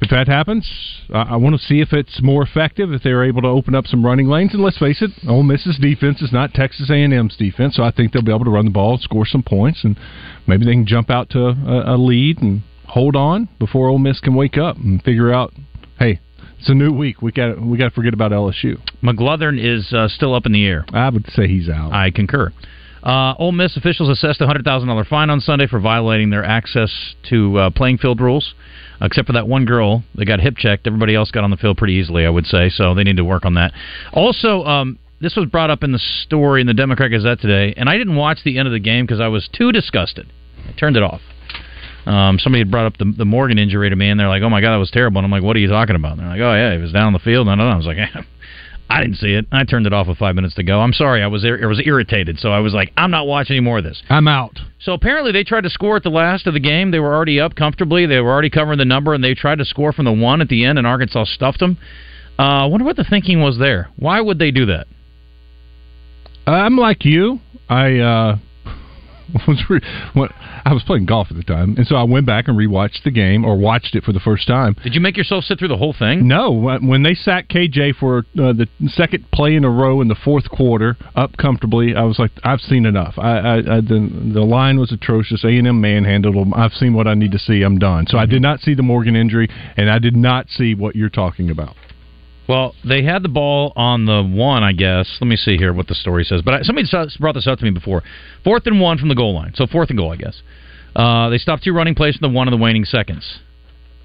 if 0.00 0.10
that 0.10 0.28
happens, 0.28 0.68
I, 1.12 1.22
I 1.22 1.36
want 1.36 1.58
to 1.58 1.66
see 1.66 1.80
if 1.80 1.92
it's 1.92 2.22
more 2.22 2.42
effective 2.42 2.92
if 2.92 3.02
they're 3.02 3.24
able 3.24 3.42
to 3.42 3.48
open 3.48 3.74
up 3.74 3.86
some 3.86 4.04
running 4.04 4.28
lanes. 4.28 4.54
And 4.54 4.62
let's 4.62 4.78
face 4.78 5.02
it, 5.02 5.10
Ole 5.28 5.42
Miss's 5.42 5.78
defense 5.78 6.22
is 6.22 6.32
not 6.32 6.54
Texas 6.54 6.90
A&M's 6.90 7.36
defense, 7.36 7.76
so 7.76 7.82
I 7.82 7.90
think 7.90 8.12
they'll 8.12 8.22
be 8.22 8.32
able 8.32 8.44
to 8.44 8.50
run 8.50 8.66
the 8.66 8.70
ball 8.70 8.92
and 8.92 9.02
score 9.02 9.26
some 9.26 9.42
points, 9.42 9.84
and 9.84 9.98
maybe 10.46 10.64
they 10.64 10.72
can 10.72 10.86
jump 10.86 11.10
out 11.10 11.30
to 11.30 11.40
a, 11.48 11.94
a 11.94 11.96
lead 11.96 12.40
and 12.40 12.62
hold 12.86 13.16
on 13.16 13.48
before 13.58 13.88
Ole 13.88 13.98
Miss 13.98 14.20
can 14.20 14.34
wake 14.34 14.56
up 14.56 14.76
and 14.76 15.02
figure 15.02 15.32
out, 15.32 15.52
hey, 15.98 16.20
it's 16.58 16.68
a 16.68 16.74
new 16.74 16.92
week. 16.92 17.22
We 17.22 17.32
got 17.32 17.60
we 17.60 17.78
got 17.78 17.88
to 17.88 17.94
forget 17.94 18.14
about 18.14 18.32
LSU. 18.32 18.80
McGlothern 19.02 19.58
is 19.58 19.92
uh, 19.92 20.08
still 20.08 20.34
up 20.34 20.46
in 20.46 20.52
the 20.52 20.66
air. 20.66 20.84
I 20.92 21.08
would 21.08 21.26
say 21.32 21.46
he's 21.46 21.68
out. 21.68 21.92
I 21.92 22.10
concur. 22.10 22.52
Uh, 23.02 23.34
Ole 23.38 23.52
Miss 23.52 23.76
officials 23.76 24.08
assessed 24.08 24.40
a 24.40 24.46
hundred 24.46 24.64
thousand 24.64 24.88
dollar 24.88 25.04
fine 25.04 25.30
on 25.30 25.40
Sunday 25.40 25.66
for 25.66 25.78
violating 25.78 26.30
their 26.30 26.44
access 26.44 27.14
to 27.30 27.58
uh, 27.58 27.70
playing 27.70 27.98
field 27.98 28.20
rules. 28.20 28.54
Except 29.00 29.28
for 29.28 29.32
that 29.34 29.46
one 29.46 29.64
girl 29.64 30.02
that 30.16 30.24
got 30.24 30.40
hip 30.40 30.56
checked, 30.56 30.88
everybody 30.88 31.14
else 31.14 31.30
got 31.30 31.44
on 31.44 31.50
the 31.50 31.56
field 31.56 31.76
pretty 31.76 31.94
easily, 31.94 32.26
I 32.26 32.30
would 32.30 32.46
say. 32.46 32.68
So 32.68 32.94
they 32.94 33.04
need 33.04 33.18
to 33.18 33.24
work 33.24 33.44
on 33.44 33.54
that. 33.54 33.72
Also, 34.12 34.64
um, 34.64 34.98
this 35.20 35.36
was 35.36 35.46
brought 35.46 35.70
up 35.70 35.84
in 35.84 35.92
the 35.92 36.00
story 36.24 36.60
in 36.60 36.66
the 36.66 36.74
Democrat 36.74 37.12
Gazette 37.12 37.40
today, 37.40 37.74
and 37.76 37.88
I 37.88 37.96
didn't 37.96 38.16
watch 38.16 38.38
the 38.44 38.58
end 38.58 38.66
of 38.66 38.72
the 38.72 38.80
game 38.80 39.06
because 39.06 39.20
I 39.20 39.28
was 39.28 39.48
too 39.52 39.70
disgusted. 39.70 40.32
I 40.68 40.72
turned 40.72 40.96
it 40.96 41.04
off. 41.04 41.20
Um, 42.06 42.38
somebody 42.38 42.60
had 42.60 42.70
brought 42.70 42.86
up 42.86 42.96
the, 42.96 43.12
the 43.16 43.24
Morgan 43.24 43.58
injury 43.58 43.90
to 43.90 43.96
me, 43.96 44.08
and 44.08 44.18
they're 44.18 44.28
like, 44.28 44.42
"Oh 44.42 44.48
my 44.48 44.60
god, 44.60 44.72
that 44.72 44.78
was 44.78 44.90
terrible." 44.90 45.18
And 45.18 45.26
I'm 45.26 45.30
like, 45.30 45.42
"What 45.42 45.56
are 45.56 45.60
you 45.60 45.68
talking 45.68 45.96
about?" 45.96 46.12
And 46.12 46.20
they're 46.20 46.28
like, 46.28 46.40
"Oh 46.40 46.54
yeah, 46.54 46.74
he 46.74 46.80
was 46.80 46.92
down 46.92 47.08
on 47.08 47.12
the 47.12 47.18
field." 47.18 47.48
And 47.48 47.60
I 47.60 47.62
don't 47.62 47.68
know. 47.68 47.74
I 47.74 47.76
was 47.76 47.86
like, 47.86 47.98
eh, 47.98 48.22
"I 48.90 49.02
didn't 49.02 49.16
see 49.16 49.34
it." 49.34 49.46
I 49.52 49.64
turned 49.64 49.86
it 49.86 49.92
off 49.92 50.06
with 50.08 50.18
five 50.18 50.34
minutes 50.34 50.54
to 50.54 50.62
go. 50.62 50.80
I'm 50.80 50.92
sorry, 50.92 51.22
I 51.22 51.26
was 51.26 51.44
I 51.44 51.66
was 51.66 51.82
irritated, 51.84 52.38
so 52.38 52.50
I 52.50 52.60
was 52.60 52.72
like, 52.72 52.92
"I'm 52.96 53.10
not 53.10 53.26
watching 53.26 53.56
any 53.56 53.64
more 53.64 53.78
of 53.78 53.84
this." 53.84 54.02
I'm 54.08 54.28
out. 54.28 54.58
So 54.80 54.92
apparently 54.92 55.32
they 55.32 55.44
tried 55.44 55.64
to 55.64 55.70
score 55.70 55.96
at 55.96 56.02
the 56.02 56.10
last 56.10 56.46
of 56.46 56.54
the 56.54 56.60
game. 56.60 56.90
They 56.90 57.00
were 57.00 57.14
already 57.14 57.40
up 57.40 57.54
comfortably. 57.54 58.06
They 58.06 58.20
were 58.20 58.30
already 58.30 58.50
covering 58.50 58.78
the 58.78 58.84
number, 58.84 59.12
and 59.12 59.22
they 59.22 59.34
tried 59.34 59.58
to 59.58 59.64
score 59.64 59.92
from 59.92 60.06
the 60.06 60.12
one 60.12 60.40
at 60.40 60.48
the 60.48 60.64
end, 60.64 60.78
and 60.78 60.86
Arkansas 60.86 61.24
stuffed 61.24 61.58
them. 61.58 61.78
Uh, 62.38 62.42
I 62.42 62.66
wonder 62.66 62.84
what 62.84 62.96
the 62.96 63.04
thinking 63.04 63.42
was 63.42 63.58
there. 63.58 63.90
Why 63.96 64.20
would 64.20 64.38
they 64.38 64.52
do 64.52 64.66
that? 64.66 64.86
I'm 66.46 66.78
like 66.78 67.04
you. 67.04 67.40
I 67.68 67.98
uh, 67.98 68.36
was 69.48 69.62
re- 69.68 69.80
when, 70.14 70.28
I 70.64 70.72
was 70.72 70.82
playing 70.82 71.06
golf 71.06 71.28
at 71.30 71.36
the 71.36 71.42
time, 71.42 71.74
and 71.76 71.86
so 71.86 71.96
I 71.96 72.04
went 72.04 72.26
back 72.26 72.48
and 72.48 72.56
rewatched 72.56 73.02
the 73.04 73.10
game 73.10 73.44
or 73.44 73.56
watched 73.56 73.94
it 73.94 74.04
for 74.04 74.12
the 74.12 74.20
first 74.20 74.46
time. 74.46 74.74
Did 74.82 74.94
you 74.94 75.00
make 75.00 75.16
yourself 75.16 75.44
sit 75.44 75.58
through 75.58 75.68
the 75.68 75.76
whole 75.76 75.94
thing? 75.98 76.26
No, 76.26 76.52
when 76.52 77.02
they 77.02 77.14
sacked 77.14 77.50
KJ 77.50 77.96
for 77.96 78.18
uh, 78.18 78.52
the 78.52 78.66
second 78.88 79.30
play 79.32 79.54
in 79.54 79.64
a 79.64 79.70
row 79.70 80.00
in 80.00 80.08
the 80.08 80.14
fourth 80.14 80.48
quarter, 80.50 80.96
up 81.14 81.36
comfortably, 81.36 81.94
I 81.94 82.04
was 82.04 82.18
like, 82.18 82.30
I've 82.44 82.60
seen 82.60 82.86
enough. 82.86 83.14
I, 83.18 83.38
I, 83.38 83.56
I 83.56 83.80
the, 83.80 84.30
the 84.34 84.44
line 84.44 84.78
was 84.78 84.92
atrocious. 84.92 85.44
A 85.44 85.48
and 85.48 85.66
M 85.66 85.80
manhandled 85.80 86.34
them. 86.34 86.54
I've 86.54 86.72
seen 86.72 86.94
what 86.94 87.06
I 87.06 87.14
need 87.14 87.32
to 87.32 87.38
see. 87.38 87.62
I'm 87.62 87.78
done. 87.78 88.06
So 88.08 88.18
I 88.18 88.26
did 88.26 88.42
not 88.42 88.60
see 88.60 88.74
the 88.74 88.82
Morgan 88.82 89.16
injury, 89.16 89.48
and 89.76 89.90
I 89.90 89.98
did 89.98 90.16
not 90.16 90.48
see 90.48 90.74
what 90.74 90.96
you're 90.96 91.08
talking 91.08 91.50
about. 91.50 91.76
Well, 92.48 92.74
they 92.82 93.02
had 93.02 93.22
the 93.22 93.28
ball 93.28 93.74
on 93.76 94.06
the 94.06 94.22
one, 94.22 94.62
I 94.62 94.72
guess. 94.72 95.18
Let 95.20 95.28
me 95.28 95.36
see 95.36 95.58
here 95.58 95.74
what 95.74 95.86
the 95.86 95.94
story 95.94 96.24
says. 96.24 96.40
But 96.42 96.54
I, 96.54 96.62
somebody 96.62 96.88
brought 97.20 97.34
this 97.34 97.46
up 97.46 97.58
to 97.58 97.64
me 97.64 97.70
before. 97.70 98.02
Fourth 98.42 98.66
and 98.66 98.80
one 98.80 98.96
from 98.96 99.10
the 99.10 99.14
goal 99.14 99.34
line, 99.34 99.52
so 99.54 99.66
fourth 99.66 99.90
and 99.90 99.98
goal, 99.98 100.12
I 100.12 100.16
guess. 100.16 100.40
Uh, 100.96 101.28
they 101.28 101.36
stopped 101.36 101.64
two 101.64 101.74
running 101.74 101.94
plays 101.94 102.16
from 102.16 102.32
the 102.32 102.34
one 102.34 102.48
of 102.48 102.52
the 102.52 102.56
waning 102.56 102.86
seconds. 102.86 103.40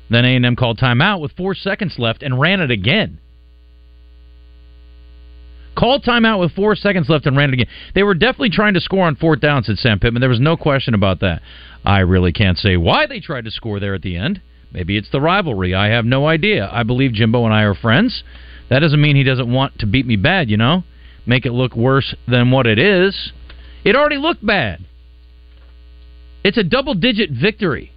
Then 0.10 0.26
A 0.26 0.36
and 0.36 0.46
M 0.46 0.58
called 0.58 0.78
timeout 0.78 1.22
with 1.22 1.32
four 1.32 1.56
seconds 1.56 1.96
left 1.98 2.22
and 2.22 2.40
ran 2.40 2.60
it 2.60 2.70
again. 2.70 3.20
Called 5.76 6.04
timeout 6.04 6.40
with 6.40 6.52
four 6.52 6.76
seconds 6.76 7.10
left 7.10 7.26
and 7.26 7.38
ran 7.38 7.50
it 7.50 7.54
again. 7.54 7.68
They 7.96 8.04
were 8.04 8.14
definitely 8.14 8.52
trying 8.52 8.74
to 8.76 8.82
score 8.82 9.08
on 9.08 9.16
fourth 9.16 9.40
down, 9.40 9.64
said 9.64 9.78
Sam 9.78 10.00
Pittman. 10.00 10.20
There 10.20 10.30
was 10.30 10.42
no 10.42 10.58
question 10.58 10.94
about 10.94 11.22
that. 11.22 11.42
I 11.86 12.00
really 12.00 12.34
can't 12.34 12.58
say 12.58 12.76
why 12.78 13.08
they 13.08 13.22
tried 13.22 13.46
to 13.46 13.52
score 13.52 13.80
there 13.80 13.96
at 13.96 14.02
the 14.02 14.18
end. 14.18 14.42
Maybe 14.74 14.98
it's 14.98 15.12
the 15.12 15.22
rivalry. 15.22 15.76
I 15.76 15.88
have 15.88 16.06
no 16.06 16.28
idea. 16.28 16.68
I 16.72 16.84
believe 16.84 17.14
Jimbo 17.14 17.46
and 17.46 17.54
I 17.54 17.62
are 17.62 17.76
friends. 17.76 18.24
That 18.70 18.80
doesn't 18.80 19.02
mean 19.02 19.16
he 19.16 19.24
doesn't 19.24 19.52
want 19.52 19.80
to 19.80 19.86
beat 19.86 20.08
me 20.08 20.16
bad, 20.16 20.50
you 20.50 20.58
know? 20.58 20.84
Make 21.26 21.46
it 21.46 21.52
look 21.52 21.76
worse 21.76 22.16
than 22.28 22.52
what 22.52 22.66
it 22.66 22.80
is. 22.80 23.32
It 23.84 23.96
already 23.96 24.18
looked 24.18 24.46
bad. 24.46 24.86
It's 26.44 26.58
a 26.58 26.64
double 26.64 26.96
digit 26.96 27.30
victory. 27.30 27.92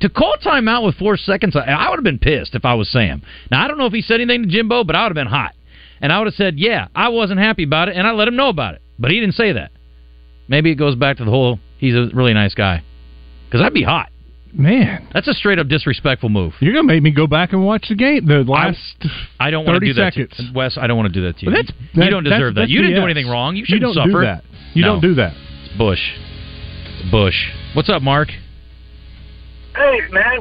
To 0.00 0.08
call 0.08 0.36
timeout 0.44 0.84
with 0.84 0.96
four 0.96 1.16
seconds, 1.16 1.56
I 1.56 1.88
would 1.88 1.96
have 1.96 2.04
been 2.04 2.20
pissed 2.20 2.54
if 2.54 2.64
I 2.64 2.74
was 2.74 2.88
Sam. 2.88 3.22
Now, 3.50 3.64
I 3.64 3.68
don't 3.68 3.78
know 3.78 3.86
if 3.86 3.92
he 3.92 4.02
said 4.02 4.20
anything 4.20 4.44
to 4.44 4.48
Jimbo, 4.48 4.84
but 4.84 4.94
I 4.94 5.02
would 5.02 5.10
have 5.10 5.14
been 5.14 5.26
hot. 5.26 5.54
And 6.00 6.12
I 6.12 6.18
would 6.18 6.26
have 6.26 6.34
said, 6.34 6.58
yeah, 6.58 6.86
I 6.94 7.08
wasn't 7.08 7.40
happy 7.40 7.64
about 7.64 7.88
it, 7.88 7.96
and 7.96 8.06
I 8.06 8.12
let 8.12 8.28
him 8.28 8.36
know 8.36 8.48
about 8.48 8.74
it. 8.74 8.82
But 8.98 9.10
he 9.10 9.18
didn't 9.18 9.34
say 9.34 9.52
that. 9.52 9.72
Maybe 10.46 10.70
it 10.70 10.76
goes 10.76 10.94
back 10.94 11.16
to 11.16 11.24
the 11.24 11.30
whole 11.30 11.58
he's 11.78 11.94
a 11.94 12.10
really 12.14 12.34
nice 12.34 12.54
guy. 12.54 12.84
Because 13.46 13.64
I'd 13.64 13.74
be 13.74 13.82
hot. 13.82 14.10
Man, 14.52 15.06
That's 15.12 15.28
a 15.28 15.34
straight 15.34 15.58
up 15.58 15.68
disrespectful 15.68 16.28
move. 16.30 16.54
you're 16.60 16.72
gonna 16.72 16.84
make 16.86 17.02
me 17.02 17.10
go 17.10 17.26
back 17.26 17.52
and 17.52 17.64
watch 17.64 17.86
the 17.88 17.94
game. 17.94 18.26
The 18.26 18.44
last 18.44 18.78
I 19.38 19.50
don't 19.50 19.64
want 19.66 19.76
to 19.76 19.80
30 19.80 19.86
do 19.86 19.94
that, 19.94 20.12
to, 20.14 20.52
Wes. 20.54 20.78
I 20.80 20.86
don't 20.86 20.96
want 20.96 21.12
to 21.12 21.20
do 21.20 21.26
that 21.26 21.36
to 21.38 21.46
you. 21.46 21.52
Well, 21.52 21.62
that's- 21.62 21.76
you 21.92 22.10
don't 22.10 22.24
that's- 22.24 22.38
deserve 22.40 22.54
that. 22.54 22.60
that's 22.62 22.70
You 22.70 22.80
didn't 22.82 22.96
do 22.96 23.04
anything 23.04 23.28
wrong. 23.28 23.56
You 23.56 23.60
You 23.60 23.66
shouldn't 23.66 23.94
don't 23.94 24.06
do 24.06 24.12
suffer. 24.12 24.24
that. 24.24 24.44
You 24.74 24.82
No. 24.82 24.88
don't 24.92 25.00
do 25.00 25.14
that. 25.14 25.34
It's 25.66 25.76
Bush. 25.76 26.00
It's 27.00 27.10
Bush. 27.10 27.50
What's 27.74 27.88
up, 27.90 28.02
Mark? 28.02 28.30
Hey, 29.76 30.00
man. 30.10 30.40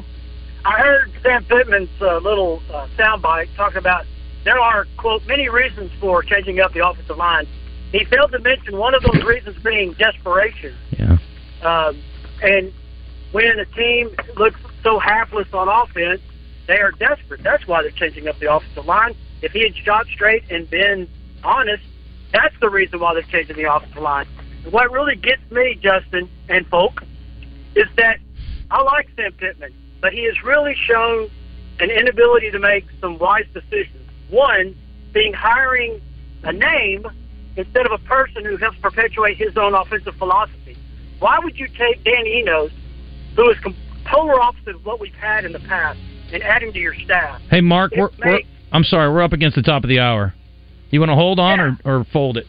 I 0.65 0.71
heard 0.79 1.11
Sam 1.23 1.43
Pittman's 1.45 1.89
uh, 2.01 2.17
little 2.17 2.61
uh, 2.73 2.87
soundbite 2.97 3.47
talking 3.55 3.77
about 3.77 4.05
there 4.43 4.59
are, 4.59 4.85
quote, 4.97 5.21
many 5.27 5.49
reasons 5.49 5.91
for 5.99 6.23
changing 6.23 6.59
up 6.59 6.73
the 6.73 6.85
offensive 6.87 7.17
line. 7.17 7.45
He 7.91 8.03
failed 8.05 8.31
to 8.31 8.39
mention 8.39 8.77
one 8.77 8.93
of 8.93 9.03
those 9.03 9.23
reasons 9.23 9.55
being 9.63 9.93
desperation. 9.93 10.73
Yeah. 10.97 11.17
Um, 11.63 11.97
and 12.41 12.71
when 13.37 13.59
a 13.59 13.65
team 13.65 14.09
looks 14.35 14.59
so 14.81 14.97
halfless 14.97 15.47
on 15.53 15.69
offense, 15.69 16.21
they 16.65 16.79
are 16.79 16.89
desperate. 16.93 17.43
That's 17.43 17.67
why 17.67 17.83
they're 17.83 17.91
changing 17.91 18.27
up 18.27 18.39
the 18.39 18.51
offensive 18.51 18.87
line. 18.87 19.15
If 19.43 19.51
he 19.51 19.61
had 19.61 19.75
shot 19.75 20.07
straight 20.07 20.49
and 20.49 20.67
been 20.67 21.07
honest, 21.43 21.83
that's 22.33 22.59
the 22.61 22.69
reason 22.71 22.99
why 22.99 23.13
they're 23.13 23.21
changing 23.21 23.55
the 23.55 23.71
offensive 23.71 24.01
line. 24.01 24.25
What 24.71 24.91
really 24.91 25.15
gets 25.15 25.43
me, 25.51 25.77
Justin 25.79 26.27
and 26.49 26.65
folk, 26.65 27.03
is 27.75 27.85
that 27.97 28.17
I 28.71 28.81
like 28.81 29.07
Sam 29.15 29.31
Pittman, 29.33 29.71
but 30.01 30.13
he 30.13 30.23
has 30.23 30.43
really 30.43 30.73
shown 30.73 31.29
an 31.79 31.91
inability 31.91 32.49
to 32.49 32.57
make 32.57 32.87
some 32.99 33.19
wise 33.19 33.45
decisions. 33.53 34.09
One 34.31 34.75
being 35.13 35.33
hiring 35.33 36.01
a 36.41 36.53
name 36.53 37.05
instead 37.55 37.85
of 37.85 37.91
a 37.91 37.99
person 37.99 38.45
who 38.45 38.57
helps 38.57 38.79
perpetuate 38.79 39.37
his 39.37 39.55
own 39.57 39.75
offensive 39.75 40.15
philosophy. 40.15 40.75
Why 41.19 41.37
would 41.37 41.59
you 41.59 41.67
take 41.67 42.03
Dan 42.03 42.25
Enos, 42.25 42.71
who 43.37 43.49
is 43.51 43.57
polar 44.05 44.41
opposite 44.41 44.75
of 44.75 44.85
what 44.85 44.99
we've 44.99 45.13
had 45.13 45.45
in 45.45 45.53
the 45.53 45.59
past, 45.59 45.99
and 46.33 46.43
add 46.43 46.63
him 46.63 46.73
to 46.73 46.79
your 46.79 46.95
staff? 47.05 47.39
Hey, 47.49 47.61
Mark. 47.61 47.93
We're, 47.95 48.09
we're, 48.25 48.41
I'm 48.73 48.83
sorry. 48.83 49.09
We're 49.09 49.21
up 49.21 49.31
against 49.31 49.55
the 49.55 49.61
top 49.61 49.83
of 49.83 49.87
the 49.87 49.99
hour. 49.99 50.33
You 50.89 50.99
want 50.99 51.11
to 51.11 51.15
hold 51.15 51.39
on 51.39 51.59
or, 51.59 51.77
or 51.85 52.05
fold 52.11 52.37
it? 52.37 52.45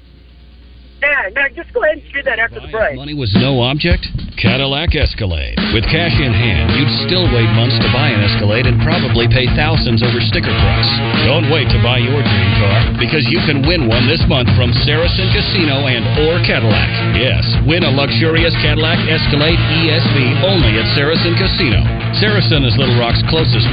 Yeah, 1.02 1.30
now 1.34 1.46
just 1.54 1.72
go 1.74 1.82
ahead 1.82 1.98
and 1.98 2.12
do 2.12 2.22
that 2.22 2.38
after 2.38 2.58
the 2.58 2.70
break. 2.70 2.94
Money 2.94 3.14
was 3.14 3.30
no 3.38 3.62
object? 3.62 4.06
Cadillac 4.38 4.94
Escalade. 4.94 5.58
With 5.74 5.82
cash 5.90 6.14
in 6.22 6.30
hand, 6.30 6.78
you'd 6.78 6.94
still 7.10 7.26
wait 7.34 7.50
months 7.58 7.74
to 7.82 7.90
buy 7.90 8.14
an 8.14 8.22
Escalade 8.22 8.70
and 8.70 8.78
probably 8.86 9.26
pay 9.26 9.50
thousands 9.58 9.98
over 9.98 10.22
sticker 10.22 10.54
price. 10.62 10.90
Don't 11.26 11.50
wait 11.50 11.66
to 11.74 11.78
buy 11.82 11.98
your 11.98 12.22
dream 12.22 12.50
car 12.62 12.78
because 13.02 13.26
you 13.26 13.42
can 13.50 13.66
win 13.66 13.90
one 13.90 14.06
this 14.06 14.22
month 14.30 14.46
from 14.54 14.70
Saracen 14.86 15.26
Casino 15.34 15.90
and 15.90 16.06
or 16.22 16.38
Cadillac. 16.46 16.86
Yes, 17.18 17.42
win 17.66 17.82
a 17.82 17.90
luxurious 17.90 18.54
Cadillac 18.62 19.02
Escalade 19.10 19.58
ESV 19.58 20.46
only 20.46 20.78
at 20.78 20.86
Saracen 20.94 21.34
Casino. 21.34 21.82
Saracen 22.22 22.62
is 22.62 22.78
Little 22.78 22.94
Rock's 22.94 23.26
closest 23.26 23.66